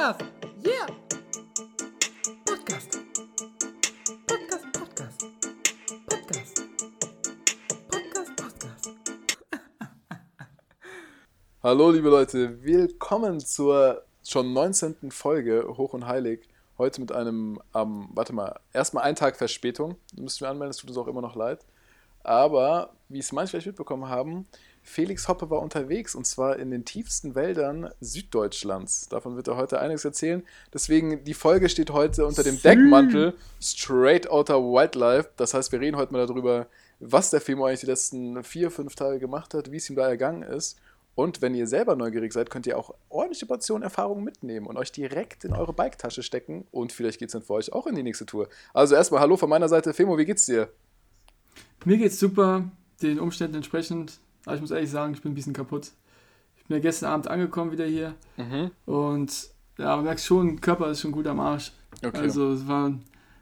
[0.00, 0.24] Podcast.
[0.64, 0.86] Yeah.
[2.46, 2.98] Podcast.
[4.26, 5.26] Podcast, Podcast.
[6.06, 6.62] Podcast.
[7.90, 8.90] Podcast, Podcast.
[11.62, 15.10] Hallo liebe Leute, willkommen zur schon 19.
[15.10, 16.48] Folge Hoch und Heilig.
[16.78, 19.96] Heute mit einem, ähm, warte mal, erstmal einen Tag Verspätung.
[20.16, 21.60] Müssen wir anmelden, es tut uns auch immer noch leid.
[22.22, 24.46] Aber, wie es manche vielleicht mitbekommen haben,
[24.82, 29.08] Felix Hoppe war unterwegs und zwar in den tiefsten Wäldern Süddeutschlands.
[29.08, 30.42] Davon wird er heute einiges erzählen.
[30.72, 35.30] Deswegen, die Folge steht heute unter dem Deckmantel Straight Outer Wildlife.
[35.36, 36.66] Das heißt, wir reden heute mal darüber,
[36.98, 40.08] was der Film eigentlich die letzten vier, fünf Tage gemacht hat, wie es ihm da
[40.08, 40.78] ergangen ist.
[41.14, 44.90] Und wenn ihr selber neugierig seid, könnt ihr auch ordentliche Portionen Erfahrung mitnehmen und euch
[44.90, 46.66] direkt in eure Biketasche stecken.
[46.70, 48.48] Und vielleicht geht es dann für euch auch in die nächste Tour.
[48.72, 49.92] Also erstmal Hallo von meiner Seite.
[49.92, 50.70] Femo, wie geht's dir?
[51.84, 52.70] Mir geht's super,
[53.02, 54.20] den Umständen entsprechend.
[54.46, 55.90] Aber ich muss ehrlich sagen, ich bin ein bisschen kaputt.
[56.56, 58.14] Ich bin ja gestern Abend angekommen wieder hier.
[58.36, 58.70] Mhm.
[58.86, 61.72] Und ja, man merkt schon, Körper ist schon gut am Arsch.
[62.04, 62.18] Okay.
[62.18, 62.92] Also es war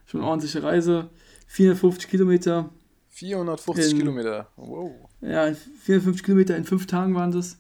[0.07, 1.09] schon eine ordentliche Reise.
[1.49, 2.69] 450 Kilometer.
[3.11, 4.49] 450 in- Kilometer.
[4.57, 4.93] Wow.
[5.21, 7.59] Ja, 450 Kilometer in fünf Tagen waren das.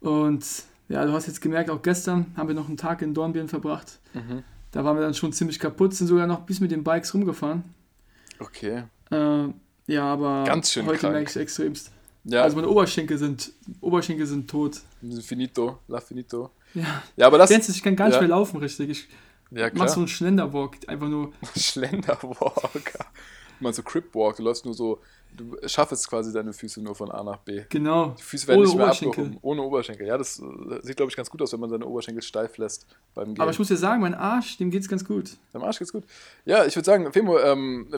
[0.00, 0.44] Und
[0.88, 3.98] ja, du hast jetzt gemerkt, auch gestern haben wir noch einen Tag in Dornbirn verbracht.
[4.14, 4.42] Mhm.
[4.72, 7.64] Da waren wir dann schon ziemlich kaputt, sind sogar noch bis mit den Bikes rumgefahren.
[8.38, 8.84] Okay.
[9.10, 9.44] Äh,
[9.86, 11.14] ja, aber Ganz schön heute krank.
[11.14, 11.90] merke ich extremst.
[12.24, 14.80] Ja, Also meine Oberschenkel sind, Oberschenkel sind tot.
[15.22, 16.50] finito, la finito.
[16.74, 17.02] Ja.
[17.16, 17.50] Ja, aber das.
[17.50, 18.20] Kennst du, ich kann gar nicht Ja.
[18.20, 18.90] mehr laufen richtig.
[18.90, 19.08] Ich
[19.50, 21.32] Ja, mach so einen Schlenderwalk, einfach nur.
[21.56, 22.98] Schlenderwalk.
[23.60, 25.00] Man so Cripwalk, du läufst nur so,
[25.36, 27.64] du schaffst quasi deine Füße nur von A nach B.
[27.68, 28.14] Genau.
[28.18, 29.24] Die Füße werden Ohne nicht mehr Oberschenkel.
[29.24, 29.38] abgehoben.
[29.42, 30.06] Ohne Oberschenkel.
[30.06, 30.36] Ja, das
[30.82, 33.40] sieht, glaube ich, ganz gut aus, wenn man seine Oberschenkel steif lässt beim Gehen.
[33.42, 35.36] Aber ich muss dir sagen, mein Arsch, dem geht's ganz gut.
[35.52, 36.04] Am Arsch geht's gut.
[36.46, 37.92] Ja, ich würde sagen, Femo, ähm,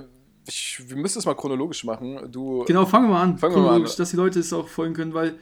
[0.46, 2.30] ich, wir müssen es mal chronologisch machen.
[2.30, 3.38] Du, Genau, fangen wir mal an.
[3.38, 3.70] Fangen wir mal an.
[3.70, 5.34] chronologisch, Dass die Leute es auch folgen können, weil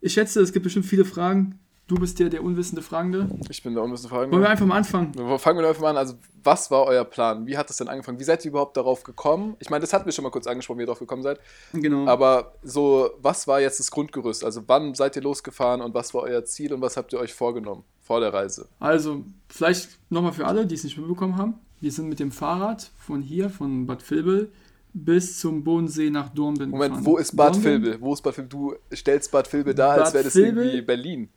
[0.00, 1.58] ich schätze, es gibt bestimmt viele Fragen.
[1.88, 3.28] Du bist der, der unwissende Fragende.
[3.50, 4.30] ich bin da unten fragen.
[4.32, 5.12] Wollen wir einfach mal anfangen?
[5.38, 5.96] Fangen wir einfach mal an.
[5.98, 7.46] Also, was war euer Plan?
[7.46, 8.18] Wie hat es denn angefangen?
[8.18, 9.56] Wie seid ihr überhaupt darauf gekommen?
[9.58, 11.38] Ich meine, das hatten wir schon mal kurz angesprochen, wie ihr darauf gekommen seid.
[11.74, 12.06] Genau.
[12.06, 14.42] Aber so, was war jetzt das Grundgerüst?
[14.44, 17.34] Also, wann seid ihr losgefahren und was war euer Ziel und was habt ihr euch
[17.34, 18.68] vorgenommen vor der Reise?
[18.78, 21.54] Also, vielleicht nochmal für alle, die es nicht mitbekommen haben.
[21.82, 24.52] Wir sind mit dem Fahrrad von hier, von Bad Vilbel,
[24.94, 27.06] bis zum Bodensee nach Dornbirn Moment, gefahren.
[27.06, 28.00] wo ist Bad Dornbirn Vilbel?
[28.00, 28.48] Wo ist Bad Vilbel?
[28.48, 30.64] Du stellst Bad Vilbel dar, als Bad wäre das Vilbel?
[30.64, 31.28] irgendwie Berlin.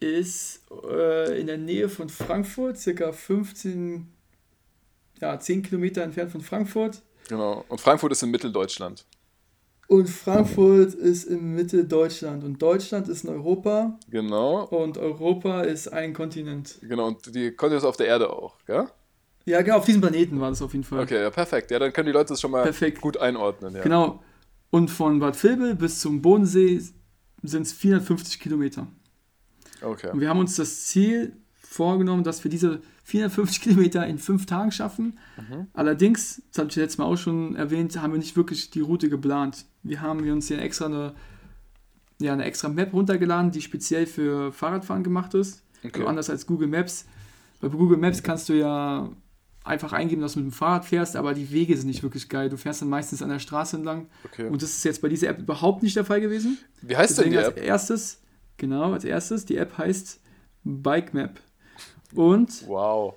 [0.00, 4.08] ist äh, in der Nähe von Frankfurt, circa 15,
[5.20, 7.02] ja, 10 Kilometer entfernt von Frankfurt.
[7.28, 7.62] Genau.
[7.68, 9.04] Und Frankfurt ist in Mitteldeutschland.
[9.86, 12.42] Und Frankfurt ist in Mitte Deutschland.
[12.42, 13.98] Und Deutschland ist in Europa.
[14.08, 14.64] Genau.
[14.64, 16.78] Und Europa ist ein Kontinent.
[16.80, 17.08] Genau.
[17.08, 18.88] Und die Kontinent ist auf der Erde auch, gell?
[19.44, 21.00] Ja, genau, auf diesem Planeten war das auf jeden Fall.
[21.00, 21.70] Okay, ja, perfekt.
[21.70, 23.00] Ja, dann können die Leute das schon mal Perfekt.
[23.00, 23.74] gut einordnen.
[23.74, 23.82] Ja.
[23.82, 24.22] Genau.
[24.70, 26.80] Und von Bad Vilbel bis zum Bodensee
[27.42, 28.86] sind es 450 Kilometer.
[29.82, 30.10] Okay.
[30.10, 34.70] Und wir haben uns das Ziel vorgenommen, dass wir diese 450 Kilometer in fünf Tagen
[34.70, 35.18] schaffen.
[35.36, 35.66] Mhm.
[35.72, 39.08] Allerdings, das habe ich letztes Mal auch schon erwähnt, haben wir nicht wirklich die Route
[39.08, 39.66] geplant.
[39.82, 41.14] Wir haben wir uns hier extra eine,
[42.20, 45.64] ja, eine extra Map runtergeladen, die speziell für Fahrradfahren gemacht ist.
[45.84, 45.90] Okay.
[45.94, 47.06] Also anders als Google Maps.
[47.60, 49.10] Bei Google Maps kannst du ja
[49.64, 52.48] einfach eingeben, dass du mit dem Fahrrad fährst, aber die Wege sind nicht wirklich geil.
[52.48, 54.08] Du fährst dann meistens an der Straße entlang.
[54.24, 54.48] okay.
[54.48, 56.58] Und das ist jetzt bei dieser App überhaupt nicht der Fall gewesen.
[56.80, 57.64] Wie heißt denn Deswegen die als App?
[57.64, 58.20] erstes,
[58.56, 60.20] genau, als erstes, die App heißt
[60.64, 61.40] Bike Map.
[62.14, 63.14] Und Wow.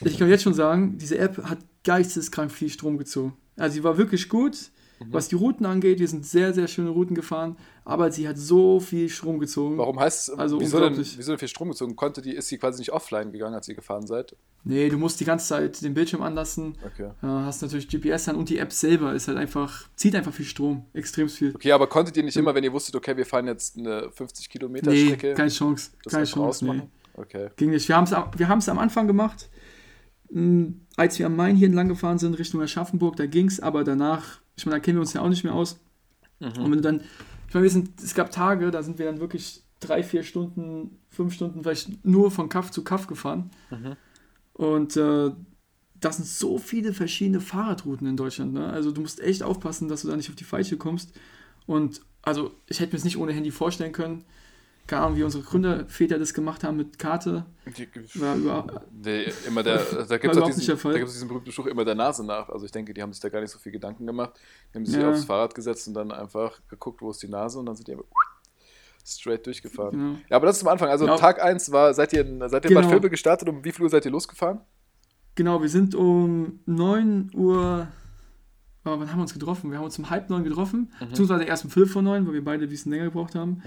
[0.00, 3.36] ich kann jetzt schon sagen, diese App hat geisteskrank viel Strom gezogen.
[3.56, 4.70] Also sie war wirklich gut,
[5.08, 5.12] Mhm.
[5.12, 5.98] was die Routen angeht.
[5.98, 9.78] Wir sind sehr, sehr schöne Routen gefahren, aber sie hat so viel Strom gezogen.
[9.78, 11.96] Warum heißt es, Also wieso, denn, wieso denn viel Strom gezogen?
[11.96, 14.36] Konnte die, ist sie quasi nicht offline gegangen, als ihr gefahren seid?
[14.66, 16.78] Nee, du musst die ganze Zeit den Bildschirm anlassen.
[16.86, 17.10] Okay.
[17.20, 20.86] Hast natürlich GPS an und die App selber ist halt einfach, zieht einfach viel Strom,
[20.94, 21.54] extrem viel.
[21.54, 24.48] Okay, aber konntet ihr nicht immer, wenn ihr wusstet, okay, wir fahren jetzt eine 50
[24.48, 25.90] Kilometer Nee, Strecke, keine Chance.
[26.08, 26.82] Keine Chance, nee.
[27.16, 27.48] Okay.
[27.56, 27.86] Ging nicht.
[27.88, 29.48] Wir haben es wir haben's am Anfang gemacht,
[30.30, 33.84] mh, als wir am Main hier entlang gefahren sind, Richtung Aschaffenburg, da ging es, aber
[33.84, 35.80] danach, ich meine, da kennen wir uns ja auch nicht mehr aus.
[36.40, 36.46] Mhm.
[36.46, 37.00] Und wenn du dann,
[37.48, 40.98] ich meine, wir sind, es gab Tage, da sind wir dann wirklich drei, vier Stunden,
[41.10, 43.50] fünf Stunden vielleicht nur von Kaff zu Kaff gefahren.
[43.70, 43.96] Mhm.
[44.54, 45.30] Und äh,
[46.00, 48.52] das sind so viele verschiedene Fahrradrouten in Deutschland.
[48.52, 48.66] Ne?
[48.66, 51.12] Also du musst echt aufpassen, dass du da nicht auf die falsche kommst.
[51.66, 54.24] Und also ich hätte mir es nicht ohne Handy vorstellen können.
[54.86, 57.46] Keine Ahnung, wie unsere Gründerväter das gemacht haben mit Karte.
[57.78, 57.88] Die,
[58.20, 59.78] War über, nee, immer der,
[60.08, 62.50] da gibt es diesen, da gibt's diesen berühmten Spruch, immer der Nase nach.
[62.50, 64.34] Also ich denke, die haben sich da gar nicht so viel Gedanken gemacht.
[64.72, 65.10] Die haben sich Ja.
[65.10, 67.92] aufs Fahrrad gesetzt und dann einfach geguckt, wo ist die Nase und dann sind die
[67.92, 68.04] einfach
[69.06, 69.90] straight durchgefahren.
[69.92, 70.18] genau.
[70.28, 70.88] Ja, aber das ist zum Anfang.
[70.90, 71.16] Also Ja.
[71.16, 72.90] Tag 1 war, seid ihr, seid ihr in Bad Genau.
[72.90, 73.48] Vilbel gestartet?
[73.48, 74.60] Um wie viel Uhr seid ihr losgefahren?
[75.34, 77.88] genau, wir sind um 9 Uhr.
[78.86, 79.70] Oh, wann haben wir uns getroffen?
[79.70, 82.44] Wir haben uns um halb neun getroffen, beziehungsweise erst um viertel vor neun, weil wir
[82.44, 83.62] beide ein bisschen länger gebraucht haben.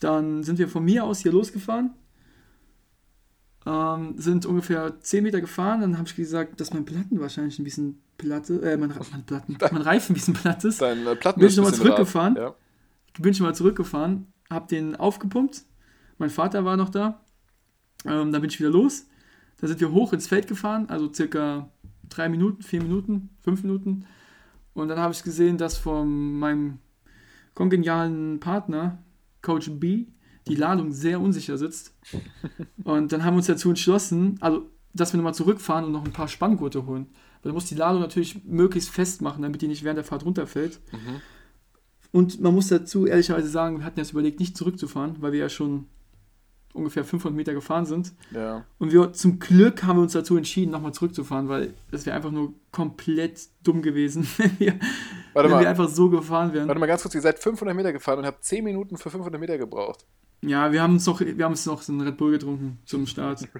[0.00, 1.90] Dann sind wir von mir aus hier losgefahren.
[3.66, 5.80] ähm, sind ungefähr 10 Meter gefahren.
[5.82, 9.56] Dann habe ich gesagt, dass mein Platten wahrscheinlich ein bisschen platte, äh, mein, mein Platten,
[9.72, 10.80] mein Reifen ein bisschen platt ist.
[10.80, 11.96] Dein äh, Platten Bin ich noch mal ein bisschen rar.
[11.96, 12.36] zurückgefahren?
[12.36, 12.54] Ja.
[13.18, 15.64] bin ich mal zurückgefahren, habe den aufgepumpt.
[16.18, 17.20] Mein Vater war noch da.
[18.06, 19.06] Ähm, dann bin ich wieder los.
[19.58, 21.68] Da sind wir hoch ins Feld gefahren, also circa
[22.08, 24.06] drei Minuten, vier Minuten, fünf Minuten.
[24.72, 26.78] Und dann habe ich gesehen, dass von meinem
[27.54, 28.98] kongenialen Partner,
[29.42, 30.06] Coach B,
[30.48, 31.94] die Ladung sehr unsicher sitzt.
[32.84, 36.12] Und dann haben wir uns dazu entschlossen, also dass wir nochmal zurückfahren und noch ein
[36.12, 37.06] paar Spanngurte holen.
[37.42, 40.80] Weil du musst die Ladung natürlich möglichst festmachen, damit die nicht während der Fahrt runterfällt.
[40.92, 41.20] Mhm.
[42.12, 45.48] Und man muss dazu ehrlicherweise sagen, wir hatten jetzt überlegt, nicht zurückzufahren, weil wir ja
[45.48, 45.86] schon
[46.72, 48.12] ungefähr 500 Meter gefahren sind.
[48.30, 48.64] ja.
[48.78, 52.30] Und wir zum Glück haben wir uns dazu entschieden, nochmal zurückzufahren, weil es wäre einfach
[52.30, 54.74] nur komplett dumm gewesen, wenn wir,
[55.34, 56.68] wenn wir einfach so gefahren wären.
[56.68, 59.40] Warte mal ganz kurz, ihr seid 500 Meter gefahren und habt 10 Minuten für 500
[59.40, 60.04] Meter gebraucht.
[60.42, 63.06] Ja, wir haben uns noch, wir haben uns noch so einen Red Bull getrunken zum
[63.06, 63.46] Start.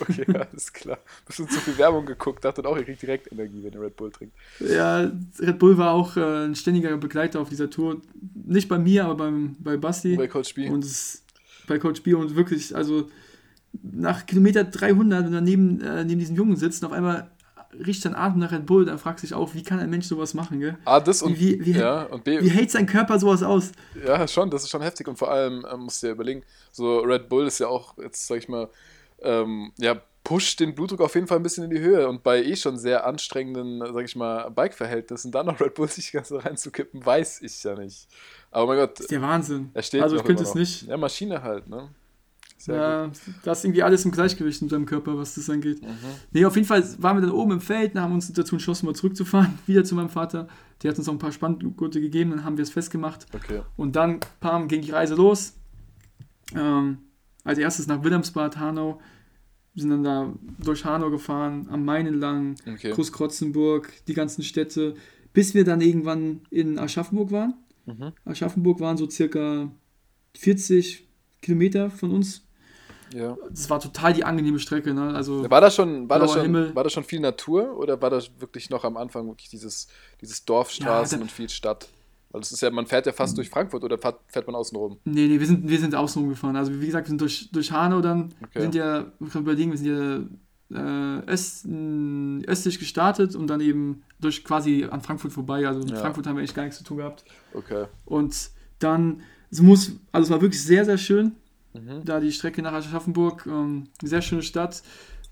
[0.00, 0.98] Okay, alles klar.
[1.26, 4.10] Bestimmt zu viel Werbung geguckt, dachte auch, ihr kriegt direkt Energie, wenn ihr Red Bull
[4.10, 4.34] trinkt.
[4.58, 8.00] Ja, Red Bull war auch äh, ein ständiger Begleiter auf dieser Tour.
[8.34, 10.16] Nicht bei mir, aber beim, bei Basti.
[10.16, 10.70] Bei Coach B.
[10.70, 11.22] Und es,
[11.70, 13.08] bei Coach B und wirklich, also
[13.82, 17.30] nach Kilometer 300, wenn du neben, äh, neben diesem Jungen sitzt und auf einmal
[17.86, 20.06] riecht dein Atem nach Red Bull, dann fragst du dich auch, wie kann ein Mensch
[20.06, 20.76] sowas machen, gell?
[20.84, 23.70] A, das und, Wie- wie- ja, und B, Wie hält sein Körper sowas aus?
[24.04, 26.98] Ja, schon, das ist schon heftig und vor allem ähm, musst du dir überlegen, so
[26.98, 28.68] Red Bull ist ja auch, jetzt sag ich mal,
[29.22, 32.42] ähm, ja, pusht den Blutdruck auf jeden Fall ein bisschen in die Höhe und bei
[32.42, 36.38] eh schon sehr anstrengenden, sag ich mal, Bike-Verhältnissen dann noch Red Bull sich ganz so
[36.38, 38.08] reinzukippen, weiß ich ja nicht.
[38.50, 39.70] Aber mein Gott, Das ist der Wahnsinn.
[39.74, 40.86] er steht also ich könnte es nicht.
[40.86, 41.88] Ja, Maschine halt, ne?
[42.58, 43.16] Sehr gut.
[43.16, 45.80] Ja, da ist irgendwie alles im Gleichgewicht in seinem Körper, was das angeht.
[45.82, 45.88] Mhm.
[46.32, 48.84] Nee, auf jeden Fall waren wir dann oben im Feld, dann haben uns dazu entschlossen,
[48.86, 50.46] mal zurückzufahren, wieder zu meinem Vater.
[50.82, 53.26] Der hat uns noch ein paar Spanngurte gegeben, dann haben wir es festgemacht.
[53.34, 53.62] Okay.
[53.76, 55.54] Und dann pam, ging die Reise los.
[56.54, 56.98] Ähm,
[57.44, 59.00] als erstes nach Wilhelmsbad, Hanau.
[59.72, 60.32] Wir sind dann da
[60.62, 62.90] durch Hanau gefahren, am Main entlang, Okay.
[62.90, 64.94] Großkrotzenburg, die ganzen Städte,
[65.32, 67.54] bis wir dann irgendwann in Aschaffenburg waren.
[67.98, 68.12] Mhm.
[68.24, 69.70] Aschaffenburg waren so circa
[70.36, 71.08] 40
[71.42, 72.46] Kilometer von uns.
[73.14, 73.36] Ja.
[73.50, 74.94] Das war total die angenehme Strecke.
[74.94, 75.12] Ne?
[75.14, 76.74] Also, War da schon, war da Blauer schon, Himmel.
[76.76, 79.88] war da schon viel Natur oder war das wirklich noch am Anfang wirklich dieses,
[80.20, 81.88] dieses Dorfstraßen Ja, da- und viel Stadt?
[82.30, 84.76] Weil das ist ja, man fährt ja fast durch Frankfurt oder fährt, fährt man außen
[84.78, 84.98] rum?
[85.04, 86.54] Nee, nee, wir sind, wir sind außen gefahren.
[86.54, 88.50] Also wie gesagt, wir sind durch, durch Hanau dann, Okay.
[88.54, 90.20] wir sind ja, ich kann überlegen, wir sind ja
[90.72, 95.66] äh, öst, m, östlich gestartet und dann eben durch quasi an Frankfurt vorbei.
[95.66, 95.96] Also mit Ja.
[95.96, 97.24] Frankfurt haben wir echt gar nichts zu tun gehabt.
[97.54, 97.86] Okay.
[98.04, 101.32] Und dann, es muss, also es war wirklich sehr, sehr schön,
[101.74, 102.04] Mhm.
[102.04, 104.82] da die Strecke nach Aschaffenburg, ähm, eine sehr schöne Stadt.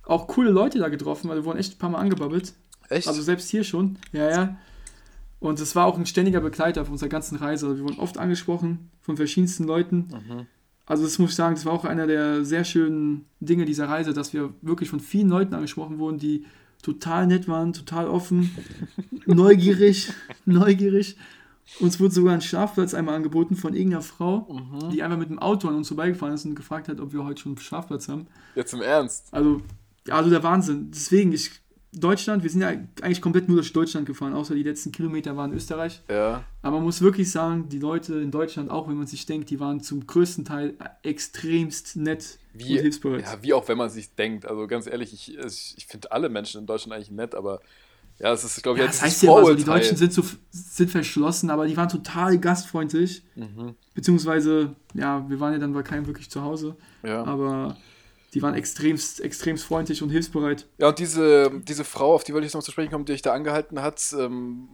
[0.05, 2.55] Auch coole Leute da getroffen, weil wir wurden echt ein paar Mal angebabbelt.
[2.88, 3.08] Echt?
[3.08, 4.56] Also selbst hier schon, ja, ja.
[5.40, 7.67] Und es war auch ein ständiger Begleiter auf unserer ganzen Reise.
[7.67, 10.08] Also wir wurden oft angesprochen von verschiedensten Leuten.
[10.11, 10.46] Mhm.
[10.88, 14.14] Also das muss ich sagen, das war auch einer der sehr schönen Dinge dieser Reise,
[14.14, 16.44] dass wir wirklich von vielen Leuten angesprochen wurden, die
[16.82, 18.50] total nett waren, total offen,
[19.26, 20.12] neugierig,
[20.46, 21.17] neugierig.
[21.81, 24.90] Uns wurde sogar ein Schlafplatz einmal angeboten von irgendeiner Frau, Mhm.
[24.90, 27.43] die einfach mit dem Auto an uns vorbeigefahren ist und gefragt hat, ob wir heute
[27.43, 28.26] schon einen Schlafplatz haben.
[28.55, 29.29] Jetzt im Ernst.
[29.32, 29.61] Also,
[30.08, 30.90] also der Wahnsinn.
[30.90, 31.50] Deswegen, ich,
[31.93, 35.52] Deutschland, wir sind ja eigentlich komplett nur durch Deutschland gefahren, außer die letzten Kilometer waren
[35.55, 36.02] Österreich.
[36.11, 36.44] Ja.
[36.61, 39.59] Aber man muss wirklich sagen, die Leute in Deutschland, auch wenn man sich denkt, die
[39.59, 43.23] waren zum größten Teil extremst nett Wie, und hilfsbereit.
[43.23, 44.47] ja, wie auch wenn man sich denkt.
[44.47, 47.61] Also ganz ehrlich, ich, ich, ich finde alle Menschen in Deutschland eigentlich nett, aber
[48.18, 49.64] ja, es ist, glaube ich, Ja, jetzt das dieses heißt ja immer so, die.
[49.64, 53.23] Deutschen sind, so, sind verschlossen, aber die waren total gastfreundlich.
[53.37, 53.75] Mhm.
[53.95, 57.25] Beziehungsweise, ja, wir waren ja dann bei keinem wirklich zu Hause, Ja.
[57.25, 57.76] aber
[58.35, 60.66] die waren extremst, extremst freundlich und hilfsbereit.
[60.78, 63.23] ja, und diese, diese Frau, auf die wollte ich noch zu sprechen kommen, die dich
[63.23, 64.68] da angehalten hat, ähm,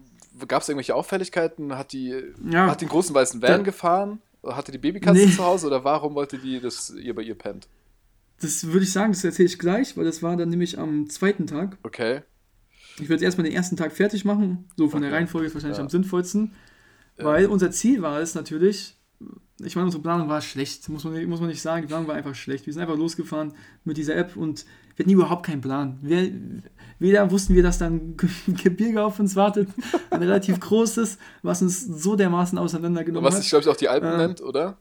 [0.49, 1.77] gab es irgendwelche Auffälligkeiten?
[1.79, 2.15] Hat die,
[2.51, 2.67] Ja.
[2.71, 4.21] hat einen großen weißen Van Da- gefahren?
[4.45, 5.33] Hatte die Babykatze Nee.
[5.33, 7.67] zu Hause oder warum wollte die, dass ihr bei ihr pennt?
[8.41, 11.47] Das würde ich sagen, das erzähle ich gleich, weil das war dann nämlich am zweiten
[11.47, 11.79] Tag.
[11.83, 12.23] Okay.
[12.97, 14.69] Ich würde jetzt erstmal den ersten Tag fertig machen.
[14.77, 15.17] So von der Okay.
[15.19, 15.85] Reihenfolge ist wahrscheinlich Ja.
[15.85, 16.53] am sinnvollsten.
[17.17, 18.97] Weil unser Ziel war es natürlich,
[19.63, 21.83] ich meine, unsere Planung war schlecht, muss man, nicht- muss man nicht sagen.
[21.83, 22.67] Die Planung war einfach schlecht.
[22.67, 23.53] Wir sind einfach losgefahren
[23.85, 24.65] mit dieser App und
[24.97, 25.99] wir hatten überhaupt keinen Plan.
[26.03, 26.33] Wir,
[26.99, 29.69] weder wussten wir, dass da ein Gebirge auf uns wartet,
[30.11, 33.43] ein relativ großes, was uns so dermaßen auseinandergenommen Was hat.
[33.43, 34.77] sich, glaube ich, auch die Alpen Äh, nennt, oder?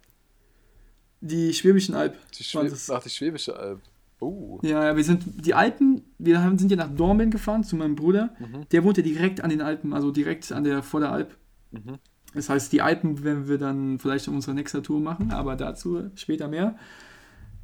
[1.22, 2.18] Die Schwäbischen Alb.
[2.38, 2.70] Die, Schwä.
[2.92, 3.80] Ach, die Schwäbische Alb.
[4.20, 4.60] Oh.
[4.64, 7.96] Ja, ja, wir sind die Alpen, wir haben, sind ja nach Dornbirn gefahren zu meinem
[7.96, 8.34] Bruder.
[8.40, 8.68] Mhm.
[8.72, 11.38] Der wohnt ja direkt an den Alpen, also direkt an der vor der Alp.
[11.72, 11.98] Mhm.
[12.34, 16.10] Das heißt, die Alpen werden wir dann vielleicht auf unserer nächsten Tour machen, aber dazu
[16.16, 16.76] später mehr.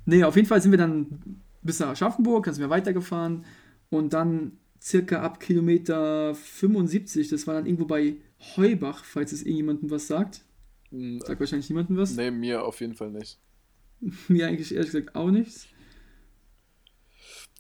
[0.06, 3.46] Nee, auf jeden Fall sind wir dann bis nach Aschaffenburg, dann sind wir weitergefahren
[3.90, 8.18] und dann circa ab Kilometer 75, das war dann irgendwo bei
[8.56, 10.46] Heubach, falls es irgendjemandem was sagt.
[10.92, 12.16] Hm, Sagt wahrscheinlich niemandem was.
[12.16, 13.40] Nee, mir auf jeden Fall nicht.
[14.30, 15.68] Mir eigentlich ehrlich gesagt auch nichts.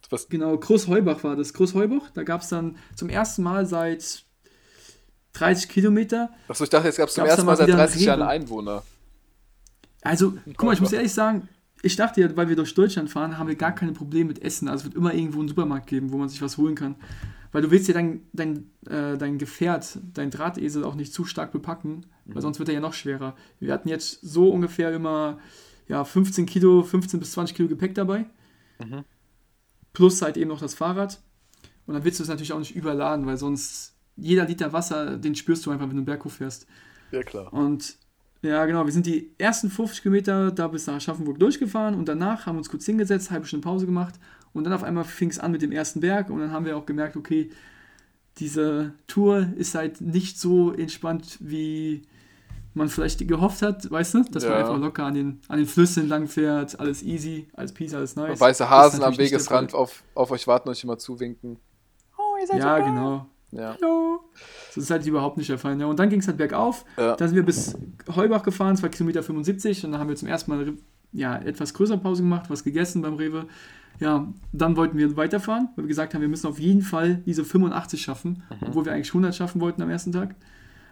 [0.09, 1.53] Was, Genau, Großheubach war das.
[1.53, 4.25] Großheubach, da gab es dann zum ersten Mal seit
[5.33, 6.29] 30 Kilometer.
[6.47, 8.21] achso, ich dachte, jetzt gab es zum ersten Mal seit wieder 30 einen Jahren?
[8.21, 8.83] Einwohner.
[10.01, 11.47] Also, guck mal, ich muss ehrlich sagen,
[11.81, 14.67] ich dachte ja, weil wir durch Deutschland fahren, haben wir gar keine Probleme mit Essen.
[14.67, 16.95] Also es wird immer irgendwo einen Supermarkt geben, wo man sich was holen kann.
[17.51, 21.51] Weil du willst ja dein, dein, äh, dein Gefährt, dein Drahtesel auch nicht zu stark
[21.51, 23.35] bepacken, weil sonst wird er ja noch schwerer.
[23.59, 25.39] Wir hatten jetzt so ungefähr immer
[25.87, 28.25] ja, 15 Kilo, 15 bis 20 Kilo Gepäck dabei.
[29.93, 31.19] Plus halt eben noch das Fahrrad.
[31.87, 35.35] Und dann willst du es natürlich auch nicht überladen, weil sonst jeder Liter Wasser, den
[35.35, 36.65] spürst du einfach, wenn du einen Berg hoch fährst.
[37.11, 37.51] Ja, klar.
[37.53, 37.97] Und
[38.41, 42.45] ja, genau, wir sind die ersten 50 Kilometer da bis nach Aschaffenburg durchgefahren und danach
[42.45, 44.15] haben wir uns kurz hingesetzt, halbe Stunde Pause gemacht
[44.53, 46.77] und dann auf einmal fing es an mit dem ersten Berg und dann haben wir
[46.77, 47.49] auch gemerkt, okay,
[48.37, 52.03] diese Tour ist halt nicht so entspannt, wie
[52.73, 54.23] man vielleicht gehofft hat, weißt du?
[54.23, 54.59] Dass man Ja.
[54.59, 58.39] einfach locker an den, an den Flüssen entlang fährt, alles easy, alles peace, alles nice.
[58.39, 61.57] Weiße Hasen am Wegesrand auf, auf euch warten, euch immer zuwinken.
[62.55, 63.27] Ja, genau.
[63.51, 63.75] Ja.
[63.81, 64.21] Hallo.
[64.67, 65.79] Das ist halt überhaupt nicht der Fall.
[65.79, 65.87] Ja.
[65.87, 66.85] Und dann ging es halt bergauf.
[66.97, 67.15] Ja.
[67.15, 67.75] Dann sind wir bis
[68.15, 69.85] Heubach gefahren, 2 Kilometer 75.
[69.85, 70.73] Und dann haben wir zum ersten Mal
[71.11, 73.47] ja, etwas größere Pause gemacht, was gegessen beim Rewe.
[73.99, 77.43] Ja, dann wollten wir weiterfahren, weil wir gesagt haben, wir müssen auf jeden Fall diese
[77.43, 80.35] 85 schaffen, obwohl wir eigentlich 100 schaffen wollten am ersten Tag.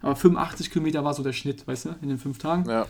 [0.01, 2.69] Aber 85 Kilometer war so der Schnitt, weißt du, in den fünf Tagen.
[2.69, 2.85] Ja.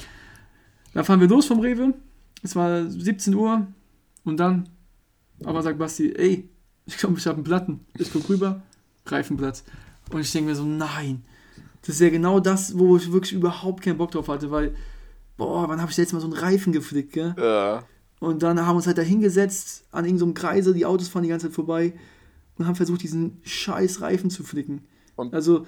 [0.94, 1.94] Dann fahren wir los vom Rewe.
[2.42, 3.68] Es war 17 Uhr.
[4.24, 4.70] Und dann,
[5.44, 6.50] aber sagt Basti, ey,
[6.86, 7.86] ich glaube, ich habe einen Platten.
[7.98, 8.62] Ich guck rüber,
[9.12, 9.64] Reifenplatz.
[10.12, 11.24] Und ich denke mir so, nein.
[11.82, 14.76] Das ist ja genau das, wo ich wirklich überhaupt keinen Bock drauf hatte, weil,
[15.38, 17.36] boah, wann habe ich jetzt mal so einen Reifen geflickt, gell?
[17.38, 17.84] Ja.
[18.20, 21.30] Und dann haben wir uns halt da hingesetzt, an irgendeinem Kreisel, die Autos fahren die
[21.30, 21.94] ganze Zeit vorbei
[22.58, 24.88] und haben versucht, diesen scheiß Reifen zu flicken.
[25.16, 25.66] Und- also,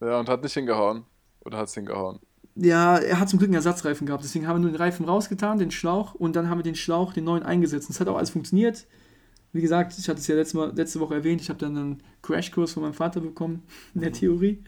[0.00, 1.04] ja, und hat nicht hingehauen.
[1.44, 2.18] Oder hat es hingehauen?
[2.56, 4.24] Ja, er hat zum Glück einen Ersatzreifen gehabt.
[4.24, 7.12] Deswegen haben wir nur den Reifen rausgetan, den Schlauch, und dann haben wir den Schlauch,
[7.12, 7.88] den neuen eingesetzt.
[7.88, 8.86] Und es hat auch alles funktioniert.
[9.54, 12.02] Wie gesagt, ich hatte es ja letzte, Mal, letzte Woche erwähnt, ich habe dann einen
[12.22, 13.62] Crashkurs von meinem Vater bekommen
[13.94, 14.62] in der Theorie.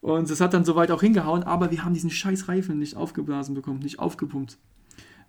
[0.00, 3.54] Und es hat dann soweit auch hingehauen, aber wir haben diesen scheiß Reifen nicht aufgeblasen
[3.54, 4.58] bekommen, nicht aufgepumpt.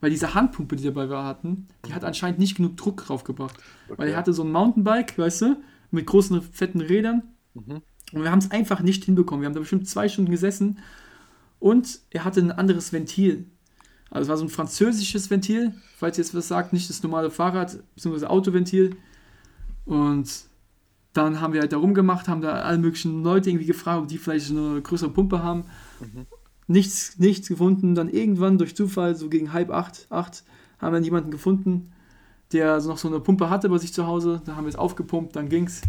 [0.02, 3.58] Weil diese Handpumpe, die wir dabei hatten, die hat anscheinend nicht genug Druck draufgebracht.
[3.90, 4.12] Weil Okay.
[4.12, 5.58] er hatte so ein Mountainbike, weißt du,
[5.92, 7.24] mit großen, fetten Rädern.
[8.14, 9.42] Und wir haben es einfach nicht hinbekommen.
[9.42, 10.80] Wir haben da bestimmt zwei Stunden gesessen
[11.60, 13.46] und er hatte ein anderes Ventil.
[14.12, 17.30] Also es war so ein französisches Ventil, falls ihr jetzt was sagt, nicht das normale
[17.30, 18.26] Fahrrad- bzw.
[18.26, 18.96] Autoventil.
[19.86, 20.30] Und
[21.14, 24.18] dann haben wir halt da rumgemacht, haben da alle möglichen Leute irgendwie gefragt, ob die
[24.18, 25.64] vielleicht eine größere Pumpe haben.
[26.68, 27.96] Nichts, nichts gefunden.
[27.96, 30.44] Dann irgendwann durch Zufall, so gegen halb acht, acht,
[30.80, 31.92] haben wir dann jemanden gefunden,
[32.52, 34.42] der so noch so eine Pumpe hatte bei sich zu Hause.
[34.46, 35.82] Da haben wir es aufgepumpt, dann ging's.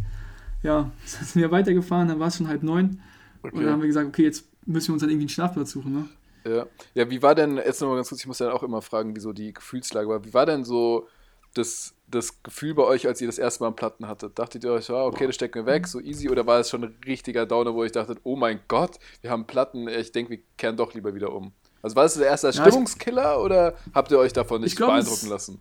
[0.62, 3.00] Ja, dann sind wir weitergefahren, dann war es schon halb neun.
[3.42, 3.80] Und dann haben Okay.
[3.82, 5.92] wir gesagt, okay, jetzt müssen wir uns dann irgendwie einen Schlafplatz suchen.
[5.92, 6.04] Ne?
[6.44, 6.66] Ja.
[6.94, 9.20] ja, wie war denn, jetzt nochmal ganz kurz, ich muss ja auch immer fragen, wie
[9.20, 10.24] so die Gefühlslage war.
[10.24, 11.06] Wie war denn so
[11.54, 14.38] das, das Gefühl bei euch, als ihr das erste Mal Platten hattet?
[14.38, 16.28] Dachtet ihr euch, ja, okay, das stecken wir weg, so easy?
[16.30, 19.46] Oder war es schon ein richtiger Downer, wo ich dachte, oh mein Gott, wir haben
[19.46, 21.52] Platten, ich denke, wir kehren doch lieber wieder um?
[21.82, 25.04] Also war das der erste Stimmungskiller oder habt ihr euch davon nicht Ich glaub, es-
[25.06, 25.60] beeindrucken lassen?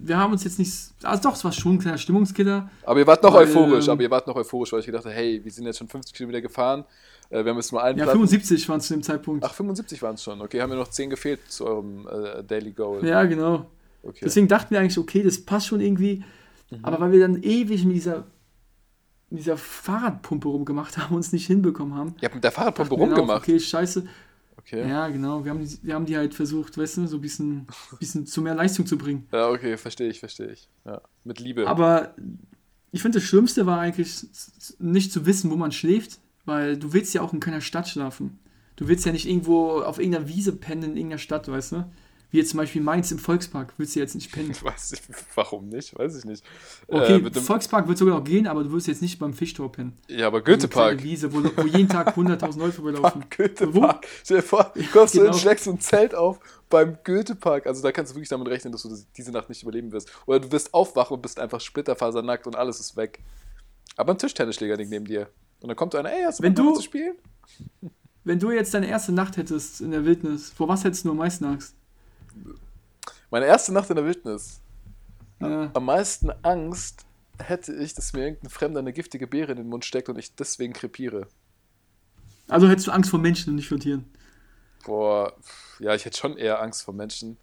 [0.00, 0.72] Wir haben uns jetzt nicht.
[1.02, 2.70] Also doch, es war schon ein kleiner Stimmungskiller.
[2.84, 5.14] Aber ihr wart noch Weil, euphorisch, aber ihr wart noch euphorisch, weil ich gedacht habe,
[5.14, 6.84] hey, wir sind jetzt schon 50 Kilometer gefahren,
[7.30, 8.20] äh, wir haben jetzt nur einen Ja, Platten.
[8.20, 9.44] 75 waren es zu dem Zeitpunkt.
[9.44, 10.40] Ach, 75 waren es schon.
[10.40, 13.04] Okay, haben wir noch 10 gefehlt zu eurem äh, Daily Goal.
[13.06, 13.66] Ja, genau.
[14.02, 14.20] Okay.
[14.24, 16.24] Deswegen dachten wir eigentlich, okay, das passt schon irgendwie.
[16.82, 18.26] Aber weil wir dann ewig mit dieser,
[19.30, 22.14] mit dieser Fahrradpumpe rumgemacht haben und es nicht hinbekommen haben.
[22.20, 23.42] Ihr habt mit der Fahrradpumpe dann auch, rumgemacht.
[23.42, 24.06] Okay, scheiße.
[24.58, 24.80] Okay.
[24.80, 24.88] Ja.
[24.88, 25.44] Ja, genau.
[25.44, 27.66] Wir haben, die, wir haben die halt versucht, weißt du, so ein bisschen,
[27.98, 29.26] bisschen zu mehr Leistung zu bringen.
[29.32, 30.68] okay, verstehe ich, verstehe ich.
[30.84, 31.00] Ja.
[31.24, 31.66] Mit Liebe.
[31.66, 32.14] Aber
[32.92, 34.26] ich finde, das Schlimmste war eigentlich
[34.78, 36.18] nicht zu wissen, wo man schläft,
[36.48, 38.38] weil du willst ja auch in keiner Stadt schlafen.
[38.76, 41.84] Du willst ja nicht irgendwo auf irgendeiner Wiese pennen in irgendeiner Stadt, weißt du?
[42.30, 44.54] Wie jetzt zum Beispiel Mainz im Volkspark, willst du jetzt nicht pennen.
[44.62, 45.00] Weiß ich,
[45.34, 45.98] warum nicht?
[45.98, 46.44] Weiß ich nicht.
[46.86, 49.72] Okay, Äh, dem, Volkspark wird sogar noch gehen, aber du wirst jetzt nicht beim Fischtor
[49.72, 49.96] pennen.
[50.08, 50.98] ja, aber Goethepark.
[50.98, 53.24] kleine Wiese, wo, wo jeden Tag 100.000 Leute vorbeilaufen.
[53.34, 54.06] Goethepark.
[54.22, 55.32] Stell dir vor, du kommst so genau.
[55.32, 56.38] und schlägst ein Zelt auf
[56.68, 57.66] beim Goethepark.
[57.66, 60.10] Also da kannst du wirklich damit rechnen, dass du diese Nacht nicht überleben wirst.
[60.26, 63.20] Oder du wirst aufwachen und bist einfach splitterfasernackt und alles ist weg.
[63.96, 65.28] Aber ein Tischtennisschläger liegt neben dir.
[65.60, 67.16] Und dann kommt einer, ey, hast du Wenn Bock, du- zu spielen?
[68.24, 71.16] Wenn du jetzt deine erste Nacht hättest in der Wildnis, vor was hättest du am
[71.16, 71.74] meisten Angst?
[73.30, 74.60] Meine erste Nacht in der Wildnis.
[75.40, 77.06] Ja, Am meisten Angst
[77.38, 80.34] hätte ich, dass mir irgendein Fremder eine giftige Beere in den Mund steckt und ich
[80.34, 81.28] deswegen krepiere.
[82.48, 84.04] also hättest du Angst vor Menschen und nicht vor Tieren.
[84.84, 85.32] Boah,
[85.78, 87.36] ja, ich hätte schon eher Angst vor Menschen.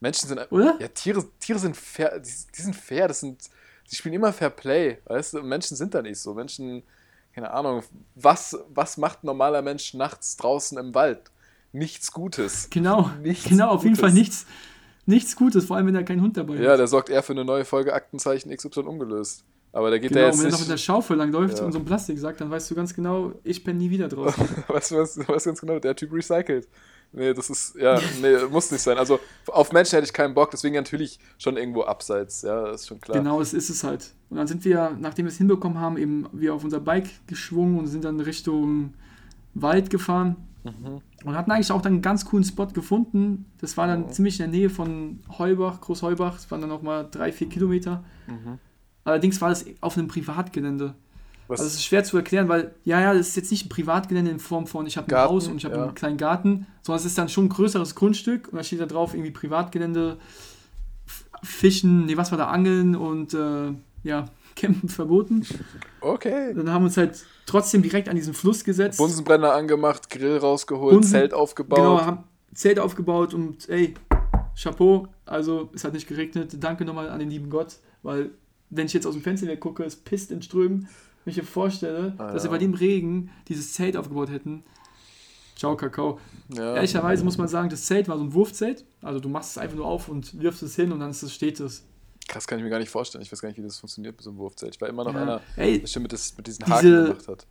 [0.00, 0.40] Menschen sind.
[0.52, 0.76] Oder?
[0.80, 3.48] Ja, Tiere, Tiere sind fair, die, die sind fair, das sind.
[3.90, 5.42] Die spielen immer Fair Play, weißt du?
[5.42, 6.34] Menschen sind da nicht so.
[6.34, 6.82] Menschen,
[7.38, 7.82] keine Ahnung,
[8.16, 11.20] was, was macht ein normaler Mensch nachts draußen im Wald?
[11.72, 12.68] Nichts Gutes.
[12.70, 14.00] Genau, Nichts genau, auf jeden Gutes.
[14.00, 14.46] Fall nichts.
[15.06, 16.78] nichts Gutes, vor allem wenn da kein Hund dabei Ja, ist.
[16.78, 19.44] der sorgt eher für eine neue Folge Aktenzeichen XY ungelöst.
[19.70, 20.76] Aber der geht Genau, da und jetzt wenn er noch mit der.
[20.78, 21.64] Schaufel langläuft Ja.
[21.64, 24.48] und so ein Plastiksack, dann weißt du ganz genau, ich penne nie wieder draußen.
[24.68, 25.78] Weißt du was, was ganz genau?
[25.78, 26.66] Der Typ recycelt.
[27.12, 28.98] Nee, das ist, ja, nee, muss nicht sein.
[28.98, 33.00] Also auf Menschen hätte ich keinen Bock, deswegen natürlich schon irgendwo abseits, ja, ist schon
[33.00, 33.18] klar.
[33.18, 34.14] Genau, das ist es halt.
[34.28, 37.78] Und dann sind wir, nachdem wir es hinbekommen haben, eben wir auf unser Bike geschwungen
[37.78, 38.92] und sind dann Richtung
[39.54, 40.36] Wald gefahren.
[40.64, 41.00] Mhm.
[41.24, 43.46] Und hatten eigentlich auch dann einen ganz coolen Spot gefunden.
[43.58, 44.10] Das war dann Mhm.
[44.10, 46.34] ziemlich in der Nähe von Heubach, Großheubach.
[46.34, 48.04] Das waren dann noch mal drei, vier Kilometer.
[48.26, 48.58] Mhm.
[49.04, 50.94] Allerdings war das auf einem Privatgelände.
[51.48, 53.68] Was, Also es ist schwer zu erklären, weil, ja, ja, das ist jetzt nicht ein
[53.70, 55.84] Privatgelände in Form von, ich habe ein Haus und ich habe ja.
[55.84, 58.86] einen kleinen Garten, sondern es ist dann schon ein größeres Grundstück und da steht da
[58.86, 60.18] drauf irgendwie Privatgelände,
[61.42, 64.26] Fischen, nee, was war da, Angeln und äh, ja,
[64.56, 65.46] Campen verboten.
[66.00, 66.52] okay.
[66.54, 68.98] Dann haben wir uns halt trotzdem direkt an diesen Fluss gesetzt.
[68.98, 71.78] Bunsenbrenner angemacht, Grill rausgeholt, Bunsen- Zelt aufgebaut.
[71.78, 72.24] Genau, haben
[72.54, 73.94] Zelt aufgebaut und ey,
[74.60, 76.56] Chapeau, also es hat nicht geregnet.
[76.58, 78.30] Danke nochmal an den lieben Gott, weil
[78.70, 80.88] wenn ich jetzt aus dem Fenster gucke, es pisst in Strömen.
[81.28, 84.62] Wenn ich mir vorstelle, Ah, dass wir bei dem Regen dieses Zelt aufgebaut hätten.
[85.56, 86.18] Ciao, Kakao.
[86.54, 86.76] ja.
[86.76, 88.86] Ehrlicherweise muss man sagen, das Zelt war so ein Wurfzelt.
[89.02, 91.34] Also du machst es einfach nur auf und wirfst es hin und dann ist es,
[91.34, 91.84] steht es.
[92.28, 93.20] Krass, kann ich mir gar nicht vorstellen.
[93.20, 94.74] Ich weiß gar nicht, wie das funktioniert mit so einem Wurfzelt.
[94.74, 95.20] Ich war immer noch Ja.
[95.20, 97.46] einer, Ey, der schon mit, das, mit diesen diese- Haken gemacht hat.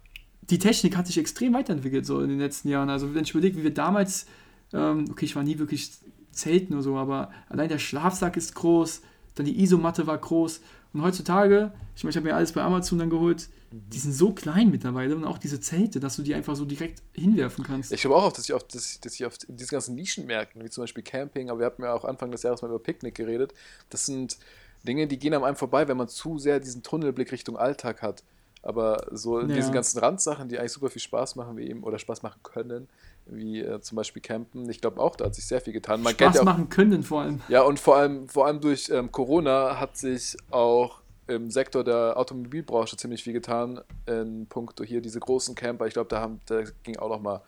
[0.49, 2.89] die Technik hat sich extrem weiterentwickelt so in den letzten Jahren.
[2.89, 4.25] Also wenn ich überlege, wie wir damals,
[4.73, 5.91] ähm, okay, ich war nie wirklich
[6.31, 9.03] zelten oder so, aber allein der Schlafsack ist groß,
[9.37, 10.61] dann die Isomatte war groß
[10.93, 14.31] und heutzutage, ich meine, ich habe mir alles bei Amazon dann geholt, die sind so
[14.31, 17.91] klein mittlerweile und auch diese Zelte, dass du die einfach so direkt hinwerfen kannst.
[17.91, 20.69] Ich glaube auch, dass ich auf, dass ich, dass ich auf diese ganzen Nischenmärkten, wie
[20.69, 23.53] zum Beispiel Camping, aber wir hatten ja auch Anfang des Jahres mal über Picknick geredet,
[23.89, 24.37] das sind
[24.87, 28.23] Dinge, die gehen an einem vorbei, wenn man zu sehr diesen Tunnelblick Richtung Alltag hat.
[28.63, 29.47] Aber so Ja.
[29.47, 32.87] diese ganzen Randsachen, die eigentlich super viel Spaß machen, wie eben, oder Spaß machen können,
[33.29, 36.01] wie äh, zum Beispiel Campen, ich glaube auch, da hat sich sehr viel getan.
[36.01, 37.41] Man Spaß ja auch, machen können vor allem.
[37.49, 42.17] Ja, und vor allem, vor allem durch ähm, Corona hat sich auch im Sektor der
[42.17, 45.85] Automobilbranche ziemlich viel getan, in puncto hier diese großen Camper.
[45.87, 47.41] Ich glaube, da, haben- da ging auch noch mal,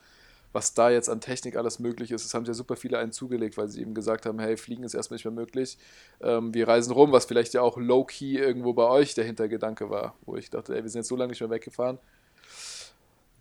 [0.51, 2.25] was da jetzt an Technik alles möglich ist.
[2.25, 4.95] Es haben ja super viele einen zugelegt, weil sie eben gesagt haben, hey, Fliegen ist
[4.95, 5.77] erstmal nicht mehr möglich.
[6.21, 10.15] Ähm, wir reisen rum, was vielleicht ja auch low-key irgendwo bei euch der Hintergedanke war,
[10.25, 11.99] wo ich dachte, ey, wir sind jetzt so lange nicht mehr weggefahren.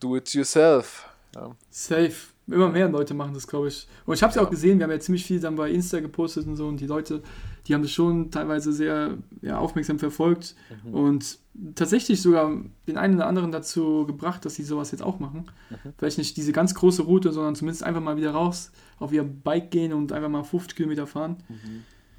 [0.00, 1.08] Do it yourself.
[1.40, 1.56] Ja.
[1.70, 2.12] Safe.
[2.46, 3.86] Immer mehr Leute machen das, glaube ich.
[4.06, 6.00] Und ich habe es ja auch gesehen, wir haben ja ziemlich viel dann bei Insta
[6.00, 7.22] gepostet und so und die Leute,
[7.66, 10.94] die haben das schon teilweise sehr ja, aufmerksam verfolgt Mhm.
[10.94, 11.38] und
[11.74, 12.50] tatsächlich sogar
[12.86, 15.50] den einen oder anderen dazu gebracht, dass sie sowas jetzt auch machen.
[15.68, 15.92] Mhm.
[15.98, 19.70] Vielleicht nicht diese ganz große Route, sondern zumindest einfach mal wieder raus auf ihr Bike
[19.70, 21.36] gehen und einfach mal 50 Kilometer fahren.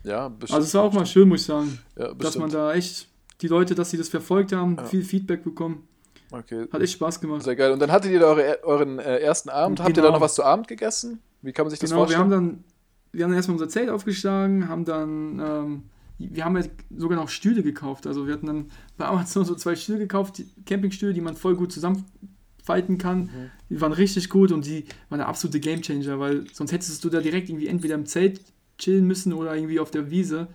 [0.03, 0.55] Ja, bestimmt.
[0.57, 3.07] Also es war auch mal schön, muss ich sagen, ja, dass man da echt
[3.41, 4.83] die Leute, dass sie das verfolgt haben, Ja.
[4.85, 5.87] viel Feedback bekommen.
[6.31, 6.67] Okay.
[6.71, 7.43] Hat echt Spaß gemacht.
[7.43, 7.71] Sehr geil.
[7.71, 9.79] Und dann hattet ihr da eure, euren äh, ersten Abend.
[9.79, 10.13] Habt ihr da Genau.
[10.13, 11.19] noch was zu Abend gegessen?
[11.41, 12.21] Wie kann man sich das Genau, wir vorstellen?
[12.21, 12.63] haben dann,
[13.11, 15.83] wir haben dann erstmal unser Zelt aufgeschlagen, haben dann, ähm,
[16.19, 16.63] wir haben ja
[16.95, 18.05] sogar noch Stühle gekauft.
[18.05, 18.65] Also wir hatten dann
[18.97, 23.21] bei Amazon so zwei Stühle gekauft, die Campingstühle, die man voll gut zusammenfalten kann.
[23.21, 23.29] Mhm.
[23.69, 27.21] Die waren richtig gut und die waren der absolute Gamechanger, weil sonst hättest du da
[27.21, 28.41] direkt irgendwie entweder im Zelt
[28.77, 30.47] chillen müssen oder irgendwie auf der Wiese.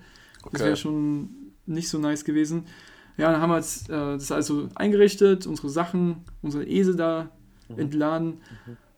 [0.44, 0.64] Das Okay.
[0.64, 1.30] wäre schon
[1.66, 2.64] nicht so nice gewesen.
[3.16, 7.30] Ja, dann haben wir jetzt, äh, das also eingerichtet, unsere Sachen, unsere Esel da
[7.68, 7.78] Mhm.
[7.78, 8.40] entladen,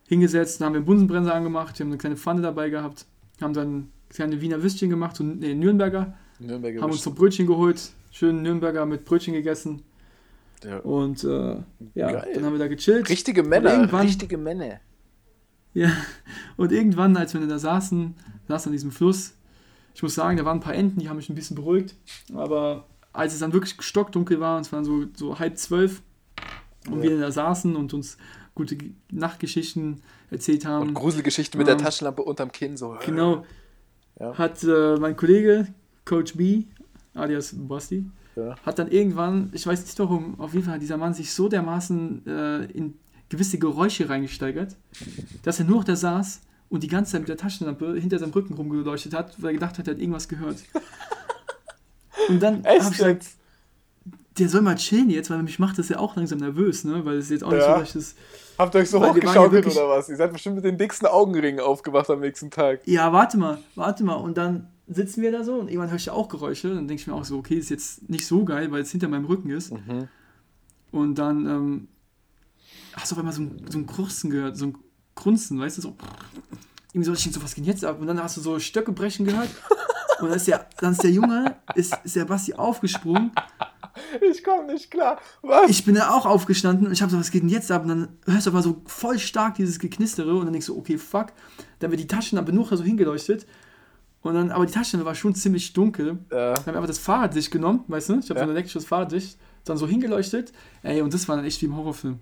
[0.08, 3.06] hingesetzt, dann haben wir einen Bunsenbrenner angemacht, wir haben eine kleine Pfanne dabei gehabt,
[3.40, 7.90] haben dann kleine Wiener Würstchen gemacht, so nee, Nürnberger, Nürnberger haben uns so Brötchen geholt,
[8.10, 9.82] schön Nürnberger mit Brötchen gegessen
[10.64, 10.78] ja.
[10.78, 11.56] und äh,
[11.94, 12.30] ja, Geil.
[12.34, 13.08] dann haben wir da gechillt.
[13.08, 13.92] Richtige Männer.
[14.02, 14.80] Richtige Männer.
[15.74, 15.92] Ja,
[16.56, 18.14] und irgendwann, als wir da saßen,
[18.48, 19.34] saßen an diesem Fluss,
[19.94, 21.94] ich muss sagen, da waren ein paar Enten, die haben mich ein bisschen beruhigt,
[22.34, 26.02] aber als es dann wirklich stockdunkel war, und es waren so, so halb zwölf,
[26.90, 27.10] und Ja.
[27.10, 28.16] wir da saßen und uns
[28.54, 28.76] gute
[29.10, 32.76] Nachtgeschichten erzählt haben, Und Gruselgeschichten mit ähm, der Taschenlampe unterm Kinn.
[32.76, 32.96] So.
[33.04, 33.44] genau,
[34.20, 34.36] Ja.
[34.38, 35.66] hat äh, mein Kollege,
[36.04, 36.64] Coach B,
[37.14, 38.54] alias Basti, Ja.
[38.64, 41.48] hat dann irgendwann, ich weiß nicht warum, auf jeden Fall hat dieser Mann sich so
[41.48, 42.94] dermaßen äh, in
[43.28, 44.76] gewisse Geräusche reingesteigert,
[45.42, 48.30] dass er nur noch da saß und die ganze Zeit mit der Taschenlampe hinter seinem
[48.32, 50.58] Rücken rumgeleuchtet hat, weil er gedacht hat, er hat irgendwas gehört.
[52.28, 53.26] Und dann habe ich gesagt,
[54.38, 57.04] der soll mal chillen jetzt, weil mich macht das ja auch langsam nervös, ne?
[57.04, 57.76] Weil es ist jetzt auch nicht Ja.
[57.78, 58.14] so, ich das.
[58.58, 60.08] Habt ihr euch so ja hochgeschaukelt oder was?
[60.08, 62.80] Ihr seid bestimmt mit den dicksten Augenringen aufgewacht am nächsten Tag.
[62.86, 64.14] Ja, warte mal, warte mal.
[64.14, 66.68] Und dann sitzen wir da so und irgendwann höre ich auch Geräusche.
[66.68, 69.08] Dann denke ich mir auch so, okay, ist jetzt nicht so geil, weil es hinter
[69.08, 69.72] meinem Rücken ist.
[69.72, 70.08] Mhm.
[70.90, 71.88] Und dann ähm,
[72.94, 74.78] hast du auf einmal so ein, so ein Krusten gehört, so ein
[75.14, 75.96] Grunzen, weißt du, so.
[76.92, 78.00] Irgendwie so, ich denk so, was geht jetzt ab?
[78.00, 79.48] Und dann hast du so Stöcke brechen gehört.
[80.20, 83.32] Und dann ist der, dann ist der Junge, ist, ist der Basti aufgesprungen.
[84.30, 85.18] Ich komme nicht klar.
[85.42, 85.70] Was?
[85.70, 87.82] Ich bin da auch aufgestanden und ich habe so, was geht denn jetzt ab?
[87.82, 90.98] Und dann hörst du aber so voll stark dieses Geknistere und dann denkst du, okay,
[90.98, 91.28] fuck.
[91.78, 93.46] Dann wird die Taschenlampe nur so hingeleuchtet.
[94.22, 96.18] Und dann, aber die Taschenlampe war schon ziemlich dunkel.
[96.30, 96.52] Ja.
[96.52, 98.18] Dann haben wir einfach das Fahrradlicht genommen, weißt du?
[98.18, 98.44] Ich habe Ja.
[98.44, 100.52] so ein elektrisches Fahrradlicht, dann so hingeleuchtet.
[100.82, 102.18] Ey, und das war dann echt wie im Horrorfilm.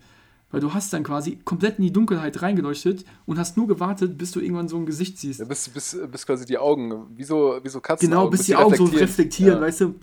[0.54, 4.30] Weil du hast dann quasi komplett in die Dunkelheit reingeleuchtet und hast nur gewartet, bis
[4.30, 5.40] du irgendwann so ein Gesicht siehst.
[5.40, 8.08] Ja, bis, bis, bis quasi die Augen, wie so, wie so Katzen.
[8.08, 9.60] genau, bis die Augen so reflektieren, Ja.
[9.60, 9.94] weißt du?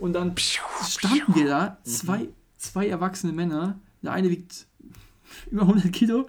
[0.00, 3.80] Und dann standen wir da, zwei, zwei erwachsene Männer.
[4.02, 4.66] Der eine wiegt
[5.50, 6.28] über 100 Kilo,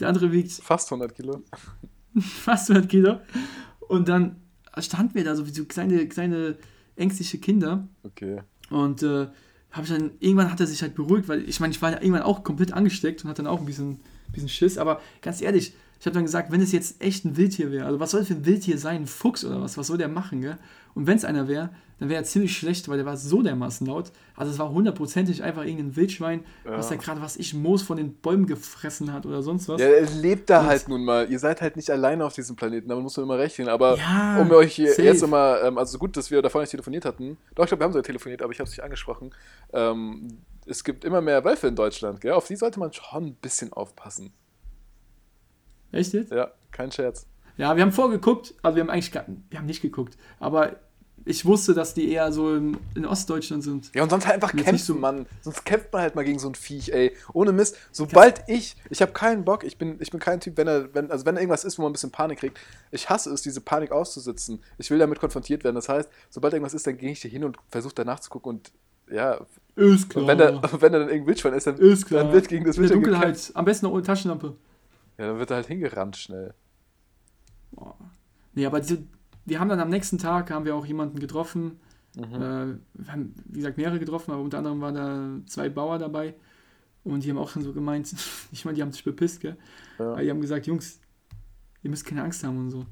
[0.00, 1.42] der andere wiegt Fast 100 Kilo.
[2.18, 3.20] fast 100 Kilo.
[3.80, 4.36] Und dann
[4.78, 6.56] standen wir da so wie so kleine, kleine
[6.96, 7.86] ängstliche Kinder.
[8.04, 8.40] Okay.
[8.70, 9.28] Und äh,
[9.78, 11.98] habe ich dann, irgendwann hat er sich halt beruhigt, weil ich meine, ich war ja
[11.98, 14.00] irgendwann auch komplett angesteckt und hatte dann auch ein bisschen,
[14.32, 14.76] bisschen Schiss.
[14.76, 18.00] Aber ganz ehrlich, ich habe dann gesagt, wenn es jetzt echt ein Wildtier wäre, also
[18.00, 19.02] was soll für ein Wildtier sein?
[19.02, 19.78] Ein Fuchs oder was?
[19.78, 20.58] Was soll der machen, gell?
[20.94, 23.86] Und wenn es einer wäre, dann wäre er ziemlich schlecht, weil der war so dermaßen
[23.86, 24.12] laut.
[24.36, 26.96] Also es war hundertprozentig einfach irgendein Wildschwein, was Ja.
[26.96, 29.80] da gerade, was ich, Moos von den Bäumen gefressen hat oder sonst was.
[29.80, 31.28] Ja, er lebt da Und- halt nun mal.
[31.30, 33.68] Ihr seid halt nicht alleine auf diesem Planeten, damit muss man immer rechnen.
[33.68, 35.02] Aber Ja, um euch safe.
[35.02, 37.36] jetzt immer, ähm, also gut, dass wir davor nicht telefoniert hatten.
[37.54, 39.34] Doch, ich glaube, wir haben sogar telefoniert, aber ich habe es nicht angesprochen.
[39.72, 42.32] Ähm, es gibt immer mehr Wölfe in Deutschland, gell?
[42.32, 44.32] Auf die sollte man schon ein bisschen aufpassen.
[45.92, 46.30] Echt jetzt?
[46.32, 47.26] Ja, kein Scherz.
[47.56, 50.76] Ja, wir haben vorgeguckt, also wir haben eigentlich gar, wir haben nicht geguckt, aber
[51.28, 53.94] ich wusste, dass die eher so im, in Ostdeutschland sind.
[53.94, 55.26] Ja, und sonst halt einfach Jetzt kämpfen, so- Mann.
[55.42, 57.14] Sonst kämpft man halt mal gegen so ein Viech, ey.
[57.32, 57.76] Ohne Mist.
[57.92, 61.10] Sobald ich, ich habe keinen Bock, ich bin, ich bin kein Typ, wenn er, wenn,
[61.10, 62.58] also wenn irgendwas ist, wo man ein bisschen Panik kriegt,
[62.90, 64.60] ich hasse es, diese Panik auszusitzen.
[64.78, 65.76] Ich will damit konfrontiert werden.
[65.76, 68.50] Das heißt, sobald irgendwas ist, dann gehe ich hier hin und versuche danach zu gucken
[68.56, 68.72] und
[69.10, 69.40] ja,
[69.76, 70.22] Ist klar.
[70.22, 70.48] und wenn, da,
[70.80, 72.24] wenn da dann irgendein Wildschwein ist, dann, ist klar.
[72.24, 73.34] dann wird gegen das In der Wildschwein Dunkelheit.
[73.34, 73.56] gekämpft.
[73.56, 74.56] Am besten noch ohne Taschenlampe.
[75.16, 76.54] Ja, dann wird er halt hingerannt schnell.
[77.72, 77.96] Boah.
[78.54, 79.02] Nee, aber diese,
[79.48, 81.78] wir haben dann am nächsten Tag haben wir auch jemanden getroffen.
[82.16, 82.22] Mhm.
[82.34, 82.38] Äh,
[82.94, 86.34] wir haben, wie gesagt, mehrere getroffen, aber unter anderem waren da zwei Bauer dabei.
[87.04, 88.14] Und die haben auch schon so gemeint,
[88.52, 89.56] ich meine, die haben sich bepisst, gell?
[89.98, 90.12] Ja.
[90.12, 91.00] Weil die haben gesagt, Jungs,
[91.82, 92.86] ihr müsst keine Angst haben und so.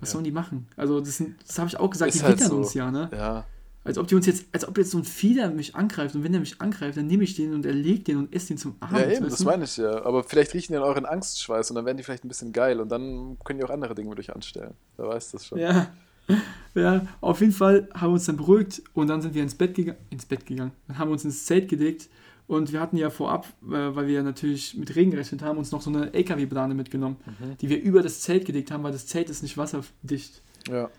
[0.00, 0.12] Was Ja.
[0.14, 0.66] sollen die machen?
[0.76, 2.56] Also, das, das habe ich auch gesagt, Ist die halt wittern so.
[2.58, 3.08] uns ja, ne?
[3.12, 3.44] Ja,
[3.88, 6.32] Als ob die uns jetzt, als ob jetzt so ein Fieder mich angreift und wenn
[6.32, 8.98] der mich angreift, dann nehme ich den und erlege den und esse den zum Abend.
[9.00, 10.04] ja eben, das meine ich ja.
[10.04, 12.80] Aber vielleicht riechen die an euren Angstschweiß und dann werden die vielleicht ein bisschen geil
[12.80, 14.74] und dann können die auch andere Dinge mit euch anstellen.
[14.96, 15.58] Wer weiß das schon.
[15.58, 15.88] Ja.
[16.74, 19.74] ja, auf jeden Fall haben wir uns dann beruhigt und dann sind wir ins Bett,
[19.74, 20.72] gega ins Bett gegangen.
[20.86, 22.10] Dann haben wir uns ins Zelt gelegt
[22.46, 25.80] und wir hatten ja vorab, äh, weil wir natürlich mit Regen gerechnet haben, uns noch
[25.80, 27.56] so eine LKW-Plane mitgenommen, Mhm.
[27.60, 30.42] die wir über das Zelt gelegt haben, weil das Zelt ist nicht wasserdicht.
[30.68, 30.90] Ja.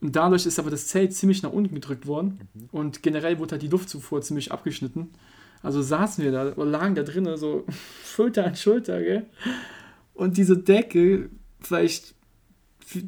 [0.00, 2.68] Und dadurch ist aber das Zelt ziemlich nach unten gedrückt worden Mhm.
[2.72, 5.08] und generell wurde halt die Luftzufuhr ziemlich abgeschnitten.
[5.62, 7.64] Also saßen wir da, oder lagen da drinnen, so
[8.04, 9.26] Schulter an Schulter, gell?
[10.14, 11.30] Und diese Decke,
[11.60, 12.14] vielleicht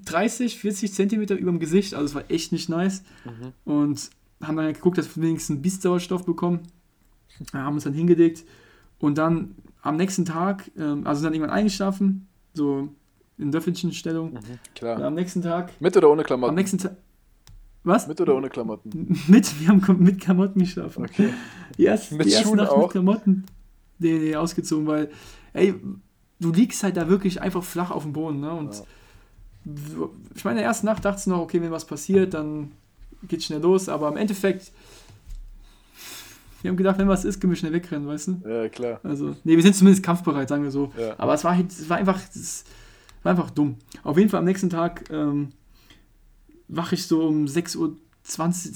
[0.05, 3.03] 30, 40 Zentimeter über dem Gesicht, also es war echt nicht nice.
[3.24, 3.53] Mhm.
[3.72, 4.11] Und
[4.42, 6.61] haben dann geguckt, dass wir wenigstens ein bisschen Sauerstoff bekommen.
[7.53, 8.44] Haben uns dann hingelegt
[8.98, 12.88] und dann am nächsten Tag, ähm, also dann irgendwann eingeschlafen, so
[13.40, 14.31] in Döffelchenstellung.
[14.33, 14.37] Mhm.
[14.37, 15.03] Und Klar.
[15.03, 16.55] am nächsten Tag, Mit oder ohne am Klamotten?
[16.55, 16.96] nächsten Tag,
[17.85, 18.07] was?
[18.07, 19.18] Mit oder ohne Klamotten?
[19.29, 21.05] Mit, wir haben mit Klamotten geschlafen.
[21.05, 21.31] Okay.
[21.79, 22.83] Die erste, Mit die erste Schuhen Nacht auch?
[22.83, 23.44] mit Klamotten
[23.98, 25.11] nee, nee, ausgezogen, weil,
[25.53, 25.74] ey,
[26.40, 28.53] du liegst halt da wirklich einfach flach auf dem Boden, ne?
[28.53, 30.09] Und Ja.
[30.35, 32.72] ich meine, in der ersten Nacht dachtest du noch, okay, wenn was passiert, dann
[33.29, 34.72] geht's schnell los, aber im Endeffekt,
[36.62, 38.40] wir haben gedacht, wenn was ist, können wir schnell wegrennen, weißt du?
[38.48, 39.00] Ja, klar.
[39.03, 40.92] Also, nee, wir sind zumindest kampfbereit, sagen wir so.
[40.98, 41.14] Ja.
[41.18, 42.64] Aber es war, halt- es war einfach, es
[43.22, 43.76] war einfach dumm.
[44.02, 45.50] Auf jeden Fall am nächsten Tag ähm,
[46.68, 47.96] wache ich so um 6.20 Uhr,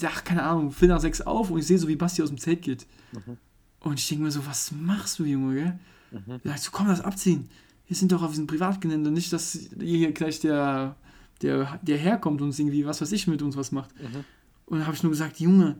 [0.05, 2.37] ach, keine Ahnung, Viertel nach sechs auf und ich sehe so, wie Basti aus dem
[2.37, 2.85] Zelt geht.
[3.13, 3.37] Mhm.
[3.81, 5.79] Und ich denke mir so, was machst du, Junge, gell?
[6.11, 6.39] Mhm.
[6.43, 7.49] Er sagt so, komm, lass abziehen.
[7.87, 10.95] Wir sind doch auf diesem Privatgelände, nicht, dass hier gleich der,
[11.41, 13.91] der, der herkommt und irgendwie, was weiß ich, mit uns was macht.
[13.99, 14.23] Mhm.
[14.65, 15.77] Und dann habe ich nur gesagt, Junge,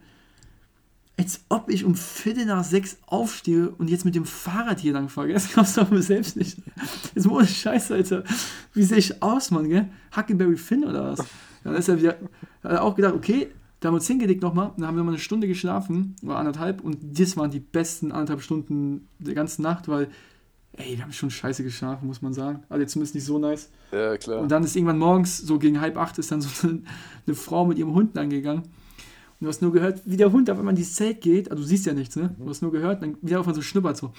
[1.17, 5.07] als ob ich um Viertel nach sechs aufstehe und jetzt mit dem Fahrrad hier lang
[5.07, 5.31] fahre.
[5.31, 6.57] Das glaubst du doch mir selbst nicht.
[7.13, 8.23] Jetzt ohne Scheiße, Alter.
[8.73, 9.87] Wie sehe ich aus, Mann, gell?
[10.15, 11.25] Huckleberry Finn oder was?
[11.63, 12.17] Dann ist er wieder,
[12.63, 13.47] hat er auch gedacht, okay,
[13.79, 16.81] da haben wir uns hingelegt nochmal, dann haben wir mal eine Stunde geschlafen, oder anderthalb,
[16.81, 20.09] und das waren die besten anderthalb Stunden der ganzen Nacht, weil,
[20.73, 22.63] ey, wir haben schon scheiße geschlafen, muss man sagen.
[22.67, 23.69] Also zumindest nicht so nice.
[23.91, 24.41] Ja, klar.
[24.41, 26.81] Und dann ist irgendwann morgens, so gegen halb acht, ist dann so eine,
[27.25, 28.63] eine Frau mit ihrem Hund angegangen.
[29.39, 31.51] Und du hast nur gehört, wie der Hund auf einmal ins Zelt geht.
[31.51, 32.33] Also du siehst ja nichts, ne?
[32.39, 34.07] Du hast nur gehört, dann wieder auf einmal so schnuppert so.
[34.07, 34.13] Und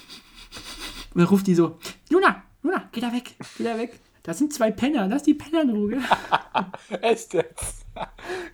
[1.15, 1.79] dann ruft die so,
[2.11, 3.99] Luna, Luna, geh da weg, geh da weg.
[4.23, 5.99] Da sind zwei Penner, lass die Penner in Ruhe.
[7.01, 7.87] Echt jetzt?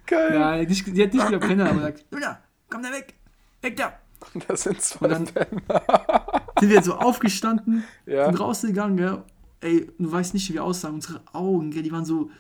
[0.07, 0.35] Geil.
[0.35, 2.39] Ja, nicht, die hat nicht wieder Penner, aber sagt, Luna,
[2.71, 3.15] komm da weg,
[3.63, 3.95] weg da.
[4.49, 5.63] Das sind zwei dann- Penner.
[6.61, 8.27] Sind wir jetzt so aufgestanden, Ja.
[8.27, 9.23] sind rausgegangen, gell?
[9.63, 10.95] Ey, du weißt nicht, wie wir aussahen.
[10.95, 12.31] Unsere Augen, gell, die waren so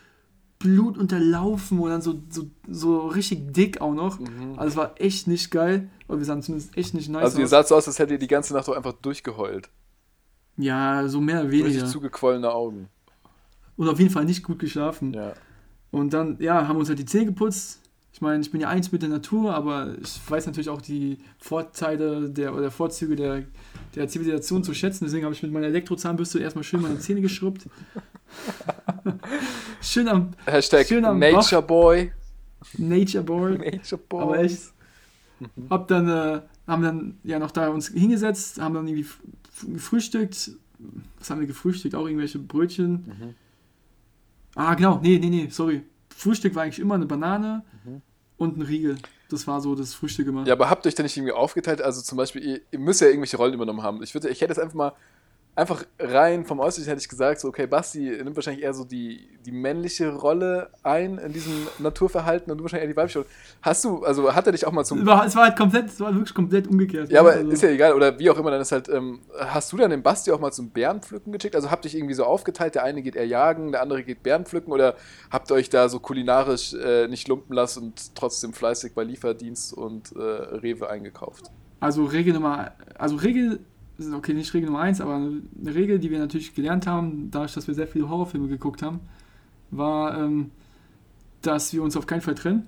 [0.63, 4.19] blutunterlaufen und dann so, so, so richtig dick auch noch.
[4.57, 5.91] Also es war echt nicht geil.
[6.09, 7.25] Aber wir sahen zumindest echt nicht nice Mhm.
[7.25, 9.69] Also ihr saht so aus, als hättet ihr die ganze Nacht doch einfach durchgeheult.
[10.57, 11.87] Ja, so mehr oder Richtig weniger.
[11.87, 12.89] zugequollene Augen.
[13.77, 15.13] Und auf jeden Fall nicht gut geschlafen.
[15.15, 15.33] Ja.
[15.91, 17.81] Und dann, ja, haben wir uns halt die Zähne geputzt.
[18.15, 21.19] Ich meine, ich bin ja eins mit der Natur, aber ich weiß natürlich auch die
[21.39, 23.45] Vorteile der, oder Vorzüge der,
[23.95, 25.05] der Zivilisation zu schätzen.
[25.07, 27.67] Deswegen habe ich mit meiner Elektrozahnbürste erstmal schön meine Zähne geschrubbt.
[29.81, 32.13] schön am Hashtag Schön am Nature Boy.
[32.79, 33.59] Nature Boy.
[33.59, 34.23] Nature Boy.
[34.23, 34.73] Aber echt.
[35.69, 39.07] Hab dann, äh, haben dann ja noch da uns hingesetzt, haben dann irgendwie
[39.73, 40.53] gefrühstückt.
[41.19, 41.95] Was haben wir gefrühstückt?
[41.95, 42.93] Auch irgendwelche Brötchen.
[42.93, 43.35] Mhm.
[44.55, 45.01] Ah, genau.
[45.03, 45.83] Nee, nee, nee, sorry.
[46.15, 48.03] Frühstück war eigentlich immer eine Banane Mhm.
[48.37, 48.97] und ein Riegel.
[49.31, 50.47] Das war so das Frühstück immer.
[50.47, 51.81] Ja, aber habt ihr euch da nicht irgendwie aufgeteilt?
[51.81, 54.03] Also zum Beispiel, ihr, ihr müsst ja irgendwelche Rollen übernommen haben.
[54.03, 54.93] Ich, würde, ich hätte jetzt einfach mal,
[55.55, 59.29] einfach rein vom Äußerlichen hätte ich gesagt, so, okay, Basti nimmt wahrscheinlich eher so die,
[59.45, 63.31] die männliche Rolle ein in diesem Naturverhalten und du wahrscheinlich eher die weibliche Rolle.
[63.61, 65.01] Hast du, also hat er dich auch mal zum...
[65.01, 67.11] Es war, es war halt komplett, es war wirklich komplett umgekehrt.
[67.11, 69.71] Ja, aber Also- ist ja egal, oder wie auch immer, dann ist halt, ähm, hast
[69.73, 71.55] du dann den Basti auch mal zum Bärenpflücken geschickt?
[71.55, 74.73] Also habt ihr irgendwie so aufgeteilt, der eine geht eher jagen, der andere geht Bärenpflücken
[74.73, 74.95] oder
[75.31, 79.75] habt ihr euch da so kulinarisch äh, nicht lumpen lassen und trotzdem fleißig bei Lieferdienst
[79.75, 81.51] und äh, Rewe eingekauft?
[81.81, 83.59] Also Regel Nummer, also Regel,
[84.15, 87.67] okay, nicht Regel Nummer eins, aber eine Regel, die wir natürlich gelernt haben, dadurch, dass
[87.67, 89.01] wir sehr viele Horrorfilme geguckt haben,
[89.71, 90.51] war, ähm,
[91.43, 92.67] dass wir uns auf keinen Fall trennen.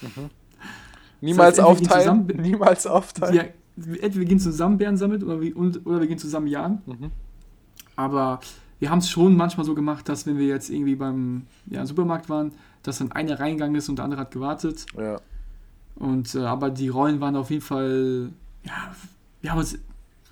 [1.20, 3.48] Niemals Das heißt, entweder die aufteilen, niemals aufteilen.
[3.76, 6.82] Entweder wir gehen zusammen Bären sammeln oder wir, oder wir gehen zusammen jagen.
[6.86, 7.10] Mhm.
[7.96, 8.40] Aber
[8.78, 12.28] wir haben es schon manchmal so gemacht, dass wenn wir jetzt irgendwie beim ja, Supermarkt
[12.28, 14.86] waren, dass dann einer reingegangen ist und der andere hat gewartet.
[14.96, 15.18] Ja.
[15.96, 18.30] Und äh, aber die Rollen waren auf jeden Fall,
[18.64, 18.94] ja,
[19.40, 19.78] wir haben uns,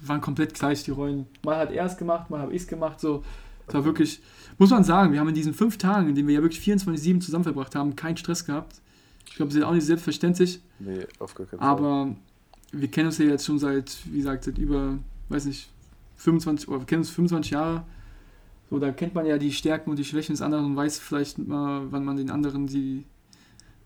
[0.09, 1.27] waren komplett gleich die Rollen.
[1.45, 3.01] Mal hat er es gemacht, mal habe ich es gemacht.
[3.01, 3.25] So,
[3.67, 4.21] es war wirklich,
[4.59, 7.21] muss man sagen, wir haben in diesen fünf Tagen, in denen wir ja wirklich 24/7
[7.21, 8.81] zusammen verbracht haben, keinen Stress gehabt.
[9.27, 10.61] Ich glaube, das ist auch nicht selbstverständlich.
[10.79, 11.69] Nee, auf gar keinen Fall.
[11.69, 12.17] Aber
[12.73, 15.71] wir kennen uns ja jetzt schon seit, wie gesagt, seit über, weiß nicht,
[16.17, 17.85] 25, oder wir kennen uns 25 Jahre.
[18.71, 21.39] So, da kennt man ja die Stärken und die Schwächen des anderen und weiß vielleicht
[21.39, 23.05] mal, wann man den anderen die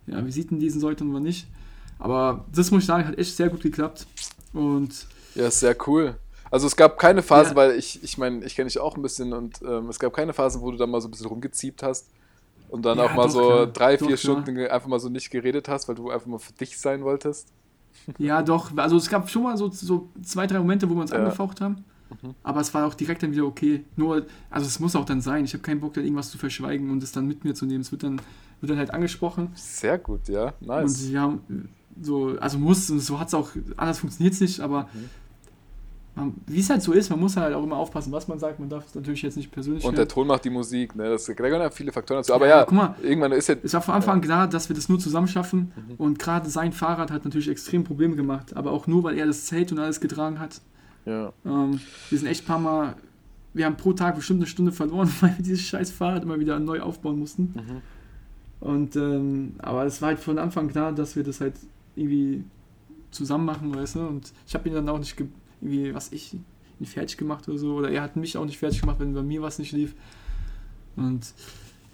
[0.06, 1.46] ja, Visiten lesen sollte und wann nicht.
[1.98, 4.06] Aber das muss ich sagen, hat echt sehr gut geklappt.
[4.52, 6.18] Und Ja, ist sehr cool.
[6.50, 7.56] Also es gab keine Phasen, Ja.
[7.56, 10.32] weil ich, ich meine, ich kenne dich auch ein bisschen und ähm, es gab keine
[10.32, 12.10] Phasen, wo du dann mal so ein bisschen rumgeziebt hast
[12.68, 13.66] und dann Ja, auch mal doch, so klar.
[13.66, 14.42] drei, Doch, vier klar.
[14.44, 17.52] Stunden einfach mal so nicht geredet hast, weil du einfach mal für dich sein wolltest.
[18.18, 21.12] ja, doch, also es gab schon mal so, so zwei, drei Momente, wo wir uns
[21.12, 21.18] Ja.
[21.18, 21.24] Mhm.
[21.24, 21.84] angefaucht haben.
[22.42, 23.84] Aber es war auch direkt dann wieder okay.
[23.96, 25.44] Nur, also es muss auch dann sein.
[25.44, 27.82] Ich habe keinen Bock, dann irgendwas zu verschweigen und es dann mit mir zu nehmen.
[27.82, 28.22] Es wird dann,
[28.60, 29.50] wird dann halt angesprochen.
[29.54, 30.54] Sehr gut, ja.
[30.60, 31.02] Nice.
[31.02, 31.68] Und wir haben
[32.02, 35.10] so, also muss, so hat es auch, anders funktioniert es nicht, aber Mhm.
[36.14, 38.58] man- wie es halt so ist, man muss halt auch immer aufpassen, was man sagt.
[38.60, 40.08] Man darf es natürlich jetzt nicht persönlich Und der nehmen.
[40.10, 41.08] Ton macht die Musik, ne?
[41.10, 42.34] Das, da gehören ja viele Faktoren dazu.
[42.34, 43.56] Aber ja, guck mal, irgendwann ist ja.
[43.62, 45.72] es war von Anfang an klar, dass wir das nur zusammen schaffen.
[45.76, 45.94] Mhm.
[45.96, 48.56] Und gerade sein Fahrrad hat natürlich extrem Probleme gemacht.
[48.56, 50.60] Aber auch nur, weil er das Zelt und alles getragen hat.
[51.06, 51.32] ja.
[51.44, 51.80] Ähm,
[52.10, 52.94] wir sind echt ein paar Mal,
[53.54, 56.58] wir haben pro Tag bestimmt eine Stunde verloren, weil wir dieses scheiß Fahrrad immer wieder
[56.58, 57.54] neu aufbauen mussten.
[57.54, 57.82] Mhm.
[58.60, 61.54] Und, ähm, aber es war halt von Anfang klar, dass wir das halt
[61.98, 62.44] irgendwie
[63.10, 64.00] zusammen machen, weißt du?
[64.06, 65.26] Und ich habe ihn dann auch nicht ge-
[65.60, 66.34] irgendwie, was ich,
[66.80, 67.74] ihn fertig gemacht oder so.
[67.74, 69.94] Oder er hat mich auch nicht fertig gemacht, wenn bei mir was nicht lief.
[70.96, 71.32] Und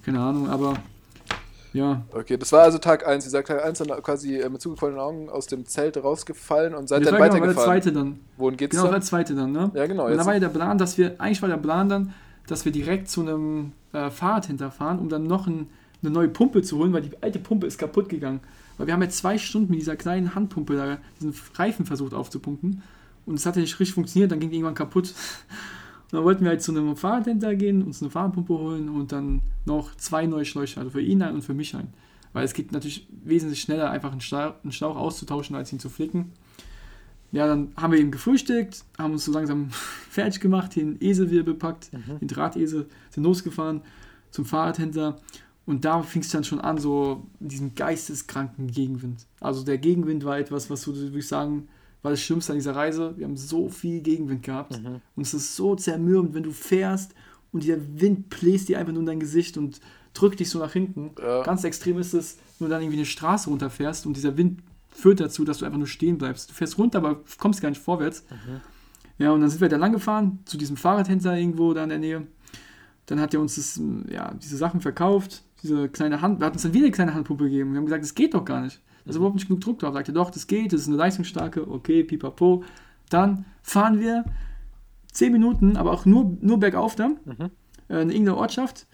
[0.02, 0.74] keine Ahnung, aber
[1.72, 3.24] ja, Okay, das war also Tag 1.
[3.24, 6.88] Ihr sagt Tag 1 dann quasi äh, mit zugefallenen Augen aus dem Zelt rausgefallen und
[6.88, 7.68] seid dann war genau der weitergefahren.
[7.82, 8.20] zweite dann.
[8.36, 9.02] Wohin geht's Genau, der dann?
[9.02, 9.70] zweite dann, ne?
[9.74, 10.06] Ja, genau.
[10.06, 12.14] Und da war ja der Plan, dass wir, eigentlich war der Plan dann,
[12.46, 15.68] dass wir direkt zu einem äh, Fahrrad hinterfahren, um dann noch ein,
[16.02, 18.40] eine neue Pumpe zu holen, weil die alte Pumpe ist kaputt gegangen.
[18.76, 22.82] Weil wir haben jetzt zwei Stunden mit dieser kleinen Handpumpe da diesen Reifen versucht aufzupumpen
[23.26, 25.14] und es hat ja nicht richtig funktioniert, dann ging die irgendwann kaputt.
[26.04, 29.42] Und dann wollten wir halt zu einem Fahrradhändler gehen, uns eine Fahrradpumpe holen und dann
[29.64, 31.88] noch zwei neue Schläuche, also für ihn ein und für mich ein.
[32.32, 35.88] Weil es geht natürlich wesentlich schneller, einfach einen Schlauch, einen Schlauch auszutauschen, als ihn zu
[35.88, 36.32] flicken.
[37.32, 39.70] Ja, dann haben wir eben gefrühstückt, haben uns so langsam
[40.10, 43.80] fertig gemacht, den Esel wieder bepackt, den Drahtesel, sind losgefahren
[44.30, 45.16] zum Fahrradhändler
[45.66, 49.26] und da fing es dann schon an, so diesen geisteskranken Gegenwind.
[49.40, 51.68] Also der Gegenwind war etwas, was würde ich sagen,
[52.02, 53.14] war das Schlimmste an dieser Reise.
[53.16, 54.78] Wir haben so viel Gegenwind gehabt
[55.16, 57.14] und es ist so zermürbend, wenn du fährst
[57.50, 59.80] und dieser Wind bläst dir einfach nur in dein Gesicht und
[60.12, 61.12] drückt dich so nach hinten.
[61.20, 61.42] Ja.
[61.42, 65.20] Ganz extrem ist es, wenn du dann irgendwie eine Straße runterfährst und dieser Wind führt
[65.20, 66.50] dazu, dass du einfach nur stehen bleibst.
[66.50, 68.24] Du fährst runter, aber kommst gar nicht vorwärts.
[69.18, 71.98] Ja, und dann sind wir da lang gefahren, zu diesem Fahrradhändler irgendwo da in der
[71.98, 72.26] Nähe.
[73.06, 76.62] Dann hat er uns das, ja, diese Sachen verkauft, diese kleine Hand, er hat uns
[76.62, 77.72] dann wieder eine kleine Handpumpe gegeben.
[77.72, 78.80] Wir haben gesagt, das geht doch gar nicht.
[79.04, 79.94] Da ist überhaupt nicht genug Druck drauf.
[79.94, 82.62] Sagt er, doch, das geht, das ist eine leistungsstarke, okay, pipapo.
[83.08, 84.24] Dann fahren wir
[85.12, 87.18] 10 Minuten, aber auch nur, nur bergauf dann,
[87.88, 88.86] äh, in irgendeiner Ortschaft.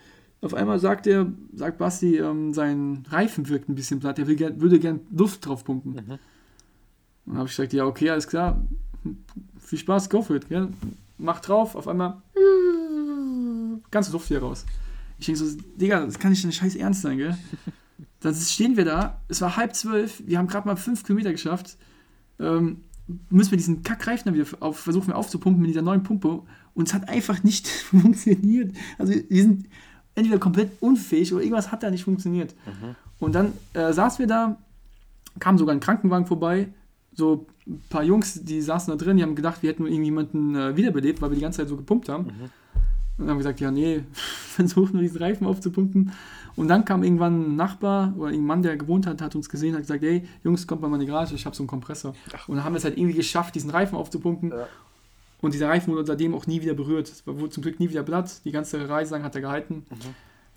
[0.43, 4.37] Auf einmal sagt er, sagt Basti, ähm, sein Reifen wirkt ein bisschen platt, er will
[4.37, 5.95] gern, würde gern Luft drauf pumpen.
[5.95, 8.61] Dann habe ich gesagt, ja, okay, alles klar,
[9.59, 10.69] viel Spaß, go for it, gell?
[11.19, 12.23] Mach drauf, auf einmal
[13.91, 14.65] ganze Luft hier raus.
[15.21, 17.37] Ich denke so, Digga, das kann nicht dein scheiß Ernst sein, gell?
[18.21, 21.79] Dann stehen wir da, es war halb zwölf, wir haben gerade mal fünf Kilometer geschafft.
[22.39, 22.83] Ähm,
[23.31, 26.43] müssen wir diesen Kackreifen dann wieder auf, versuchen wir aufzupumpen mit dieser neuen Pumpe.
[26.75, 28.77] Und es hat einfach nicht funktioniert.
[28.99, 29.67] Also wir sind
[30.15, 32.55] entweder komplett unfähig oder irgendwas hat da nicht funktioniert.
[33.19, 34.59] Und dann äh, saßen wir da,
[35.39, 36.69] kam sogar ein Krankenwagen vorbei,
[37.15, 40.77] so ein paar Jungs, die saßen da drin, die haben gedacht, wir hätten irgendjemanden äh,
[40.77, 42.27] wiederbelebt, weil wir die ganze Zeit so gepumpt haben.
[43.21, 46.13] Und dann haben wir gesagt, ja, nee, versuchen wir diesen Reifen aufzupumpen.
[46.57, 49.75] Und dann kam irgendwann ein Nachbar oder ein Mann, der gewohnt hat, hat uns gesehen,
[49.75, 52.15] hat gesagt, hey, Jungs, kommt mal in meine Garage, ich habe so einen Kompressor.
[52.47, 54.51] Und dann haben wir es halt irgendwie geschafft, diesen Reifen aufzupumpen.
[54.51, 54.67] Ja.
[55.43, 57.09] Und dieser Reifen wurde seitdem auch nie wieder berührt.
[57.09, 58.45] Es wurde zum Glück nie wieder Blatt.
[58.45, 59.85] Die ganze Reise lang hat er gehalten.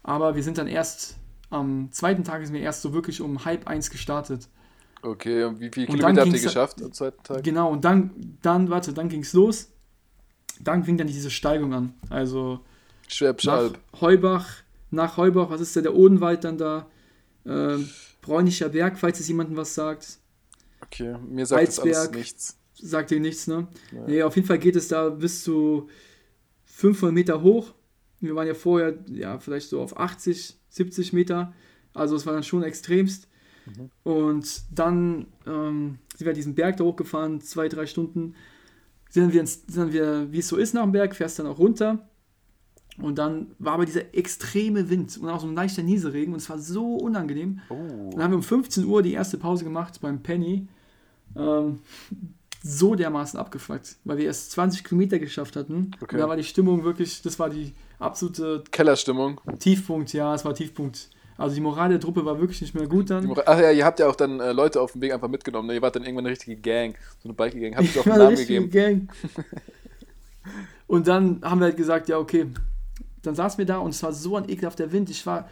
[0.04, 1.18] Aber wir sind dann erst,
[1.50, 4.48] am zweiten Tag sind wir erst so wirklich um halb eins gestartet.
[5.02, 7.44] Okay, und wie viele Kilometer habt ihr geschafft am zweiten Tag?
[7.44, 9.73] Genau, und dann, dann, warte, dann ging es los.
[10.62, 11.94] Dann fing dann diese Steigung an.
[12.10, 12.60] Also
[13.44, 13.80] nach Alb.
[14.00, 16.88] Heubach, nach Heubach, was ist da, der Odenwald dann da?
[17.46, 17.90] Ähm,
[18.22, 20.20] Bräunischer Berg, falls es jemandem was sagt.
[20.82, 22.16] Okay, mir sagt das alles Alsberg.
[22.16, 22.58] nichts.
[22.76, 23.68] Sagt dir nichts, ne?
[23.92, 24.06] Ja.
[24.08, 25.90] Nee, auf jeden Fall geht es da bis zu
[26.66, 27.74] 500 Meter hoch.
[28.20, 31.54] Wir waren ja vorher, ja, vielleicht so auf 80, 70 Meter.
[31.94, 33.28] Also es war dann schon extremst.
[34.04, 38.36] Und dann ähm, sind wir diesen Berg da hochgefahren, zwei, drei Stunden.
[39.14, 41.60] Sind wir, ins, sind wir, wie es so ist nach dem Berg, fährst dann auch
[41.60, 42.00] runter.
[42.98, 46.50] Und dann war aber dieser extreme Wind und auch so ein leichter Nieselregen und es
[46.50, 47.60] war so unangenehm.
[47.70, 48.10] Oh.
[48.12, 50.68] Dann haben wir um 15 Uhr die erste Pause gemacht beim Penny.
[51.36, 51.80] Ähm,
[52.64, 55.92] so dermaßen abgefuckt, weil wir erst 20 Kilometer geschafft hatten.
[56.02, 56.16] Okay.
[56.16, 59.40] Und da war die Stimmung wirklich, das war die absolute Kellerstimmung.
[59.60, 61.10] Tiefpunkt, ja, es war Tiefpunkt.
[61.44, 63.32] Also die Moral der Truppe war wirklich nicht mehr gut dann.
[63.46, 65.68] Ach ja, ihr habt ja auch dann äh, Leute auf dem Weg einfach mitgenommen.
[65.68, 65.76] Ne?
[65.76, 67.76] Ihr wart dann irgendwann eine richtige Gang, so eine Biker-Gang.
[67.76, 69.08] Habt ihr auch einen eine Namen richtige gegeben?
[69.08, 69.46] Gang.
[70.88, 72.48] Und dann haben wir halt gesagt, ja, okay.
[73.24, 75.10] Dann saßen wir da und es war so ein ekelhafter Wind.
[75.10, 75.50] Ich war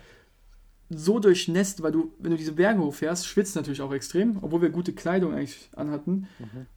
[0.89, 4.69] so durchnässt, weil du, wenn du diese Berge hochfährst, schwitzt natürlich auch extrem, obwohl wir
[4.69, 6.27] gute Kleidung eigentlich anhatten.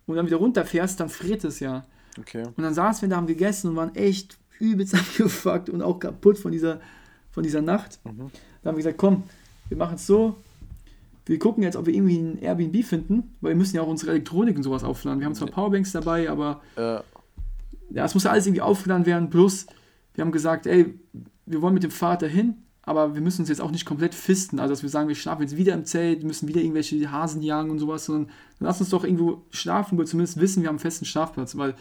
[0.07, 1.85] Und dann wieder runterfährst, dann friert es ja.
[2.19, 2.45] Okay.
[2.47, 6.39] Und dann saßen wir da, haben gegessen und waren echt übelst abgefuckt und auch kaputt
[6.39, 6.81] von dieser,
[7.33, 7.99] von dieser Nacht.
[8.05, 8.31] Mhm.
[8.65, 9.25] Da haben wir gesagt, komm,
[9.69, 10.37] wir machen es so.
[11.27, 14.11] Wir gucken jetzt, ob wir irgendwie ein Airbnb finden, weil wir müssen ja auch unsere
[14.11, 15.21] Elektronik und sowas aufladen.
[15.21, 16.99] Wir haben zwar Powerbanks dabei, aber Äh,
[17.91, 19.31] ja, es muss ja alles irgendwie aufgeladen werden.
[19.31, 19.67] Plus,
[20.15, 20.99] wir haben gesagt, ey,
[21.47, 24.59] wir wollen mit dem Fahrrad dahin, aber wir müssen uns jetzt auch nicht komplett fisten.
[24.59, 27.71] Also, dass wir sagen, wir schlafen jetzt wieder im Zelt, müssen wieder irgendwelche Hasen jagen
[27.71, 28.27] und sowas, sondern
[28.59, 31.57] dann lass uns doch irgendwo schlafen, wo wir zumindest wissen, wir haben einen festen Schlafplatz,
[31.57, 31.75] weil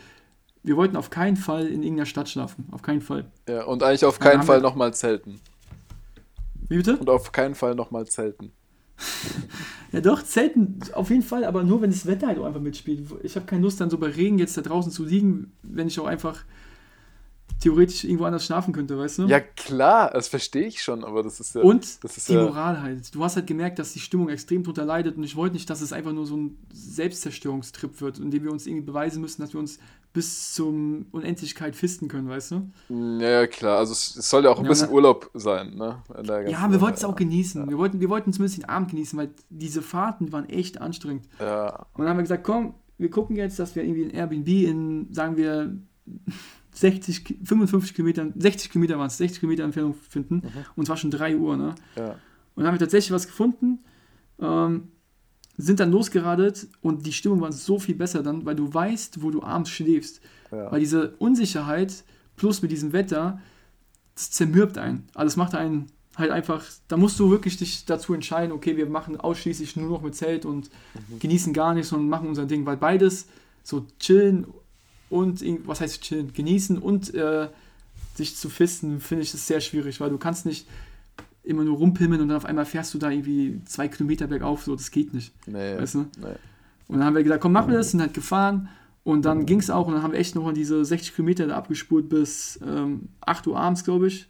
[0.64, 2.68] wir wollten auf keinen Fall in irgendeiner Stadt schlafen.
[2.72, 3.26] Auf keinen Fall.
[3.50, 5.42] ja, und eigentlich auf Dann keinen Fall nochmal zelten.
[6.70, 6.98] Wie bitte?
[6.98, 8.52] Und auf keinen Fall nochmal zelten.
[9.92, 13.06] Ja, doch, Zelten auf jeden Fall, aber nur, wenn das Wetter halt auch einfach mitspielt.
[13.22, 16.00] Ich habe keine Lust, dann so bei Regen jetzt da draußen zu liegen, wenn ich
[16.00, 16.44] auch einfach
[17.64, 19.28] theoretisch irgendwo anders schlafen könnte, weißt du?
[19.28, 21.62] Ja, klar, das verstehe ich schon, aber das ist ja.
[21.62, 23.16] Und das ist die ja, Moral halt.
[23.16, 25.80] Du hast halt gemerkt, dass die Stimmung extrem drunter leidet und ich wollte nicht, dass
[25.80, 29.54] es einfach nur so ein Selbstzerstörungstrip wird, in dem wir uns irgendwie beweisen müssen, dass
[29.54, 29.80] wir uns
[30.12, 32.70] bis zum Unendlichkeit fisten können, weißt du?
[32.90, 33.80] Ja, ja, klar.
[33.80, 34.94] Also es, soll ja auch ein Ja, bisschen ne?
[34.94, 36.04] Urlaub sein, ne?
[36.48, 37.68] Ja, wir wollten es auch genießen.
[37.70, 41.28] Wir, wollten, wir wollten zumindest den Abend genießen, weil diese Fahrten waren echt anstrengend.
[41.40, 44.48] Ja, Und dann haben wir gesagt, komm, wir gucken jetzt, dass wir irgendwie ein Airbnb
[44.48, 45.76] in, sagen wir,
[46.74, 50.42] 60, Ki- 55 Kilometern, 60 Kilometer waren es, 60 Kilometer Entfernung finden.
[50.76, 51.76] Und es war schon 3 Uhr, ne?
[51.96, 52.12] ja.
[52.56, 53.80] Und dann haben wir tatsächlich was gefunden,
[54.40, 54.90] ähm,
[55.58, 59.30] sind dann losgeradet und die Stimmung war so viel besser dann, weil du weißt, wo
[59.32, 60.22] du abends schläfst.
[60.52, 60.72] Ja.
[60.72, 62.04] Weil diese Unsicherheit
[62.36, 63.40] plus mit diesem Wetter,
[64.16, 65.08] das zermürbt einen.
[65.14, 68.88] Also es macht einen halt einfach, da musst du wirklich dich dazu entscheiden, okay, wir
[68.88, 70.70] machen ausschließlich nur noch mit Zelt und
[71.20, 73.28] genießen gar nichts und machen unser Ding, weil beides
[73.64, 74.46] so chillen
[75.14, 77.48] und, was heißt chillen, genießen und äh,
[78.16, 80.68] sich zu fisten, finde ich das sehr schwierig, weil du kannst nicht
[81.44, 84.76] immer nur rumpimmeln und dann auf einmal fährst du da irgendwie zwei Kilometer bergauf, so,
[84.76, 85.78] das geht nicht, Nee.
[85.78, 86.00] weißt du?
[86.20, 86.36] nee.
[86.88, 88.70] Und dann haben wir gesagt, komm, machen wir das, sind halt gefahren
[89.04, 91.48] und dann ging es auch und dann haben wir echt noch mal diese 60 Kilometer
[91.48, 94.28] da abgespult bis ähm, 8 Uhr abends, glaube ich.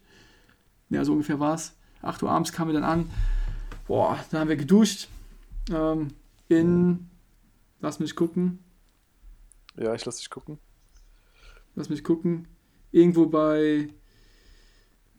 [0.90, 1.74] Ja, so ungefähr war es.
[2.02, 3.10] 8 Uhr abends kamen wir dann an.
[3.88, 5.08] Boah, da haben wir geduscht.
[5.72, 6.10] Ähm,
[6.50, 7.10] in,
[7.82, 8.60] lass mich gucken,
[9.78, 10.58] Ja, ich lass dich gucken.
[11.76, 12.48] Lass mich gucken,
[12.92, 13.90] irgendwo bei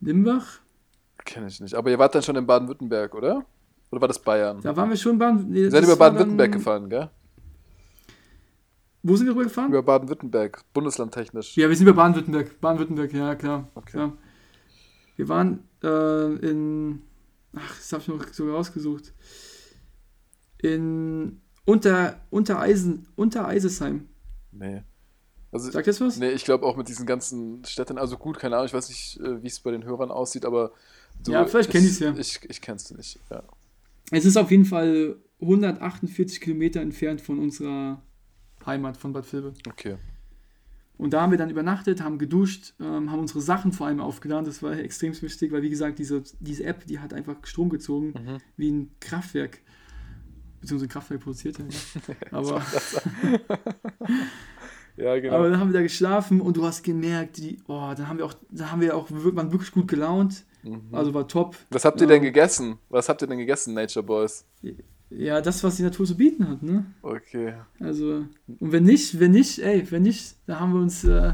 [0.01, 0.61] Limbach.
[1.25, 1.75] Kenne ich nicht.
[1.75, 3.45] Aber ihr wart dann schon in Baden-Württemberg, oder?
[3.91, 4.61] Oder war das Bayern?
[4.63, 5.47] Da waren wir schon Bahn.
[5.49, 7.11] Nee, Ihr seid über Baden-Württemberg dann- gefahren, gell?
[9.03, 9.69] Wo sind wir rüber gefahren?
[9.69, 11.57] Über Baden-Württemberg, bundeslandtechnisch.
[11.57, 12.61] Ja, wir sind über Baden-Württemberg.
[12.61, 13.69] Baden-Württemberg, ja, klar.
[13.75, 13.91] Okay.
[13.93, 14.13] klar.
[15.17, 17.03] Wir waren äh, in.
[17.55, 19.13] Ach, das habe ich noch sogar rausgesucht.
[20.59, 24.09] In Unter, Untereisen, Untereisesheim.
[24.53, 24.83] Nee.
[25.55, 26.19] Also, Sagt das was?
[26.19, 29.21] Nee, ich glaube auch mit diesen ganzen Städten, also gut, keine Ahnung, ich weiß nicht,
[29.21, 30.73] äh, wie es bei den Hörern aussieht, aber
[31.23, 32.15] du, Ja, vielleicht kenn ich's ja.
[32.17, 33.43] Ich, ich kenn's nicht, ja.
[34.11, 38.03] Es ist auf jeden Fall 148 Kilometer entfernt von unserer
[38.67, 39.55] Heimat, von Bad Vilbel.
[39.69, 39.97] Okay.
[40.97, 44.45] Und da haben wir dann übernachtet, haben geduscht, ähm, haben unsere Sachen vor allem aufgeladen.
[44.45, 48.13] Das war extrem wichtig, weil wie gesagt, diese, diese App, die hat einfach Strom gezogen,
[48.13, 48.39] Mhm.
[48.57, 49.61] wie ein Kraftwerk.
[50.61, 51.65] Beziehungsweise ein Kraftwerk produziert ja.
[52.31, 52.63] Aber,
[54.97, 55.37] Ja, genau.
[55.37, 58.27] aber dann haben wir da geschlafen und du hast gemerkt, die, oh, dann haben wir
[58.27, 60.45] auch, da haben wir auch waren wirklich gut gelaunt.
[60.63, 60.83] Mhm.
[60.93, 61.57] Also war top.
[61.71, 62.77] Was habt ihr ähm, denn gegessen?
[62.89, 64.45] Was habt ihr denn gegessen, Nature Boys?
[65.11, 66.87] Ja, das, was die Natur zu bieten hat, ne?
[67.03, 67.55] Okay.
[67.79, 71.33] Also, und wenn nicht, wenn nicht, ey, wenn nicht, da haben wir uns, äh,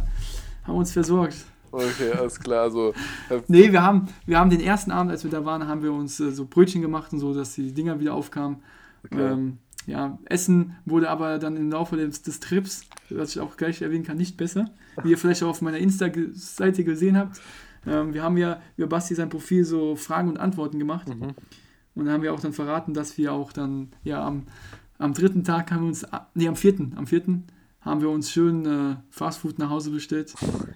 [0.64, 1.36] haben uns versorgt.
[1.72, 2.62] Okay, alles klar.
[2.62, 2.92] Also,
[3.28, 5.92] äh, Nee, wir haben, wir haben den ersten Abend, als wir da waren, haben wir
[5.92, 8.62] uns äh, so Brötchen gemacht und so, dass die Dinger wieder aufkamen.
[9.04, 9.32] Okay.
[9.32, 13.82] Ähm, ja, Essen wurde aber dann im Laufe des, des Trips, was ich auch gleich
[13.82, 14.70] erwähnen kann, nicht besser.
[15.02, 17.40] Wie ihr vielleicht auch auf meiner Insta-Seite gesehen habt.
[17.86, 21.08] Ähm, wir haben ja über Basti sein Profil so Fragen und Antworten gemacht.
[21.08, 21.34] Mhm.
[21.94, 24.44] Und dann haben wir auch dann verraten, dass wir auch dann, ja, am,
[24.98, 27.46] am dritten Tag haben wir uns, nee, am vierten, am vierten
[27.80, 30.34] haben wir uns schön äh, Fastfood nach Hause bestellt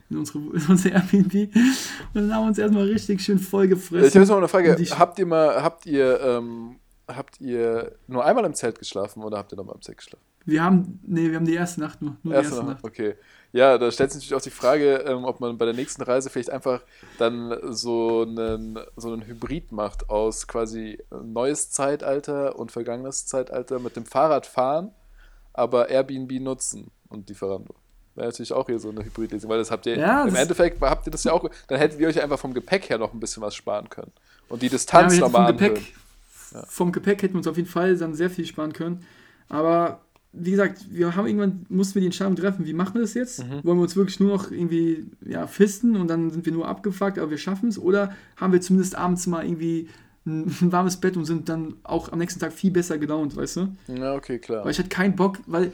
[0.09, 1.35] in unsere, in unsere Airbnb.
[1.35, 4.07] Und dann haben wir uns erstmal richtig schön voll gefressen.
[4.07, 4.77] ich habe jetzt mal eine Frage.
[4.99, 6.77] Habt ihr mal, habt ihr, ähm,
[7.09, 10.25] habt ihr nur einmal im Zelt geschlafen oder habt ihr nochmal im Zelt geschlafen?
[10.47, 12.17] Wir haben, nee, wir haben die erste Nacht nur.
[12.23, 12.83] Nur die Erste erste Nacht.
[12.83, 12.85] Nacht.
[12.85, 13.15] Okay.
[13.53, 16.29] Ja, da stellt sich natürlich auch die Frage, ähm, ob man bei der nächsten Reise
[16.29, 16.83] vielleicht einfach
[17.19, 23.97] dann so einen, so einen Hybrid macht aus quasi neues Zeitalter und vergangenes Zeitalter mit
[23.97, 24.91] dem Fahrrad fahren,
[25.53, 27.75] aber Airbnb nutzen und Lieferando.
[28.17, 31.07] Wäre natürlich auch hier so eine Hybridlesung, weil das habt ihr Ja, im Endeffekt habt
[31.07, 33.43] ihr das ja auch, dann hättet ihr euch einfach vom Gepäck her noch ein bisschen
[33.43, 34.13] was sparen können.
[34.49, 35.95] Und die Ja, Distanz hätten nochmal vom Gepäck,
[36.55, 36.67] anhören.
[36.69, 39.01] vom Gepäck hätten wir uns auf jeden Fall dann sehr viel sparen können.
[39.49, 40.01] Aber
[40.33, 43.45] wie gesagt, wir haben irgendwann mussten wir die Entscheidung treffen, wie machen wir das jetzt?
[43.45, 43.63] Mhm.
[43.63, 47.19] Wollen wir uns wirklich nur noch irgendwie ja, fisten und dann sind wir nur abgefuckt,
[47.19, 47.79] aber wir schaffen es?
[47.79, 49.89] Oder haben wir zumindest abends mal irgendwie
[50.27, 53.69] ein, warmes Bett und sind dann auch am nächsten Tag viel besser gelaunt, weißt du?
[53.89, 54.65] Ja, okay, klar.
[54.65, 55.73] Weil ich hatte keinen Bock, weil.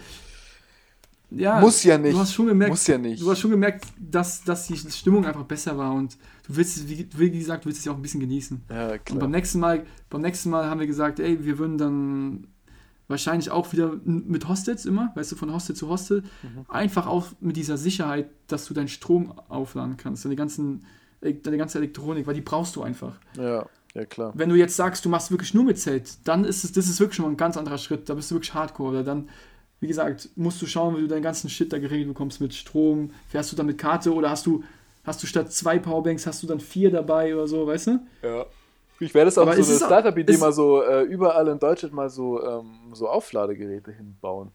[1.30, 2.14] Ja, Muss ja nicht.
[2.14, 3.22] Du hast schon gemerkt, Muss ja nicht.
[3.22, 6.16] Du hast schon gemerkt, dass, dass die Stimmung einfach besser war und
[6.48, 8.62] du willst es, wie, wie gesagt, du willst es ja auch ein bisschen genießen.
[8.68, 9.18] Ja, Und klar.
[9.20, 12.46] beim nächsten Mal, beim nächsten Mal haben wir gesagt, ey, wir würden dann
[13.08, 16.64] wahrscheinlich auch wieder mit Hostels immer, weißt du, von Hostel zu Hostel, Mhm.
[16.68, 20.84] einfach auch mit dieser Sicherheit, dass du deinen Strom aufladen kannst, deine, ganzen,
[21.20, 23.18] äh, deine ganze Elektronik, weil die brauchst du einfach.
[23.36, 24.32] Ja, ja, klar.
[24.36, 27.00] Wenn du jetzt sagst, du machst wirklich nur mit Zelt, dann ist es, das ist
[27.00, 29.28] wirklich schon mal ein ganz anderer Schritt, da bist du wirklich hardcore, oder dann,
[29.80, 33.10] wie gesagt, musst du schauen, wie du deinen ganzen Shit da geregelt bekommst mit Strom,
[33.28, 34.62] fährst du dann mit Karte oder hast du,
[35.04, 38.00] hast du statt zwei Powerbanks, hast du dann vier dabei oder so, weißt du?
[38.22, 38.46] Ja.
[39.02, 42.10] Ich werde es auch Aber so eine Startup-Idee mal so äh, überall in Deutschland mal
[42.10, 44.50] so, ähm, so Aufladegeräte hinbauen.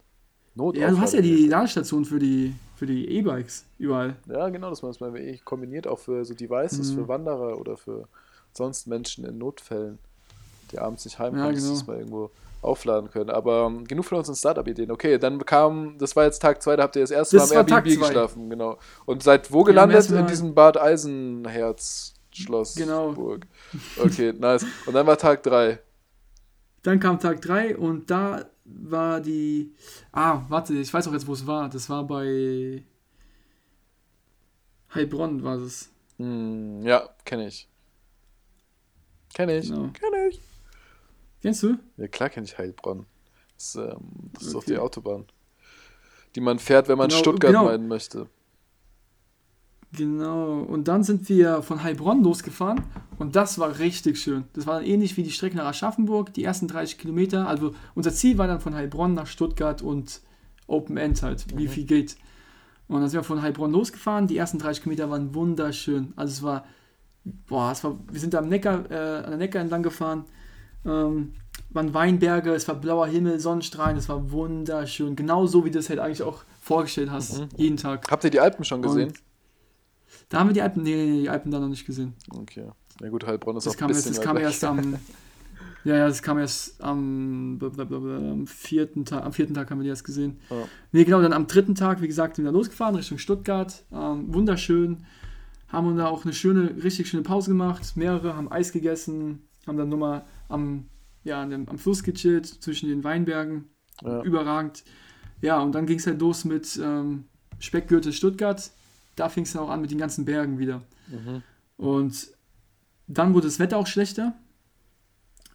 [0.54, 4.16] Not Ja, du hast ja die Ladestation für die für die E-Bikes überall.
[4.28, 6.96] Ja, genau, dass man das mal eh kombiniert, auch für so Devices, Mhm.
[6.96, 8.08] für Wanderer oder für
[8.54, 9.98] sonst Menschen in Notfällen,
[10.72, 11.74] die abends nicht heimkommen, Ja, dass genau.
[11.76, 12.30] das mal irgendwo
[12.66, 13.30] aufladen können.
[13.30, 14.92] Aber ähm, genug von unseren Startup-Ideen.
[14.92, 17.62] Okay, dann kam, das war jetzt Tag 2, da habt ihr das erste Das Mal
[17.62, 18.78] im Airbnb geschlafen, genau.
[19.06, 20.10] Und seid wo gelandet?
[20.10, 23.14] In diesem Bad Eisenherz Schloss Genau.
[23.14, 23.48] Burg.
[23.98, 24.66] Okay, nice.
[24.86, 25.80] Und dann war Tag 3.
[26.84, 29.74] Dann kam Tag 3 und da war die.
[30.12, 31.70] Ah, warte, ich weiß auch jetzt, wo es war.
[31.70, 32.84] Das war bei
[34.94, 35.90] Heilbronn war es.
[36.18, 37.70] Hm, ja, kenne ich.
[39.34, 39.70] Kenne ich.
[39.70, 39.90] Genau.
[39.90, 40.40] Kenne ich.
[41.46, 41.78] Kennst du?
[41.98, 43.06] Ja, klar kenne ich Heilbronn.
[43.56, 43.98] Das, ähm,
[44.34, 44.74] das ist auf Okay.
[44.74, 45.26] die Autobahn.
[46.34, 47.66] Die man fährt, wenn man Genau, Stuttgart genau.
[47.66, 48.28] meinen möchte.
[49.92, 50.62] Genau.
[50.62, 52.82] Und dann sind wir von Heilbronn losgefahren
[53.20, 54.46] und das war richtig schön.
[54.54, 57.48] Das war dann ähnlich wie die Strecke nach Aschaffenburg, die ersten 30 Kilometer.
[57.48, 60.22] Also unser Ziel war dann von Heilbronn nach Stuttgart und
[60.66, 61.70] Open End halt, wie Mhm.
[61.70, 62.18] viel geht.
[62.88, 64.26] Und dann sind wir von Heilbronn losgefahren.
[64.28, 66.12] Die ersten 30 Kilometer waren wunderschön.
[66.16, 66.66] Also es war,
[67.24, 70.26] boah, es war, wir sind am Neckar, äh, an der Neckar entlang gefahren.
[70.86, 71.34] Ähm,
[71.70, 75.16] waren Weinberge, es war blauer Himmel, Sonnenstrahlen, es war wunderschön.
[75.16, 77.48] Genau so, wie du es halt eigentlich auch vorgestellt hast, Mhm.
[77.58, 78.10] jeden Tag.
[78.10, 79.10] Habt ihr die Alpen schon gesehen?
[79.10, 79.20] Und
[80.30, 82.14] Da haben wir die Alpen, nee, nee, die Alpen da noch nicht gesehen.
[82.30, 82.66] Okay.
[83.02, 84.94] Ja gut, Heilbronn ist Das auch ein kam, erst, bisschen das weit kam erst am,
[85.84, 89.90] ja, ja, das kam erst am, am vierten Tag, am vierten Tag haben wir die
[89.90, 90.40] erst gesehen.
[90.50, 90.56] Ja.
[90.94, 95.06] Nee, genau, dann am dritten Tag, wie gesagt, sind wir losgefahren Richtung Stuttgart, ähm, wunderschön,
[95.68, 99.78] haben uns da auch eine schöne, richtig schöne Pause gemacht, mehrere, haben Eis gegessen, haben
[99.78, 100.88] dann nochmal am,
[101.24, 103.66] ja, am Fluss gechillt, zwischen den Weinbergen,
[104.04, 104.22] Ja.
[104.24, 104.84] überragend.
[105.42, 107.26] Ja, und dann ging es halt los mit ähm,
[107.60, 108.72] Speckgürtel Stuttgart.
[109.16, 110.82] Da fing es dann auch an mit den ganzen Bergen wieder.
[111.08, 111.42] Mhm.
[111.78, 112.28] Und
[113.08, 114.34] dann wurde das Wetter auch schlechter.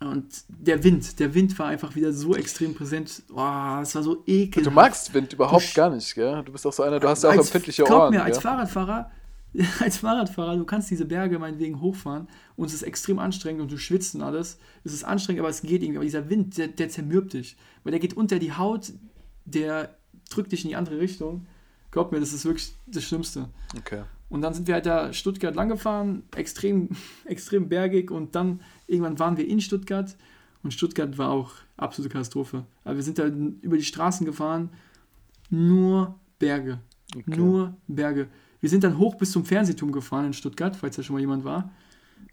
[0.01, 3.23] Und der Wind, der Wind war einfach wieder so extrem präsent.
[3.29, 4.67] Boah, es war so ekelhaft.
[4.67, 6.43] Du magst Wind überhaupt gar nicht, gell?
[6.43, 8.15] Du bist auch so einer, du hast ja auch Als- empfindliche glaub Ohren.
[8.15, 8.43] mir, als gell?
[8.43, 9.11] Fahrradfahrer,
[9.81, 13.79] als Fahrradfahrer, du kannst diese Berge meinetwegen hochfahren und es ist extrem anstrengend und du
[13.79, 14.59] schwitzt und alles.
[14.85, 15.99] Es ist anstrengend, aber es geht irgendwie.
[15.99, 17.57] Aber dieser Wind, der, der zermürbt dich.
[17.83, 18.93] Weil der geht unter die Haut,
[19.45, 19.97] der
[20.31, 21.47] drückt dich in die andere Richtung.
[21.91, 23.49] Glaub mir, das ist wirklich das Schlimmste.
[23.77, 24.05] Okay.
[24.29, 26.91] Und dann sind wir halt da Stuttgart lang gefahren, extrem,
[27.25, 30.17] extrem bergig und dann irgendwann waren wir in Stuttgart
[30.63, 32.65] und Stuttgart war auch absolute Katastrophe.
[32.85, 34.71] Aber wir sind da über die Straßen gefahren,
[35.51, 36.79] nur Berge,
[37.17, 37.37] okay.
[37.37, 38.29] nur Berge.
[38.61, 41.45] Wir sind dann hoch bis zum Fernsehturm gefahren in Stuttgart, falls da schon mal jemand
[41.45, 41.71] war.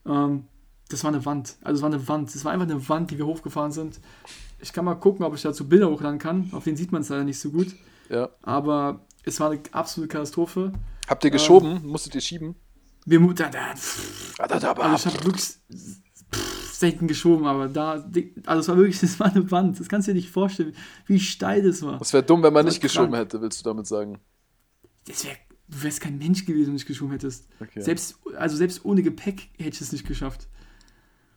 [0.05, 0.45] Ähm,
[0.89, 3.17] das war eine Wand, also es war eine Wand, es war einfach eine Wand, die
[3.17, 3.99] wir hochgefahren sind.
[4.59, 7.09] Ich kann mal gucken, ob ich dazu Bilder hochladen kann, auf denen sieht man es
[7.09, 7.75] leider nicht so gut,
[8.09, 8.29] Ja.
[8.41, 10.71] aber es war eine absolute Katastrophe.
[11.07, 11.85] Habt ihr geschoben?
[11.85, 12.55] Musstet ihr schieben?
[13.05, 13.73] Wir, da, da,
[14.47, 15.43] da, da, Also ich habe wirklich
[16.33, 18.05] pff, selten geschoben, aber da,
[18.45, 19.79] also es war wirklich, das war eine Wand.
[19.79, 20.73] Das kannst du dir nicht vorstellen,
[21.05, 21.99] wie steil das war.
[22.01, 23.25] Es wäre dumm, wenn man Das nicht geschoben krank.
[23.25, 24.19] hätte, willst du damit sagen?
[25.05, 25.33] Das wär,
[25.67, 27.47] du wärst kein Mensch gewesen, wenn du nicht geschoben hättest.
[27.59, 27.81] Okay.
[27.81, 30.47] Selbst, also selbst ohne Gepäck hätte ich es nicht geschafft.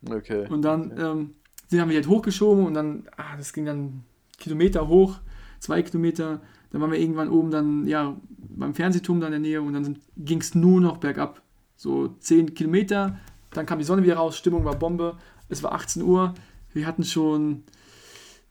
[0.09, 0.47] Okay.
[0.49, 1.31] Und dann ähm,
[1.71, 4.03] den haben wir halt hochgeschoben und dann, ah, das ging dann
[4.39, 5.19] Kilometer hoch,
[5.61, 6.41] zwei Kilometer.
[6.71, 9.99] Dann waren wir irgendwann oben dann, ja, beim Fernsehturm da in der Nähe und dann
[10.17, 11.43] ging es nur noch bergab.
[11.77, 13.19] So zehn Kilometer,
[13.53, 15.17] dann kam die Sonne wieder raus, Stimmung war Bombe.
[15.49, 16.35] Es war 18 Uhr,
[16.73, 17.65] wir hatten schon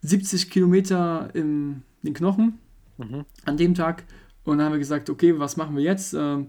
[0.02, 2.60] 70 Kilometer in den Knochen
[2.98, 3.24] Mhm.
[3.46, 4.04] an dem Tag.
[4.44, 6.14] Und dann haben wir gesagt, okay, was machen wir jetzt?
[6.14, 6.48] Ähm,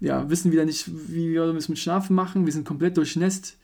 [0.00, 2.44] ja, wissen wieder nicht, wie wir das mit Schlafen machen.
[2.44, 3.56] Wir sind komplett durchnässt.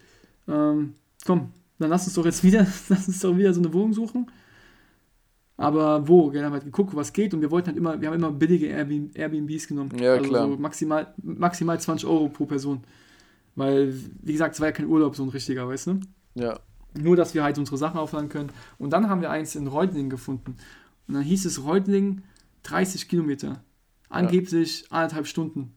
[0.48, 0.94] Ähm,
[1.26, 4.30] komm, dann lass uns doch jetzt wieder, lass uns doch wieder so eine Wohnung suchen.
[5.56, 6.32] Aber wo?
[6.32, 8.66] Wir haben halt geguckt, was geht und wir wollten halt immer, wir haben immer billige
[8.66, 9.90] Airbnb, Airbnbs genommen.
[9.98, 10.48] Ja, also klar.
[10.48, 12.82] So maximal, maximal 20 Euro pro Person.
[13.54, 16.00] Weil, wie gesagt, es war ja kein Urlaub, so ein richtiger, weißt du?
[16.34, 16.58] Ja.
[16.98, 18.50] Nur, dass wir halt unsere Sachen aufladen können.
[18.78, 20.56] Und dann haben wir eins in Reutlingen gefunden.
[21.06, 22.22] Und dann hieß es Reutlingen
[22.64, 23.62] 30 Kilometer.
[24.08, 25.72] Angeblich anderthalb Stunden.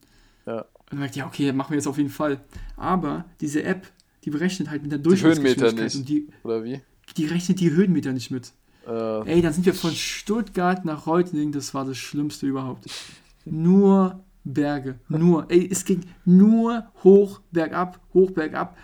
[0.46, 0.66] Ja.
[0.90, 2.40] Und dann ich, ja, okay, machen wir jetzt auf jeden Fall.
[2.76, 3.90] Aber diese App,
[4.24, 5.84] die berechnet halt mit der Die Höhenmeter Durchschnittsgeschwindigkeit.
[5.84, 5.96] nicht.
[5.96, 6.80] Und die, Oder wie?
[7.16, 8.52] die rechnet die Höhenmeter nicht mit.
[8.86, 12.86] Äh, Ey, dann sind wir von Stuttgart nach Reutlingen, das war das Schlimmste überhaupt.
[13.44, 15.50] Nur Berge, nur.
[15.50, 18.76] Ey, es ging nur hoch, bergab, hoch, bergab.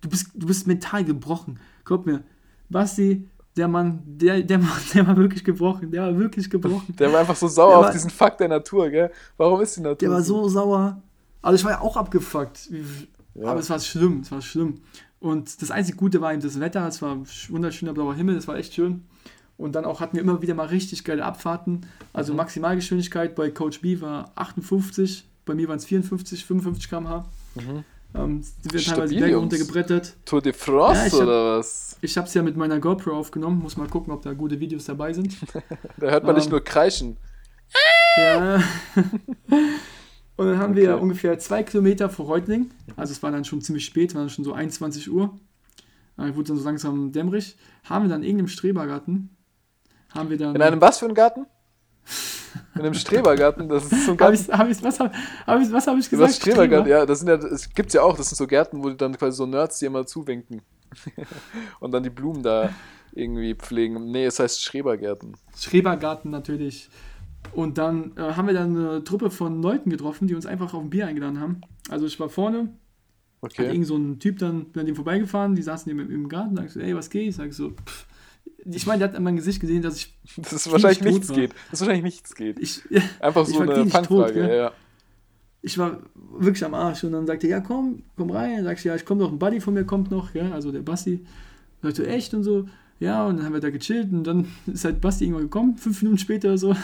[0.00, 1.58] Du bist, du bist mental gebrochen.
[1.84, 2.22] Glaub mir,
[2.68, 3.28] Basti,
[3.58, 6.94] der Mann, der, der Mann, der war wirklich gebrochen, der war wirklich gebrochen.
[6.96, 9.10] der war einfach so sauer Der auf war- diesen Fakt der Natur, gell?
[9.36, 9.96] Warum ist die Natur?
[9.98, 11.02] Der war so sauer.
[11.42, 12.70] Also ich war ja auch abgefuckt.
[13.34, 13.48] Ja.
[13.50, 14.80] Aber es war schlimm, es war schlimm.
[15.20, 17.16] Und das einzig Gute war eben das Wetter, es war
[17.48, 19.02] wunderschöner blauer Himmel, es war echt schön.
[19.56, 21.86] Und dann auch hatten wir immer wieder mal richtig geile Abfahrten.
[22.12, 22.36] Also Mhm.
[22.38, 27.24] Maximalgeschwindigkeit bei Coach B war 58, bei mir waren es 54, 55 km/h.
[27.56, 27.84] Mhm.
[28.14, 29.42] Ähm, sind wir Stabil, teilweise Jungs.
[29.42, 30.16] runtergebrettert.
[30.24, 31.96] Tour de France Ja, hab- oder was?
[32.00, 34.84] Ich habe es ja mit meiner GoPro aufgenommen, muss mal gucken, ob da gute Videos
[34.86, 35.36] dabei sind.
[35.98, 37.16] Da hört man nicht Ähm, nur kreischen.
[38.16, 38.62] Ja.
[40.36, 41.02] Und dann haben wir Okay.
[41.02, 42.70] ungefähr zwei Kilometer vor Reutling.
[42.96, 45.36] Also es war dann schon ziemlich spät, war dann schon so 21 Uhr.
[46.16, 47.56] Äh, wurde dann so langsam dämmerig.
[47.84, 49.36] Haben wir dann in irgendeinem Strebergarten.
[50.14, 50.54] Haben wir dann.
[50.54, 51.46] In einem was für einen Garten?
[52.74, 53.68] In einem Strebergarten?
[53.68, 54.34] Das ist so ein Hab Garten.
[54.34, 55.12] ich, hab ich, was habe
[55.46, 56.28] hab ich, was hab ich gesagt?
[56.30, 57.00] hast Strebergarten, Streber?
[57.00, 59.36] ja, das sind ja, es gibt's ja auch, das sind so Gärten, wo dann quasi
[59.36, 60.62] so Nerds dir mal zuwinken.
[61.80, 62.70] Und dann die Blumen da
[63.12, 64.10] irgendwie pflegen.
[64.10, 65.34] Nee, es heißt Schrebergärten.
[65.56, 66.88] Schrebergarten natürlich.
[67.52, 70.82] Und dann äh, haben wir dann eine Truppe von Leuten getroffen, die uns einfach auf
[70.82, 71.60] ein Bier eingeladen haben.
[71.88, 72.70] Also ich war vorne, hat
[73.40, 73.68] Okay.
[73.70, 76.66] irgend so ein Typ dann bin an dem vorbeigefahren, die saßen im, im Garten, sag
[76.66, 77.28] ich so, ey, was geht?
[77.28, 78.06] Ich sag so, pff.
[78.64, 81.36] Ich meine, der hat an meinem Gesicht gesehen, dass ich, Das ist wahrscheinlich nichts war.
[81.36, 81.52] geht.
[81.70, 82.58] Das ist wahrscheinlich nichts geht.
[82.58, 82.82] ich,
[83.20, 84.32] Einfach so war eine Fangfrage.
[84.34, 84.48] gell?
[84.48, 84.72] ja, ja.
[85.62, 85.98] ich war
[86.38, 87.04] wirklich am Arsch.
[87.04, 88.56] Und dann sagte er, ja, komm, komm rein.
[88.56, 90.72] Dann sagst du, ja, ich komme noch, ein Buddy von mir kommt noch, ja, also
[90.72, 91.24] der Basti.
[91.82, 92.66] Dann sagte, echt und so.
[93.00, 96.02] Ja, und dann haben wir da gechillt und dann ist halt Basti irgendwann gekommen, fünf
[96.02, 96.76] Minuten später oder so.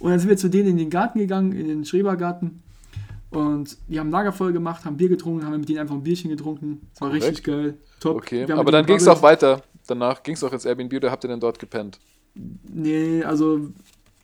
[0.00, 2.62] Und dann sind wir zu denen in den Garten gegangen, in den Schrebergarten.
[3.30, 6.88] Und die haben Lagerfeuer gemacht, haben Bier getrunken, haben mit denen einfach ein Bierchen getrunken.
[6.92, 7.26] Das war Korrekt.
[7.26, 7.74] richtig geil.
[8.00, 8.16] Top.
[8.16, 9.62] Okay, aber dann ging es auch weiter.
[9.90, 11.98] Danach ging es auch ins Airbnb oder habt ihr dann dort gepennt?
[12.72, 13.70] Nee, also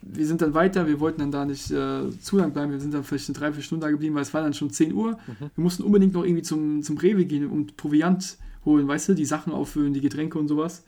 [0.01, 2.95] wir sind dann weiter, wir wollten dann da nicht äh, zu lang bleiben, wir sind
[2.95, 5.13] dann vielleicht eine drei, vier Stunden da geblieben, weil es war dann schon 10 Uhr.
[5.27, 5.51] Mhm.
[5.57, 9.25] Wir mussten unbedingt noch irgendwie zum, zum Rewe gehen und Proviant holen, weißt du, die
[9.25, 10.85] Sachen auffüllen, die Getränke und sowas.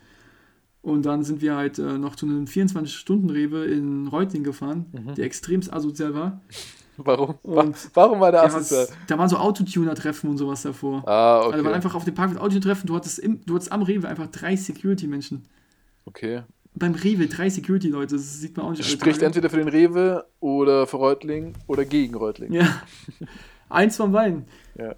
[0.80, 5.14] Und dann sind wir halt äh, noch zu einem 24-Stunden-Rewe in Reutlingen gefahren, Mhm.
[5.16, 6.40] der extremst asozial war.
[6.98, 7.36] Warum?
[7.42, 11.02] Und Warum war der Ja, was, da waren so Autotuner-Treffen und sowas davor.
[11.06, 11.74] Ah, Also waren okay.
[11.74, 15.44] einfach auf dem Parkplatz Autotuner-Treffen, du hattest, im, du hattest am Rewe einfach drei Security-Menschen.
[16.04, 16.42] Okay.
[16.74, 18.84] Beim Rewe drei Security-Leute, das sieht man auch nicht.
[18.84, 22.52] Spricht entweder für den Rewe oder für Reutling oder gegen Reutling.
[22.52, 22.82] Ja.
[23.68, 24.44] Eins von beiden.
[24.76, 24.94] Ja.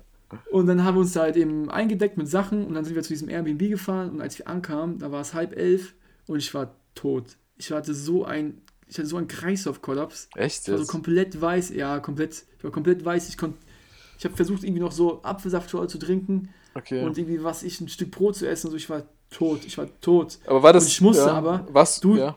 [0.50, 3.02] Und dann haben wir uns da halt eben eingedeckt mit Sachen und dann sind wir
[3.02, 5.94] zu diesem Airbnb gefahren und als wir ankamen, da war es halb elf
[6.26, 7.36] und ich war tot.
[7.56, 10.28] Ich hatte so ein, ich hatte so einen Kreislaufkollaps.
[10.34, 13.28] Echt Ich war so komplett weiß, ja, komplett, ich war komplett weiß.
[13.28, 13.56] Ich konnte,
[14.18, 17.02] ich habe versucht irgendwie noch so Apfelsaft zu trinken Okay.
[17.04, 18.76] und irgendwie was ich ein Stück Brot zu essen und so.
[18.76, 20.38] Ich war tot, ich war tot.
[20.46, 20.84] aber war das.
[20.84, 22.00] und ich musste ja, aber- Was?
[22.00, 22.36] du- ja.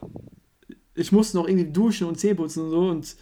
[0.95, 3.15] Ich musste noch irgendwie duschen und Zähne putzen und so und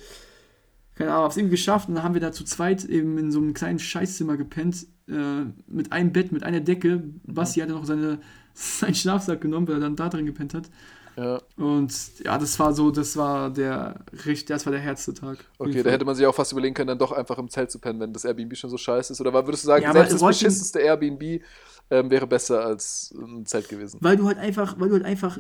[0.95, 3.39] keine Ahnung, hab's irgendwie geschafft und dann haben wir da zu zweit eben in so
[3.39, 7.01] einem kleinen Scheißzimmer gepennt, äh, mit einem Bett, mit einer Decke.
[7.25, 8.19] Basti hatte noch seine,
[8.53, 10.69] seinen Schlafsack genommen, weil er dann da drin gepennt hat.
[11.16, 11.41] Ja.
[11.57, 11.93] Und
[12.24, 15.38] ja, das war so, das war der richtig, das war der härteste Tag.
[15.57, 17.80] Okay, da hätte man sich auch fast überlegen können, dann doch einfach im Zelt zu
[17.80, 19.22] pennen, wenn das Airbnb schon so scheiße ist.
[19.22, 21.41] Oder würdest du sagen, Ja, selbst das beschissenste Airbnb
[21.89, 23.97] ähm, wäre besser als ein Zelt gewesen?
[24.01, 25.39] Weil du halt einfach, weil du halt einfach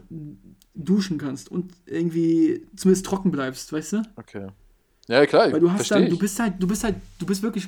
[0.73, 4.01] duschen kannst und irgendwie zumindest trocken bleibst, weißt du?
[4.17, 4.47] Okay.
[5.07, 6.09] Ja, klar, Weil du hast dann, ich.
[6.09, 7.67] du bist halt, du bist halt, du bist wirklich,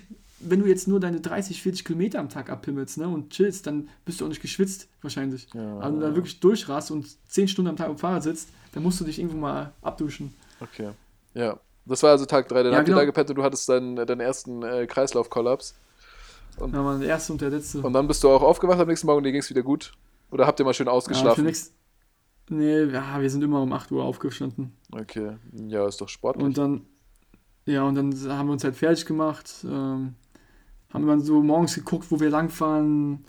[0.50, 3.90] wenn du jetzt nur deine 30, 40 Kilometer am Tag abpimmelst, ne, und chillst, dann
[4.06, 5.48] bist du auch nicht geschwitzt, wahrscheinlich.
[5.54, 5.78] Ja.
[5.80, 8.84] Aber wenn du da wirklich durchrast und 10 Stunden am Tag am Fahrrad sitzt, dann
[8.84, 10.34] musst du dich irgendwo mal abduschen.
[10.60, 10.90] Okay.
[11.34, 11.60] Ja.
[11.86, 12.64] Das war also Tag 3.
[12.64, 13.00] Dann Ja, habt ihr genau.
[13.00, 15.76] da gepennt und du hattest deinen, deinen ersten äh, Kreislaufkollaps.
[16.60, 17.82] Ja, man, der erste und der letzte.
[17.82, 19.92] Und dann bist du auch aufgewacht am nächsten Morgen und dir ging es wieder gut?
[20.32, 21.44] Oder habt ihr mal schön ja, ausgeschlafen?
[21.46, 21.74] nix,
[22.50, 24.72] nee, ja, wir sind immer um 8 Uhr aufgestanden.
[24.92, 25.38] okay.
[25.68, 26.46] Ja, ist doch sportlich.
[26.46, 26.86] Und dann,
[27.66, 30.16] ja, und dann haben wir uns halt fertig gemacht, ähm,
[30.94, 33.26] haben dann so morgens geguckt, wo wir langfahren,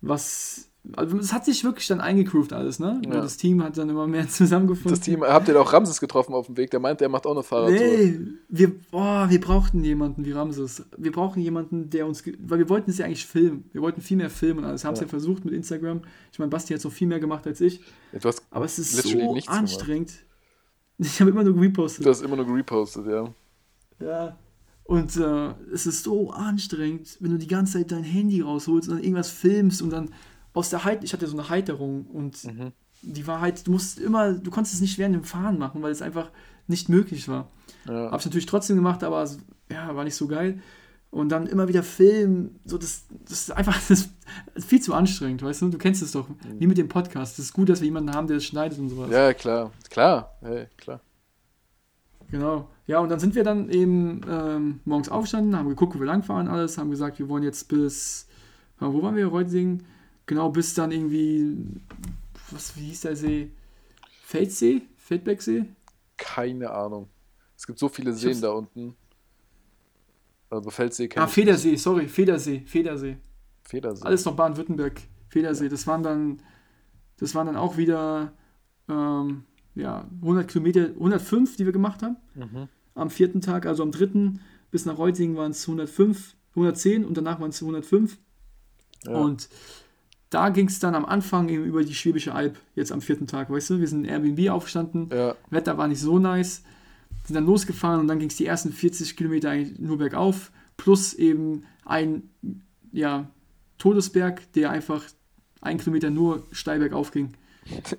[0.00, 3.00] was, also es hat sich wirklich dann eingegroovt alles, ne?
[3.04, 3.20] Ja.
[3.20, 4.90] Das Team hat dann immer mehr zusammengefunden.
[4.90, 6.70] das Team, habt ihr auch Ramses getroffen auf dem Weg?
[6.72, 7.76] Der meint, er macht auch eine Fahrradtour.
[7.78, 10.84] Nee, wir, boah, wir brauchten jemanden wie Ramses.
[10.96, 13.68] Wir brauchen jemanden, der uns, weil wir wollten es ja eigentlich filmen.
[13.72, 14.84] Wir wollten viel mehr filmen und alles.
[14.84, 15.06] Haben es Ja.
[15.06, 15.10] ja.
[15.10, 16.00] versucht mit Instagram.
[16.32, 17.78] Ich meine, Basti hat so viel mehr gemacht als ich.
[18.12, 19.48] Ja, Du hast, Aber es ist so nichts gemacht.
[19.62, 20.12] anstrengend.
[20.98, 22.04] Ich habe immer nur repostet.
[22.06, 23.24] du hast immer nur gerepostet, ja.
[23.98, 24.36] Ja.
[24.84, 28.96] Und äh, es ist so anstrengend, wenn du die ganze Zeit dein Handy rausholst und
[28.96, 30.10] dann irgendwas filmst und dann
[30.54, 32.72] aus der Halt, ich hatte so eine Heiterung und Mhm.
[33.02, 35.92] die war halt, du musst immer, du konntest es nicht während dem Fahren machen, weil
[35.92, 36.30] es einfach
[36.66, 37.48] nicht möglich war.
[37.86, 38.10] ja.
[38.10, 39.38] Habe ich natürlich trotzdem gemacht, aber es,
[39.70, 40.60] ja, war nicht so geil.
[41.10, 44.08] Und dann immer wieder filmen, so das, das ist einfach das
[44.54, 45.68] ist viel zu anstrengend, weißt du?
[45.68, 46.26] Du kennst es doch,
[46.58, 47.38] wie mit dem Podcast.
[47.38, 49.10] Es ist gut, dass wir jemanden haben, der das schneidet und sowas.
[49.10, 49.72] Ja, klar.
[49.90, 50.36] Klar.
[50.40, 51.00] Hey, klar.
[52.32, 52.70] Genau.
[52.86, 56.48] Ja, und dann sind wir dann eben ähm, morgens aufgestanden, haben geguckt, wo wir langfahren,
[56.48, 58.26] alles, haben gesagt, wir wollen jetzt bis,
[58.80, 59.84] ja, wo waren wir, Reutlingen?
[60.24, 61.58] Genau, bis dann irgendwie,
[62.50, 63.50] was, wie hieß der See?
[64.24, 64.80] Feldsee?
[64.96, 65.66] Feldbergsee?
[66.16, 67.10] Keine Ahnung.
[67.54, 68.96] Es gibt so viele Seen da unten.
[70.48, 73.18] Also Feldsee kennt Ah, Federsee, sorry, Federsee, Federsee.
[73.62, 74.04] Federsee.
[74.04, 75.68] Alles noch Baden-Württemberg, Federsee.
[75.68, 76.40] Das waren dann,
[77.18, 78.32] das waren dann auch wieder,
[78.88, 79.44] ähm,
[79.74, 82.16] ja, 100 Kilometer, 105, die wir gemacht haben.
[82.34, 82.68] Mhm.
[82.94, 87.40] Am vierten Tag, also am dritten, bis nach Reutlingen waren es 105, 110 und danach
[87.40, 88.18] waren es 105.
[89.04, 89.12] Ja.
[89.12, 89.48] Und
[90.30, 93.50] da ging es dann am Anfang eben über die Schwäbische Alb, jetzt am vierten Tag,
[93.50, 93.80] weißt du?
[93.80, 95.34] Wir sind in Airbnb aufgestanden, ja.
[95.50, 96.62] Wetter war nicht so nice,
[97.26, 101.14] sind dann losgefahren und dann ging es die ersten 40 Kilometer eigentlich nur bergauf, plus
[101.14, 102.30] eben ein,
[102.92, 103.30] ja,
[103.78, 105.04] Todesberg, der einfach
[105.60, 107.34] ein Kilometer nur steil bergauf ging.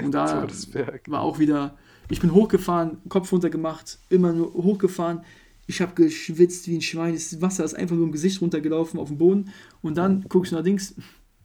[0.01, 0.47] Und da
[1.07, 1.77] war auch wieder,
[2.09, 5.21] ich bin hochgefahren, Kopf runter gemacht, immer nur hochgefahren.
[5.65, 7.13] Ich habe geschwitzt wie ein Schwein.
[7.13, 9.51] Das Wasser ist einfach nur im Gesicht runtergelaufen auf den Boden.
[9.81, 10.95] Und dann guckst du nach links,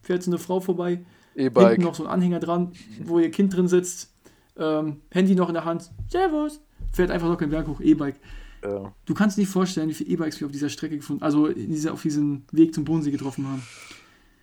[0.01, 1.01] fährt so eine Frau vorbei,
[1.35, 1.79] hinten E-Bike.
[1.79, 4.13] noch so ein Anhänger dran, wo ihr Kind drin sitzt,
[4.57, 6.59] ähm, Handy noch in der Hand, Servus,
[6.91, 8.19] fährt einfach noch den Berg hoch, E-Bike.
[8.63, 8.93] Ja.
[9.05, 12.01] Du kannst nicht vorstellen, wie viele E-Bikes wir auf dieser Strecke gefunden, also dieser, auf
[12.01, 13.63] diesem Weg zum Bodensee getroffen haben.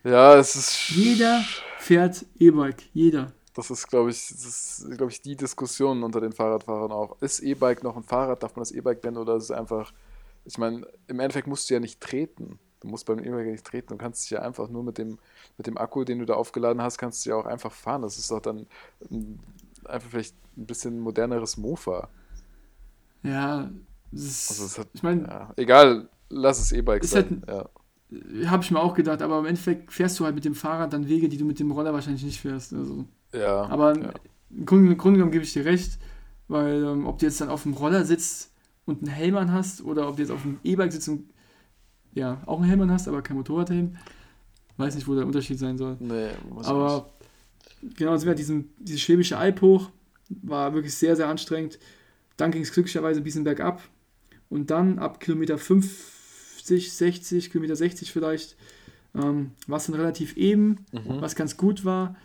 [0.05, 0.91] ja, es ist.
[0.91, 1.45] Jeder
[1.79, 3.33] fährt E-Bike, jeder.
[3.57, 7.16] Das ist, glaube ich, das ist, glaube ich, die Diskussion unter den Fahrradfahrern auch.
[7.22, 8.42] Ist E-Bike noch ein Fahrrad?
[8.42, 9.94] Darf man das E-Bike nennen oder ist es einfach.
[10.44, 12.59] Ich meine, im Endeffekt musst du ja nicht treten.
[12.80, 13.88] Du musst beim E-Bike nicht treten.
[13.88, 15.18] Du kannst dich ja einfach nur mit dem,
[15.57, 18.02] mit dem Akku, den du da aufgeladen hast, kannst du ja auch einfach fahren.
[18.02, 18.66] Das ist doch dann
[19.86, 22.11] einfach vielleicht ein bisschen moderneres Mofa.
[23.22, 23.70] Ja,
[24.12, 27.42] das ist, Also es hat, ich meine, ja, egal, lass es E-Bike sein.
[27.46, 27.70] halt
[28.12, 28.50] ja.
[28.50, 31.09] habe ich mir auch gedacht, aber im Endeffekt fährst du halt mit dem Fahrrad dann
[31.09, 32.72] Wege, die du mit dem Roller wahrscheinlich nicht fährst.
[32.74, 34.12] Also, ja, aber ja.
[34.51, 35.99] im, Grunde, im Grunde genommen gebe ich dir recht,
[36.49, 38.53] weil ähm, ob du jetzt dann auf dem Roller sitzt
[38.85, 41.31] und einen Helm an hast oder ob du jetzt auf dem E-Bike sitzt und
[42.14, 43.97] ja, auch einen Helm an hast, aber kein Motorradhelm,
[44.79, 45.97] weiß nicht, wo der Unterschied sein soll.
[46.01, 47.11] Nee, muss Aber
[47.97, 49.91] genau, sind wir diesen, diese schwäbische Alb hoch,
[50.29, 51.79] war wirklich sehr, sehr anstrengend.
[52.37, 53.83] Dann ging es glücklicherweise ein bisschen bergab.
[54.49, 58.57] Und dann ab Kilometer 50, 60, Kilometer 60 vielleicht,
[59.14, 61.05] ähm, war es dann relativ eben, nicht.
[61.05, 61.20] Mhm.
[61.20, 62.16] was ganz gut war.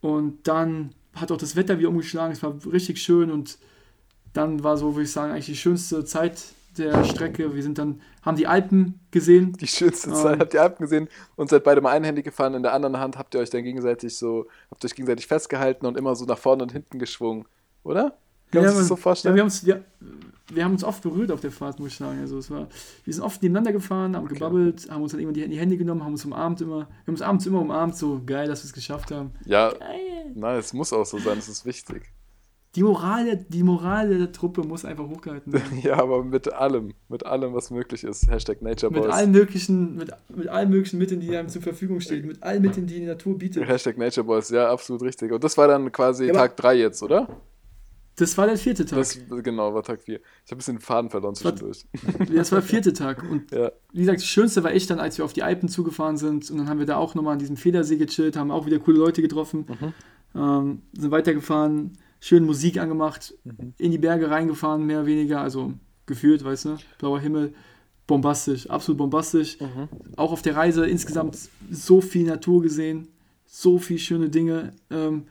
[0.00, 3.58] Und dann hat auch das Wetter wieder umgeschlagen, es war richtig schön und
[4.32, 6.42] dann war so, würde ich sagen, eigentlich die schönste Zeit
[6.76, 7.54] der Strecke.
[7.54, 9.56] Wir sind dann, haben die Alpen gesehen.
[9.60, 10.14] Die schönste Ähm.
[10.14, 10.40] Zeit.
[10.40, 12.54] Habt ihr Alpen gesehen und seid beide mal einhändig gefahren.
[12.54, 15.96] In der anderen Hand habt ihr euch dann gegenseitig so, habt euch gegenseitig festgehalten und
[15.96, 17.46] immer so nach vorne und hinten geschwungen.
[17.82, 18.18] Oder?
[18.50, 19.34] Kann man sich das so Ja, vorstellen?
[19.34, 19.84] wir, haben uns, wir,
[20.52, 22.20] wir haben uns oft berührt auf der Fahrt, muss ich sagen.
[22.20, 22.68] Also es war,
[23.04, 26.04] wir sind oft nebeneinander gefahren, haben gebabbelt, haben uns dann immer die, die Hände genommen,
[26.04, 26.78] haben uns umarmt immer.
[26.78, 29.32] Wir haben uns abends immer umarmt, so geil, dass wir es geschafft haben.
[29.44, 30.32] ja, Geil.
[30.34, 32.12] nein, es muss auch so sein, es ist wichtig.
[32.74, 35.78] Die Moral, der, die Moral der Truppe muss einfach hochgehalten werden.
[35.82, 38.30] Ja, aber mit allem, mit allem, was möglich ist.
[38.30, 39.14] Hashtag Nature mit Boys.
[39.14, 42.86] allen möglichen, mit, mit allen möglichen Mitteln, die einem zur Verfügung stehen, mit allen Mitteln,
[42.86, 43.66] die die Natur bietet.
[43.66, 45.32] Hashtag Nature Boys, ja, absolut richtig.
[45.32, 47.26] Und das war dann quasi Ja, Tag 3 jetzt, oder?
[48.18, 48.98] Das war der vierte Tag.
[48.98, 50.16] Das, genau, war Tag 4.
[50.16, 51.84] Ich habe ein bisschen den Faden verloren zwischendurch.
[52.34, 53.22] Das war der vierte Tag.
[53.30, 53.70] Und Ja.
[53.92, 56.50] wie gesagt, das Schönste war ich dann, als wir auf die Alpen zugefahren sind.
[56.50, 58.96] Und dann haben wir da auch nochmal an diesem Federsee gechillt, haben auch wieder coole
[58.98, 59.66] Leute getroffen.
[60.34, 63.34] Ähm, sind weitergefahren, schön Musik angemacht,
[63.78, 65.40] in die Berge reingefahren, mehr oder weniger.
[65.42, 65.74] Also
[66.06, 67.52] gefühlt, weißt du, blauer Himmel.
[68.06, 69.58] Bombastisch, absolut bombastisch.
[70.16, 71.36] Auch auf der Reise insgesamt
[71.70, 73.08] so viel Natur gesehen,
[73.46, 74.72] so viel schöne Dinge.
[74.90, 75.24] Ähm,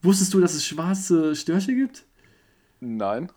[0.00, 2.04] wusstest du, dass es schwarze Störche gibt?
[2.84, 3.30] Nein.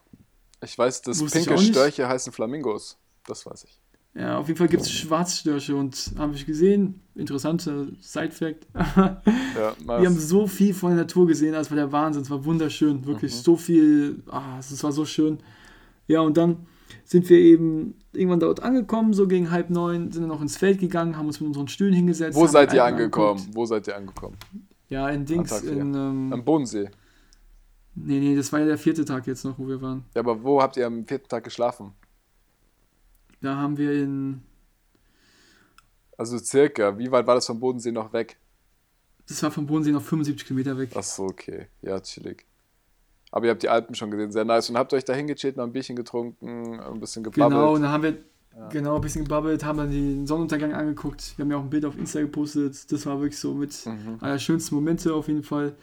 [0.63, 1.57] Ich weiß, dass Wusste pinke.
[1.59, 2.97] Störche heißen Flamingos.
[3.25, 3.79] Das weiß ich.
[4.15, 7.01] Ja, auf jeden Fall gibt es Schwarzstörche und habe ich gesehen.
[7.15, 8.65] Interessanter Side-Fact.
[9.57, 10.01] Ja, nice.
[10.01, 13.03] Wir haben so viel von der Natur gesehen, das war der Wahnsinn, es war wunderschön,
[13.07, 13.37] wirklich Mhm.
[13.37, 15.39] so viel, ah, es war so schön.
[16.07, 16.67] Ja, und dann
[17.05, 20.79] sind wir eben irgendwann dort angekommen, so gegen halb neun, sind dann noch ins Feld
[20.79, 22.37] gegangen, haben uns mit unseren Stühlen hingesetzt.
[22.37, 23.37] Wo seid ihr angekommen?
[23.39, 23.55] angeguckt.
[23.55, 24.37] Wo seid ihr angekommen?
[24.89, 26.89] Ja, in Dings, in, Am ähm, Bodensee.
[28.05, 30.05] Nee, nee, das war ja der vierte Tag jetzt noch, wo wir waren.
[30.15, 31.91] Ja, aber wo habt ihr am vierten Tag geschlafen?
[33.41, 34.41] Da haben wir in,
[36.17, 36.97] Also circa.
[36.97, 38.37] Wie weit war das vom Bodensee noch weg?
[39.29, 40.91] das war vom Bodensee noch 75 Kilometer weg.
[40.95, 41.67] Ach so, okay.
[41.81, 42.45] Ja, chillig.
[43.29, 44.69] Aber ihr habt die Alpen schon gesehen, sehr nice.
[44.69, 47.49] Und habt euch da hingechillt, noch ein Bierchen getrunken, ein bisschen gebabbelt.
[47.51, 48.17] Genau, und dann haben wir
[48.69, 51.37] genau ein bisschen gebabbelt, haben dann den Sonnenuntergang angeguckt.
[51.37, 52.89] Wir haben ja auch ein Bild auf Insta gepostet.
[52.89, 54.17] Das war wirklich so mit Mhm.
[54.21, 55.75] einer der schönsten Momente auf jeden Fall.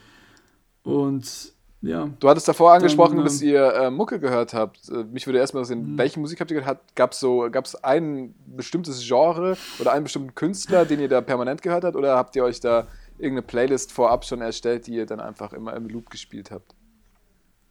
[0.83, 1.53] Und
[1.87, 4.89] ja, Du hattest davor angesprochen, Dann, dass ähm, ihr äh, Mucke gehört habt.
[4.89, 5.99] Äh, mich würde erstmal interessieren, Mhm.
[5.99, 6.81] welche Musik habt ihr gehört?
[6.95, 11.63] Gab es so, gab's ein bestimmtes Genre oder einen bestimmten Künstler, den ihr da permanent
[11.63, 11.97] gehört habt?
[11.97, 12.87] Oder habt ihr euch da
[13.19, 16.75] irgendeine Playlist vorab schon erstellt, die ihr dann einfach immer im Loop gespielt habt?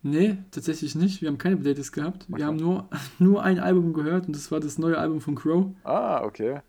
[0.06, 1.22] nee, tatsächlich nicht.
[1.22, 2.26] Wir haben keine Playlist gehabt.
[2.30, 2.40] Okay.
[2.40, 2.90] Wir haben nur,
[3.20, 5.68] nur ein Album gehört und das war das neue Album von Crow.
[5.86, 6.60] Ah, okay.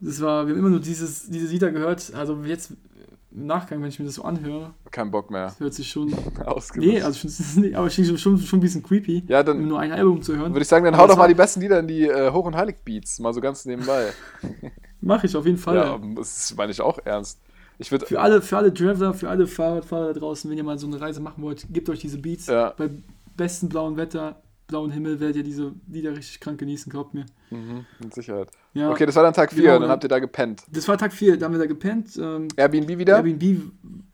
[0.00, 2.12] Das war, wir haben immer nur dieses, diese Lieder gehört.
[2.14, 2.72] Also jetzt
[3.30, 5.54] im Nachgang, wenn ich mir das so anhöre, Kein Bock mehr.
[5.58, 6.12] hört sich schon.
[6.46, 6.76] Ausgenutzt.
[6.92, 9.92] Nee, also find's nicht, aber es schon, schon ein bisschen creepy, ja, dann nur ein
[9.92, 10.52] Album zu hören.
[10.52, 12.30] würde ich sagen, dann Aber hau das doch mal die besten Lieder in die äh,
[12.32, 14.08] Hoch- und Heilig-Beats, mal so ganz nebenbei.
[15.00, 15.76] Mache ich auf jeden Fall.
[15.76, 17.40] ja, das meine ich auch ernst.
[17.80, 20.78] Ich würde Für alle, für alle Driver, für alle Fahrradfahrer da draußen, wenn ihr mal
[20.78, 22.46] so eine Reise machen wollt, gebt euch diese Beats.
[22.48, 22.74] Ja.
[22.76, 22.90] Bei
[23.36, 27.26] bestem blauen Wetter, blauen Himmel werdet ihr diese Lieder richtig krank genießen, glaubt mir.
[27.50, 28.50] Mhm, mit Sicherheit.
[28.78, 30.62] Ja, Okay, das war dann Tag 4, Genau, dann habt ihr da gepennt.
[30.70, 32.16] das war Tag 4, da haben wir da gepennt.
[32.16, 33.16] Ähm, Airbnb wieder?
[33.16, 33.72] Airbnb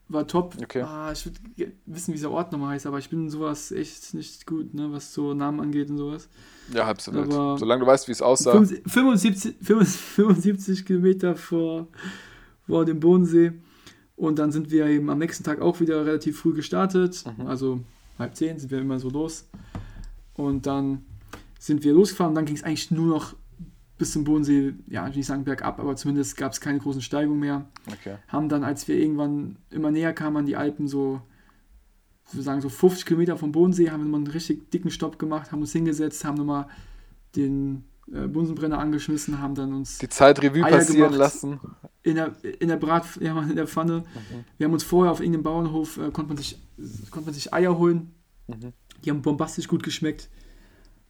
[0.09, 0.55] war top.
[0.63, 0.83] Okay.
[0.83, 4.47] Ah, ich würde wissen, wie dieser Ort nochmal heißt, aber ich bin sowas echt nicht
[4.47, 6.29] gut, ne, was so Namen angeht und sowas.
[6.73, 7.31] Ja, halb so wild.
[7.59, 8.53] Solange du weißt, wie es aussah.
[8.53, 11.89] 75, 75 Kilometer vor,
[12.67, 13.53] vor dem Bodensee.
[14.17, 17.25] Und dann sind wir eben am nächsten Tag auch wieder relativ früh gestartet.
[17.37, 17.47] Mhm.
[17.47, 17.81] Also
[18.19, 19.47] halb zehn sind wir immer so los.
[20.35, 21.05] Und dann
[21.59, 22.31] sind wir losgefahren.
[22.31, 23.35] Und dann ging es eigentlich nur noch
[23.97, 27.01] bis zum Bodensee, ja, ich will nicht sagen bergab, aber zumindest gab es keine großen
[27.03, 27.67] Steigungen mehr.
[27.87, 28.17] Okay.
[28.29, 31.21] Haben dann, als wir irgendwann immer näher kamen an die Alpen, so,
[32.33, 35.53] wir sagen so 50 Kilometer vom Bodensee, haben wir nochmal einen richtig dicken Stopp gemacht,
[35.53, 36.67] haben uns hingesetzt, haben nochmal
[37.37, 41.61] den äh, Bunsenbrenner angeschmissen, haben dann uns Die Zeit Revue passieren lassen.
[42.03, 44.01] in der, in der Brat, ja, in der Pfanne.
[44.01, 44.45] Mhm.
[44.59, 46.59] Wir haben uns vorher auf irgendeinem Bauernhof, äh, konnte, man sich,
[47.11, 48.11] konnte man sich Eier holen.
[48.49, 48.73] Mhm.
[49.05, 50.29] Die haben bombastisch gut geschmeckt.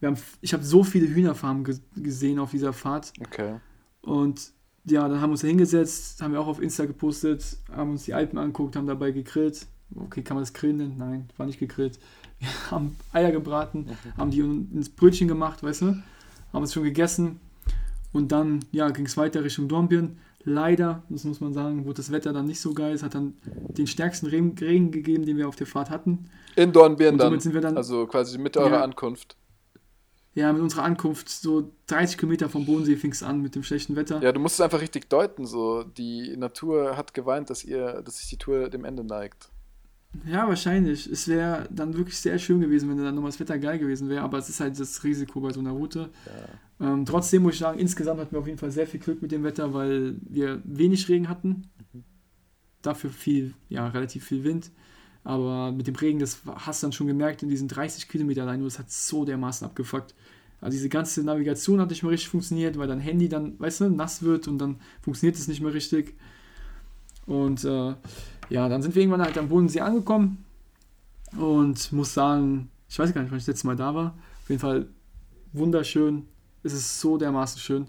[0.06, 3.12] Haben, ich habe so viele Hühnerfarmen ge gesehen auf dieser Fahrt.
[3.20, 3.56] Okay.
[4.02, 4.52] Und
[4.84, 8.04] ja, dann haben wir uns da hingesetzt, haben wir auch auf Insta gepostet, haben uns
[8.04, 9.66] die Alpen angeguckt, haben dabei gegrillt.
[9.96, 10.94] Okay, kann man das grillen nennen?
[10.98, 11.98] Nein, war nicht gegrillt.
[12.38, 13.86] Wir haben Eier gebraten,
[14.18, 16.02] haben die ins Brötchen gemacht, weißt du?
[16.52, 17.40] Haben es schon gegessen.
[18.12, 20.18] Und dann, ja, ging es weiter Richtung Dornbirn.
[20.44, 22.92] Leider, das muss man sagen, wurde das Wetter dann nicht so geil.
[22.92, 26.28] Es hat dann den stärksten Regen, gegeben, den wir auf der Fahrt hatten.
[26.54, 27.40] In Dornbirn dann.
[27.40, 28.82] dann- Also quasi mit eurer Ja.
[28.84, 29.36] Ankunft.
[30.34, 33.94] Ja, mit unserer Ankunft, so 30 Kilometer vom Bodensee fing es an mit dem schlechten
[33.94, 34.20] Wetter.
[34.20, 35.46] Ja, du musst es einfach richtig deuten.
[35.46, 39.50] So, die Natur hat geweint, dass ihr, dass sich die Tour dem Ende neigt.
[40.26, 41.06] Ja, wahrscheinlich.
[41.10, 44.22] Es wäre dann wirklich sehr schön gewesen, wenn dann nochmal das Wetter geil gewesen wäre,
[44.22, 46.10] aber es ist halt das Risiko bei so einer Route.
[46.80, 49.32] Ähm, trotzdem muss ich sagen, insgesamt hatten wir auf jeden Fall sehr viel Glück mit
[49.32, 51.68] dem Wetter, weil wir wenig Regen hatten.
[52.82, 54.70] Dafür viel, ja, relativ viel Wind.
[55.24, 58.60] Aber mit dem Regen, das hast du dann schon gemerkt, in diesen 30 Kilometer allein,
[58.60, 60.14] nur das hat so dermaßen abgefuckt.
[60.60, 63.90] Also diese ganze Navigation hat nicht mehr richtig funktioniert, weil dein Handy dann, weißt du,
[63.90, 66.14] nass wird und dann funktioniert es nicht mehr richtig.
[67.26, 67.94] Und äh,
[68.50, 70.44] ja, dann sind wir irgendwann halt am Bodensee angekommen
[71.36, 74.14] und muss sagen, ich weiß gar nicht, wann ich das letzte Mal da war.
[74.42, 74.86] Auf jeden Fall
[75.52, 76.26] wunderschön.
[76.62, 77.86] Es ist so dermaßen schön,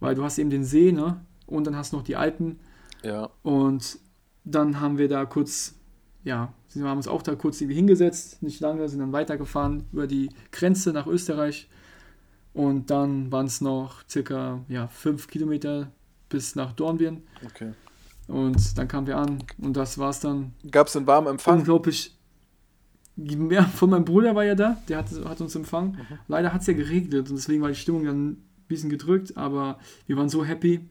[0.00, 1.20] weil du hast eben den See, ne?
[1.46, 2.58] Und dann hast du noch die Alpen.
[3.02, 3.30] Ja.
[3.42, 3.98] Und
[4.44, 5.74] dann haben wir da kurz,
[6.22, 10.06] ja, wir haben uns auch da kurz irgendwie hingesetzt, nicht lange, sind dann weitergefahren über
[10.06, 11.68] die Grenze nach Österreich.
[12.52, 15.90] Und dann waren es noch circa ja, fünf Kilometer
[16.28, 17.22] bis nach Dornbirn.
[17.44, 17.72] Okay.
[18.26, 20.52] Und dann kamen wir an und das war's dann.
[20.70, 21.58] Gab es einen warmen Empfang?
[21.58, 22.16] Unglaublich.
[23.16, 25.92] Ja, von meinem Bruder war ja da, der hat, hat uns empfangen.
[25.92, 26.18] Mhm.
[26.26, 29.78] Leider hat es ja geregnet und deswegen war die Stimmung dann ein bisschen gedrückt, aber
[30.06, 30.88] wir waren so happy.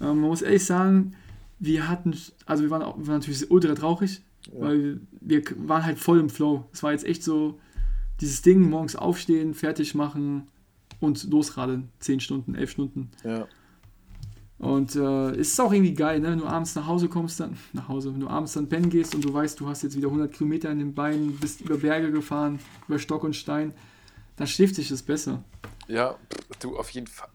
[0.00, 1.14] Ähm, man muss ehrlich sagen,
[1.60, 4.60] wir hatten, also wir waren, auch, wir waren natürlich ultra traurig, Ja.
[4.60, 6.66] weil wir waren halt voll im Flow.
[6.72, 7.58] Es war jetzt echt so
[8.20, 10.48] dieses Ding, morgens aufstehen, fertig machen
[11.00, 11.88] und losradeln.
[11.98, 13.10] Zehn Stunden, elf Stunden.
[13.24, 13.46] Ja.
[14.58, 16.30] Und äh, es ist auch irgendwie geil, ne?
[16.30, 19.14] wenn du abends nach Hause kommst, dann nach Hause, wenn du abends dann pennen gehst
[19.14, 22.10] und du weißt, du hast jetzt wieder 100 Kilometer in den Beinen, bist über Berge
[22.10, 23.74] gefahren, über Stock und Stein,
[24.36, 25.42] dann schläft sich das besser.
[25.86, 26.16] Ja,
[26.60, 27.28] du auf jeden Fall.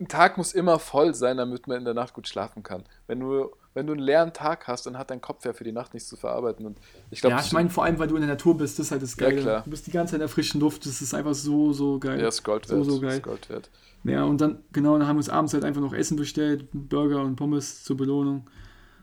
[0.00, 2.84] Ein Tag muss immer voll sein, damit man in der Nacht gut schlafen kann.
[3.06, 5.72] Wenn du, wenn du einen leeren Tag hast, dann hat dein Kopf ja für die
[5.72, 6.64] Nacht nichts zu verarbeiten.
[6.64, 6.78] Und
[7.10, 8.92] ich glaube, ja, ich meine vor allem, weil du in der Natur bist, das ist
[8.92, 9.40] halt das Geile.
[9.40, 9.62] klar.
[9.64, 12.20] Du bist die ganze Zeit in der frischen Luft, das ist einfach so, so geil.
[12.20, 12.86] ja, ist Gold so, wert.
[12.86, 13.16] so geil.
[13.16, 13.70] Ist Gold wert.
[14.04, 17.22] Ja, und dann, genau, dann haben wir uns abends halt einfach noch Essen bestellt, Burger
[17.22, 18.48] und Pommes zur Belohnung.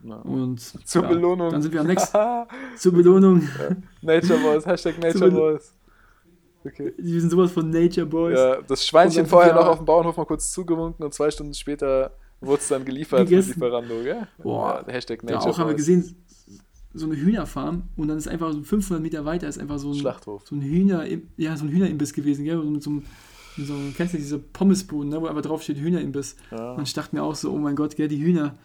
[0.03, 0.15] Ja.
[0.15, 1.51] Und Zur ja, Belohnung.
[1.51, 2.17] Dann sind wir am nächsten,
[2.77, 3.47] zur Belohnung.
[4.01, 5.73] Nature Boys, Hashtag Nature Boys.
[6.63, 6.93] Okay.
[6.97, 8.37] Wir sind sowas von Nature Boys.
[8.37, 12.11] Ja, das Schweinchen vorher noch auf dem Bauernhof mal kurz zugewunken und zwei Stunden später
[12.41, 13.37] wurde es dann geliefert von.
[13.37, 14.27] Lieferando, gell?
[14.39, 16.15] Boah, ja, Hashtag Da Nature auch haben wir gesehen,
[16.93, 19.95] so eine Hühnerfarm und dann ist einfach so 500 Meter weiter ist einfach so ein,
[19.95, 20.43] Schlachthof.
[20.45, 21.05] so ein Hühner,
[21.37, 22.57] ja, so ein Hühnerimbiss gewesen, gell?
[22.61, 23.03] So mit so einem,
[23.55, 25.21] mit so einem, kennst du diese Pommesbuden, ne?
[25.21, 26.35] wo einfach drauf steht Hühnerimbiss.
[26.51, 26.73] Ja.
[26.73, 28.57] Und ich dachte mir auch so, oh mein Gott, gell, die Hühner,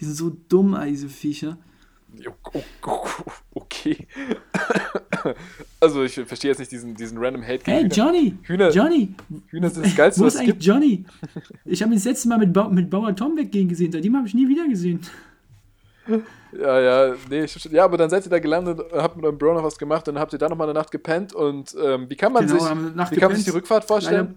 [0.00, 1.58] die sind so dumm, all diese Viecher.
[2.52, 3.06] Oh, oh,
[3.54, 4.06] Okay.
[5.80, 7.94] Also ich verstehe jetzt nicht diesen, diesen random Hate gegen Hey, Hühner.
[7.94, 8.34] Johnny!
[8.46, 9.14] Hühner- Johnny!
[9.48, 10.56] Hühner sind das Geilste, Wo was ist es gibt.
[10.56, 11.04] eigentlich Johnny?
[11.64, 14.26] Ich habe ihn das letzte Mal mit, ba mit Bauer Tom weggehen gesehen, seitdem habe
[14.26, 15.00] ich nie wieder gesehen.
[16.58, 19.64] Ja, ja, nee, ja, aber dann seid ihr da gelandet, habt mit eurem Bro noch
[19.64, 22.46] was gemacht, dann habt ihr da nochmal eine Nacht gepennt und ähm, wie kann man
[22.46, 22.70] Genau, sich,
[23.12, 23.50] wie kann man sich die.
[23.50, 24.34] Rückfahrt vorstellen?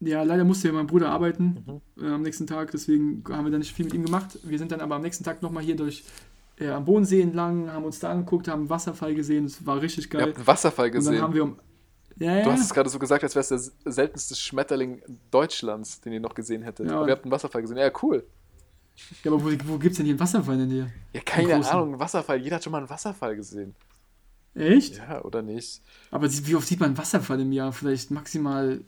[0.00, 2.04] Leider, ja, leider musste ja mein Bruder arbeiten Mhm.
[2.04, 4.38] äh, am nächsten Tag, deswegen haben wir dann nicht viel mit ihm gemacht.
[4.42, 6.04] Wir sind dann aber am nächsten Tag nochmal hier durch
[6.60, 10.04] äh, am Bodensee entlang, haben uns da angeguckt, haben einen Wasserfall gesehen, das war richtig
[10.06, 10.22] Ihr geil.
[10.28, 11.22] habt einen Wasserfall Und dann gesehen.
[11.22, 11.58] haben wir um.
[12.16, 12.42] Ja, ja.
[12.44, 16.20] Du hast es gerade so gesagt, als wäre es der seltenste Schmetterling Deutschlands, den ihr
[16.20, 16.88] noch gesehen hättet.
[16.90, 16.96] Ja.
[16.96, 17.76] Aber ihr habt einen Wasserfall gesehen.
[17.76, 18.26] Ja, cool.
[19.22, 20.92] ja, aber wo, wo gibt es denn hier einen Wasserfall in der Nähe?
[21.12, 21.54] Ja, keine.
[21.70, 22.38] Ahnung, ein Wasserfall.
[22.42, 23.76] Jeder hat schon mal einen Wasserfall gesehen.
[24.54, 24.96] Echt?
[24.96, 25.80] Ja, oder nicht?
[26.10, 27.72] Aber wie oft sieht man einen Wasserfall im Jahr?
[27.72, 28.80] Vielleicht maximal,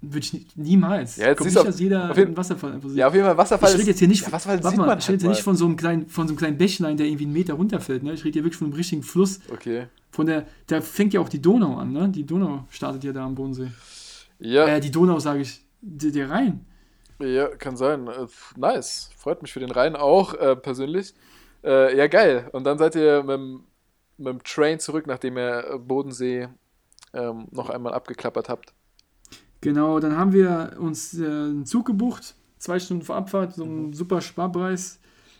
[0.00, 1.16] würde ich nie, niemals.
[1.16, 2.98] Ja, jetzt Kommt nicht, auf- dass jeder auf jeden- einen Wasserfall einfach sieht.
[2.98, 4.98] Ja, auf jeden Fall, Wasserfall ich rede jetzt hier nicht, Ja, Wasserfall warte mal, man
[4.98, 5.30] ich halt rede jetzt mal.
[5.30, 8.02] nicht von so, einem kleinen, von so einem kleinen Bächlein, der irgendwie einen Meter runterfällt.
[8.02, 8.12] Ne?
[8.14, 9.40] Ich rede hier wirklich von einem richtigen Fluss.
[9.52, 9.86] Okay.
[10.10, 12.08] Von der, da fängt ja auch die Donau an, ne?
[12.08, 13.68] Die Donau startet ja da am Bodensee.
[14.38, 15.60] Ja, Äh, die Donau, sage ich.
[15.80, 16.64] Der, der Rhein.
[17.20, 18.06] ja, kann sein.
[18.08, 18.26] Äh,
[18.56, 19.10] nice.
[19.16, 21.12] Freut mich für den Rhein auch, äh, persönlich.
[21.64, 22.48] Äh, ja, geil.
[22.52, 23.60] Und dann seid ihr mit dem,
[24.16, 26.48] mit dem Train zurück, nachdem ihr Bodensee
[27.12, 28.72] ähm, noch einmal abgeklappert habt.
[29.60, 32.34] Genau, dann haben wir uns äh, einen Zug gebucht.
[32.58, 33.88] Zwei Stunden vor Abfahrt, so Mhm.
[33.88, 34.98] ein super Sparpreis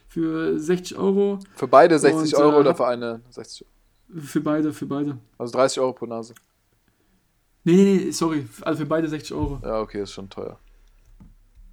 [0.09, 1.39] für 60 Euro.
[1.55, 4.21] Für beide 60 Und, Euro äh, oder für eine 60 Euro?
[4.25, 5.19] Für beide, für beide.
[5.37, 6.35] Also 30 Euro pro Nase.
[7.65, 8.47] Nee, nee, nee, sorry.
[8.63, 9.61] Also für beide 60 Euro.
[9.63, 10.59] Ja, okay, ist schon teuer.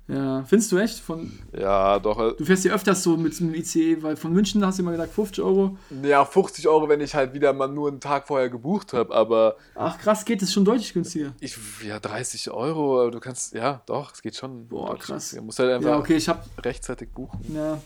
[0.07, 0.99] Ja, findest du echt?
[0.99, 2.19] Von, Ja, doch.
[2.19, 4.91] äh, du fährst ja öfters so mit dem ICE, weil von München hast du immer
[4.91, 5.77] gesagt 50 Euro.
[6.03, 9.55] Ja, 50 Euro, wenn ich halt wieder mal nur einen Tag vorher gebucht habe, aber
[9.73, 11.33] Ach krass, geht es schon deutlich günstiger.
[11.39, 14.67] ich, ja, 30 Euro, aber du kannst, ja, doch, es geht schon.
[14.67, 15.31] Boah, krass.
[15.31, 17.39] Du musst halt einfach Ja, okay, ich habe rechtzeitig buchen.
[17.53, 17.81] ja,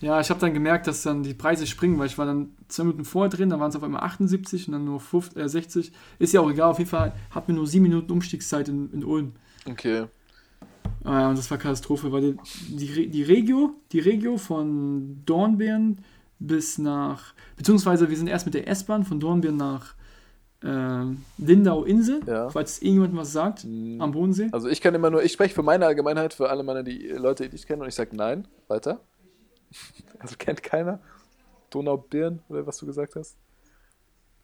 [0.00, 2.84] ja, ich habe dann gemerkt, dass dann die Preise springen, weil ich war dann zwei
[2.84, 5.92] Minuten vorher drin, dann waren es auf einmal 78 und dann nur 50, äh, 60.
[6.18, 9.04] Ist ja auch egal, auf jeden Fall hatten wir nur sieben Minuten Umstiegszeit in, in
[9.04, 9.32] Ulm.
[9.70, 10.06] Okay.
[11.04, 12.20] Ja, und das war Katastrophe, weil
[12.68, 15.98] die, die, die Regio, die Regio von Dornbirn
[16.38, 19.94] bis nach, beziehungsweise wir sind erst mit der S-Bahn von Dornbirn nach
[20.62, 21.04] äh,
[21.38, 22.48] Lindau-Insel, Ja.
[22.50, 24.00] falls irgendjemand was sagt, Hm.
[24.00, 24.48] am Bodensee.
[24.52, 27.48] Also ich kann immer nur, ich spreche für meine Allgemeinheit, für alle meine die Leute,
[27.48, 28.46] die ich kenne, und ich sage nein.
[28.68, 29.00] Weiter.
[30.20, 31.00] Also kennt keiner.
[31.70, 33.36] Donaubirn, oder was du gesagt hast?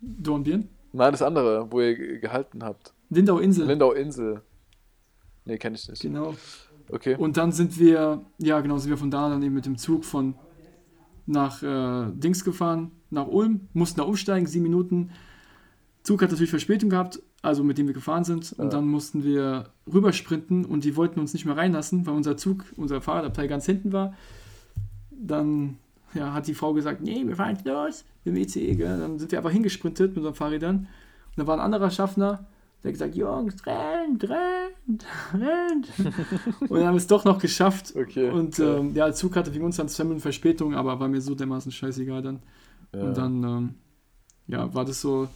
[0.00, 0.68] Dornbirn?
[0.92, 2.94] Nein, das andere, wo ihr ge- gehalten habt.
[3.10, 3.66] Lindau-Insel.
[3.66, 4.42] Lindau-Insel.
[5.48, 6.02] Nee, kenne ich nicht.
[6.02, 6.34] Genau.
[6.90, 7.16] Okay.
[7.16, 10.04] Und dann sind wir, ja genau, sind wir von da dann eben mit dem Zug
[10.04, 10.34] von
[11.26, 15.10] nach äh, Dings gefahren, nach Ulm, mussten da umsteigen, sieben Minuten.
[16.02, 18.52] Zug hat natürlich Verspätung gehabt also mit dem wir gefahren sind.
[18.52, 18.70] Und Ja.
[18.70, 23.00] dann mussten wir rübersprinten und die wollten uns nicht mehr reinlassen, weil unser Zug, unser
[23.00, 24.14] Fahrradabteil ganz hinten war.
[25.10, 25.78] Dann
[26.14, 28.74] ja, hat die Frau gesagt, nee, wir fahren los dem ECE.
[28.74, 28.98] Gell?
[28.98, 30.76] Dann sind wir einfach hingesprintet mit unseren Fahrrädern.
[30.76, 32.46] Und da war ein anderer Schaffner,
[32.82, 35.04] der hat gesagt, Jungs, rennt, rennt,
[35.34, 35.88] rennt.
[36.60, 37.94] und dann haben es doch noch geschafft.
[37.96, 38.30] Okay.
[38.30, 38.76] Und Ja.
[38.76, 41.34] ähm, ja, der Zug hatte wegen uns dann zwei Minuten Verspätung, aber war mir so
[41.34, 42.40] dermaßen scheißegal dann.
[42.94, 43.02] Ja.
[43.02, 43.74] Und dann ähm,
[44.46, 45.28] ja, war das so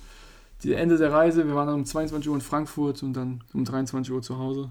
[0.63, 1.47] die Ende der Reise.
[1.47, 4.71] Wir waren dann um 22 Uhr in Frankfurt und dann um 23 Uhr zu Hause.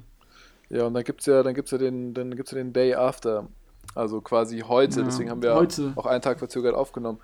[0.70, 3.48] Ja, und dann gibt's ja, dann gibt's ja den, dann gibt's ja den Day After.
[3.94, 5.92] Also quasi heute, Ja, deswegen haben wir heute.
[5.98, 7.20] auch einen Tag verzögert aufgenommen.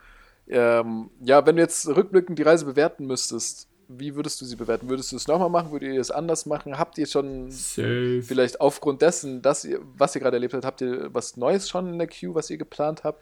[0.50, 4.90] Ähm, ja, wenn du jetzt rückblickend die Reise bewerten müsstest, wie würdest du sie bewerten?
[4.90, 5.72] Würdest du es nochmal machen?
[5.72, 6.78] Würdet ihr es anders machen?
[6.78, 8.22] Habt ihr schon Safe.
[8.22, 11.88] vielleicht aufgrund dessen, dass ihr, was ihr gerade erlebt habt, habt ihr was Neues schon
[11.88, 13.22] in der Queue, was ihr geplant habt?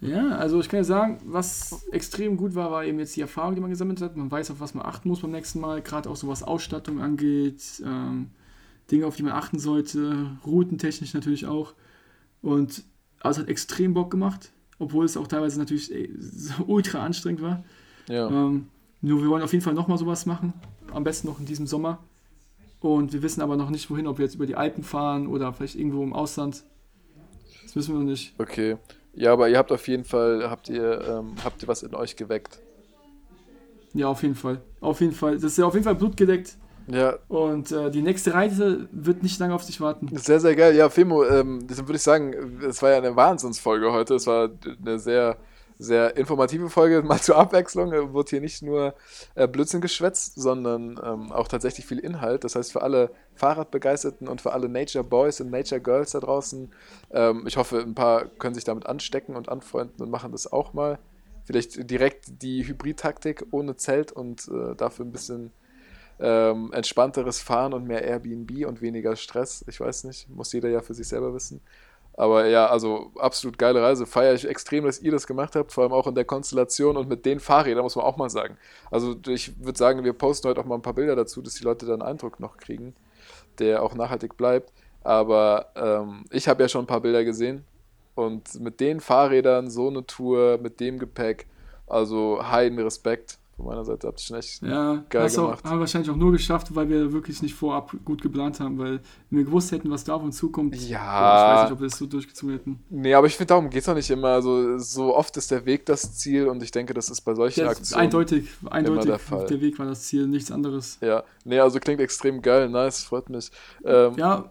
[0.00, 3.54] Ja, also ich kann ja sagen, was extrem gut war, war eben jetzt die Erfahrung,
[3.54, 4.16] die man gesammelt hat.
[4.16, 7.00] Man weiß, auf was man achten muss beim nächsten Mal, gerade auch so was Ausstattung
[7.00, 8.30] angeht, ähm,
[8.90, 11.74] Dinge, auf die man achten sollte, routentechnisch natürlich auch.
[12.42, 12.84] Und
[13.20, 17.42] also es hat extrem Bock gemacht, obwohl es auch teilweise natürlich ey, so ultra anstrengend
[17.42, 17.64] war.
[18.08, 18.28] Ja.
[18.28, 18.68] Ähm,
[19.00, 20.52] nur wir wollen auf jeden Fall nochmal sowas machen,
[20.92, 21.98] am besten noch in diesem Sommer.
[22.80, 25.52] Und wir wissen aber noch nicht, wohin, ob wir jetzt über die Alpen fahren oder
[25.52, 26.62] vielleicht irgendwo im Ausland.
[27.64, 28.34] Das wissen wir noch nicht.
[28.38, 28.76] Okay.
[29.14, 32.14] Ja, aber ihr habt auf jeden Fall, habt ihr, ähm, habt ihr was in euch
[32.14, 32.60] geweckt.
[33.94, 34.60] Ja, auf jeden Fall.
[34.80, 35.34] Auf jeden Fall.
[35.34, 36.56] Das ist ja auf jeden Fall blutgedeckt.
[36.90, 40.08] Ja, Und äh, die nächste Reise wird nicht lange auf sich warten.
[40.16, 40.74] Sehr, sehr geil.
[40.74, 44.14] Ja, Femo, ähm, deswegen würde ich sagen, es war ja eine Wahnsinnsfolge heute.
[44.14, 45.36] Es war eine sehr,
[45.78, 47.92] sehr informative Folge, mal zur Abwechslung.
[47.92, 48.94] Äh, Wurde hier nicht nur
[49.34, 52.44] äh, Blödsinn geschwätzt, sondern ähm, auch tatsächlich viel Inhalt.
[52.44, 56.72] Das heißt, für alle Fahrradbegeisterten und für alle Nature Boys und Nature Girls da draußen,
[57.12, 60.72] ähm, ich hoffe, ein paar können sich damit anstecken und anfreunden und machen das auch
[60.72, 60.98] mal.
[61.44, 65.50] Vielleicht direkt die Hybrid-Taktik ohne Zelt und äh, dafür ein bisschen
[66.20, 69.64] ähm, entspannteres Fahren und mehr Airbnb und weniger Stress.
[69.68, 71.60] Ich weiß nicht, muss jeder ja für sich selber wissen.
[72.18, 74.04] Aber ja, also absolut geile Reise.
[74.04, 77.08] Feiere ich extrem, dass ihr das gemacht habt, vor allem auch in der Konstellation und
[77.08, 78.58] mit den Fahrrädern, muss man auch mal sagen.
[78.90, 81.62] Also ich würde sagen, wir posten heute auch mal ein paar Bilder dazu, dass die
[81.62, 82.96] Leute dann einen Eindruck noch kriegen,
[83.60, 84.72] der auch nachhaltig bleibt.
[85.04, 87.64] Aber ähm, ich habe ja schon ein paar Bilder gesehen
[88.16, 91.46] und mit den Fahrrädern so eine Tour, mit dem Gepäck,
[91.86, 95.64] also heiden Respekt von meiner Seite, habt ihr schon echt Ja, Geil das auch, gemacht.
[95.64, 99.00] haben wir wahrscheinlich auch nur geschafft, weil wir wirklich nicht vorab gut geplant haben, weil
[99.30, 100.80] wenn wir gewusst hätten, was da auf uns zukommt, Ja.
[100.80, 102.78] ich weiß nicht, ob wir es so durchgezogen hätten.
[102.88, 104.28] Nee, aber ich finde, darum geht es doch nicht immer.
[104.28, 107.64] Also, so oft ist der Weg das Ziel und ich denke, das ist bei solchen
[107.64, 108.02] ist Aktionen.
[108.04, 109.60] eindeutig, eindeutig, der der, Fall.
[109.60, 110.98] Weg war das Ziel, nichts anderes.
[111.00, 113.50] Ja, nee, also klingt extrem geil, nice, freut mich.
[113.84, 114.50] Ähm, Ja,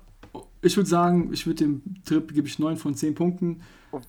[0.61, 3.61] ich würde sagen, ich würde dem Trip gebe ich 9 von 10 Punkten.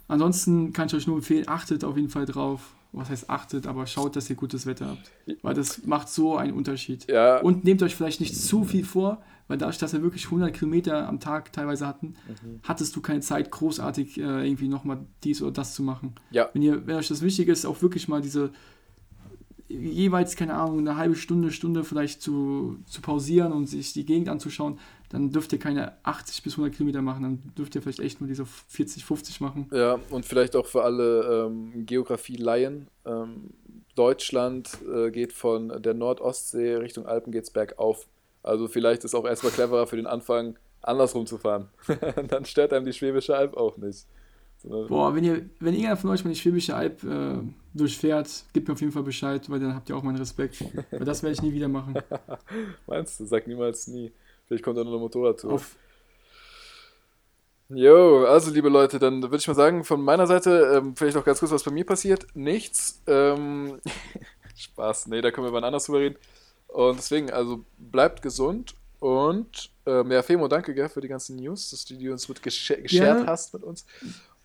[0.09, 2.75] Ansonsten kann ich euch nur empfehlen, achtet auf jeden Fall drauf.
[2.93, 5.11] Was heißt achtet, aber schaut, dass ihr gutes Wetter habt.
[5.43, 7.07] Weil das macht so einen Unterschied.
[7.09, 10.53] ja, Und nehmt euch vielleicht nicht zu viel vor, weil dadurch, dass wir wirklich 100
[10.55, 12.61] Kilometer am Tag teilweise hatten, Mhm.
[12.63, 16.15] hattest du keine Zeit, großartig äh, irgendwie nochmal dies oder das zu machen.
[16.31, 18.53] ja, Wenn, ihr, wenn euch das wichtig ist, auch wirklich mal diese
[19.69, 24.29] jeweils, keine Ahnung, eine halbe Stunde, Stunde vielleicht zu, zu pausieren und sich die Gegend
[24.31, 24.79] anzuschauen,
[25.11, 28.29] dann dürft ihr keine 80 bis 100 Kilometer machen, dann dürft ihr vielleicht echt nur
[28.29, 29.69] diese 40, 50 machen.
[29.73, 32.89] ja, und vielleicht auch für alle ähm, Geografie-Laien.
[33.07, 33.51] Ähm,
[33.95, 38.07] Deutschland äh, geht von der Nordostsee Richtung Alpen geht's bergauf.
[38.43, 41.69] Also vielleicht ist auch erstmal cleverer für den Anfang, andersrum zu fahren.
[42.29, 44.07] Dann stört einem die Schwäbische Alb auch nicht.
[44.63, 47.39] Sondern- Boah, wenn ihr, wenn irgendeiner von euch mal die Schwäbische Alb äh,
[47.75, 50.63] durchfährt, gebt mir auf jeden Fall Bescheid, weil dann habt ihr auch meinen Respekt.
[50.91, 51.95] Weil das werde ich nie wieder machen.
[52.87, 53.27] Meinst du?
[53.27, 54.13] Sag niemals nie.
[54.49, 55.53] Vielleicht kommt da noch eine Motorradtour.
[55.53, 55.77] Auf,
[57.71, 61.25] Jo, also liebe Leute, dann würde ich mal sagen, von meiner Seite, ähm, vielleicht noch
[61.25, 62.27] ganz kurz, was bei mir passiert.
[62.35, 63.03] Nichts.
[63.07, 63.79] Ähm,
[64.57, 66.17] Spaß, nee, da können wir wann anders drüber reden.
[66.69, 71.71] Und deswegen, also bleibt gesund und ähm, ja, Femo, danke gell, für die ganzen News,
[71.71, 73.85] dass du die uns mit gesha- geshared hast mit uns.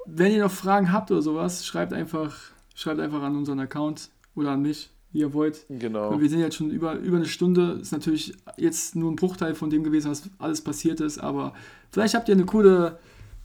[0.06, 2.36] wenn ihr noch Fragen habt oder sowas, schreibt einfach,
[2.76, 5.66] schreibt einfach an unseren Account oder an mich, wie ihr wollt.
[5.70, 6.20] Genau.
[6.20, 7.80] Wir sind jetzt schon über, über eine Stunde.
[7.82, 11.54] Ist natürlich jetzt nur ein Bruchteil von dem gewesen, was alles passiert ist, aber
[11.92, 13.00] vielleicht habt ihr eine coole,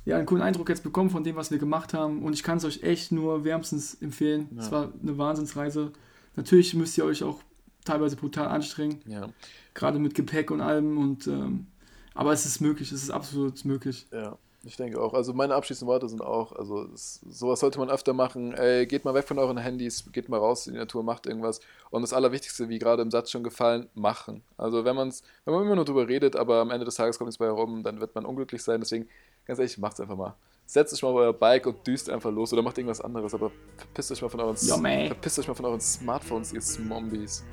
[0.05, 2.23] ja, einen coolen Eindruck jetzt bekommen von dem, was wir gemacht haben.
[2.23, 4.49] Und ich kann es euch echt nur wärmstens empfehlen.
[4.59, 4.73] Es Ja.
[4.73, 5.93] war eine Wahnsinnsreise.
[6.37, 7.41] Natürlich müsst ihr euch auch
[7.85, 9.29] teilweise brutal anstrengen, Ja,
[9.75, 10.97] gerade mit Gepäck und allem.
[10.99, 11.67] Und ähm,
[12.15, 14.07] aber es ist möglich, es ist absolut möglich.
[14.13, 14.37] ja.
[14.65, 15.15] Ich denke auch.
[15.15, 18.55] Also meine abschließenden Worte sind auch, also es, sowas sollte man öfter machen.
[18.55, 21.61] Ey, geht mal weg von euren Handys, geht mal raus in die Natur, macht irgendwas.
[21.91, 24.43] Und das Allerwichtigste, wie gerade im Satz schon gefallen, machen.
[24.57, 27.29] Also wenn man's, wenn man immer nur drüber redet, aber am Ende des Tages kommt
[27.29, 28.81] nichts bei herum, dann wird man unglücklich sein.
[28.81, 29.09] Deswegen,
[29.47, 30.35] ganz ehrlich, macht's einfach mal.
[30.67, 33.51] Setzt euch mal auf euer Bike und düst einfach los oder macht irgendwas anderes, aber
[33.77, 37.45] verpisst euch mal von euren, Ja, verpisst euch mal von euren Smartphones, ihr Zombies.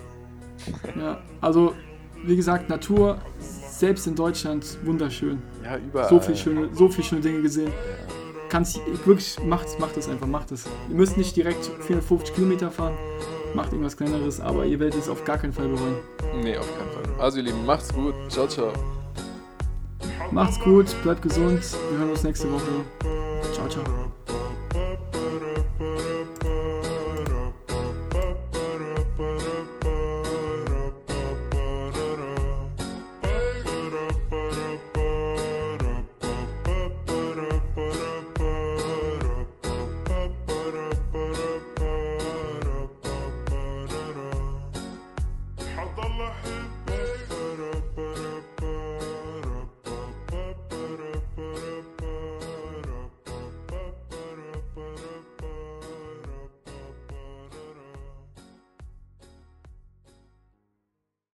[0.98, 1.76] Ja, also
[2.26, 5.42] wie gesagt, Natur, selbst in Deutschland, wunderschön.
[5.64, 6.10] Ja, überall.
[6.10, 7.72] So viel schöne, so viel schöne Dinge gesehen.
[8.50, 10.66] Kannst wirklich, macht, macht das einfach, macht das.
[10.90, 12.94] Ihr müsst nicht direkt 450 Kilometer fahren,
[13.54, 15.96] macht irgendwas kleineres, aber ihr werdet es auf gar keinen Fall bereuen.
[16.42, 17.04] Nee, auf keinen Fall.
[17.20, 18.14] Also, ihr Lieben, macht's gut.
[18.30, 18.72] Ciao, ciao.
[20.32, 22.64] Macht's gut, bleibt gesund, wir hören uns nächste Woche.
[23.54, 23.84] Ciao, ciao.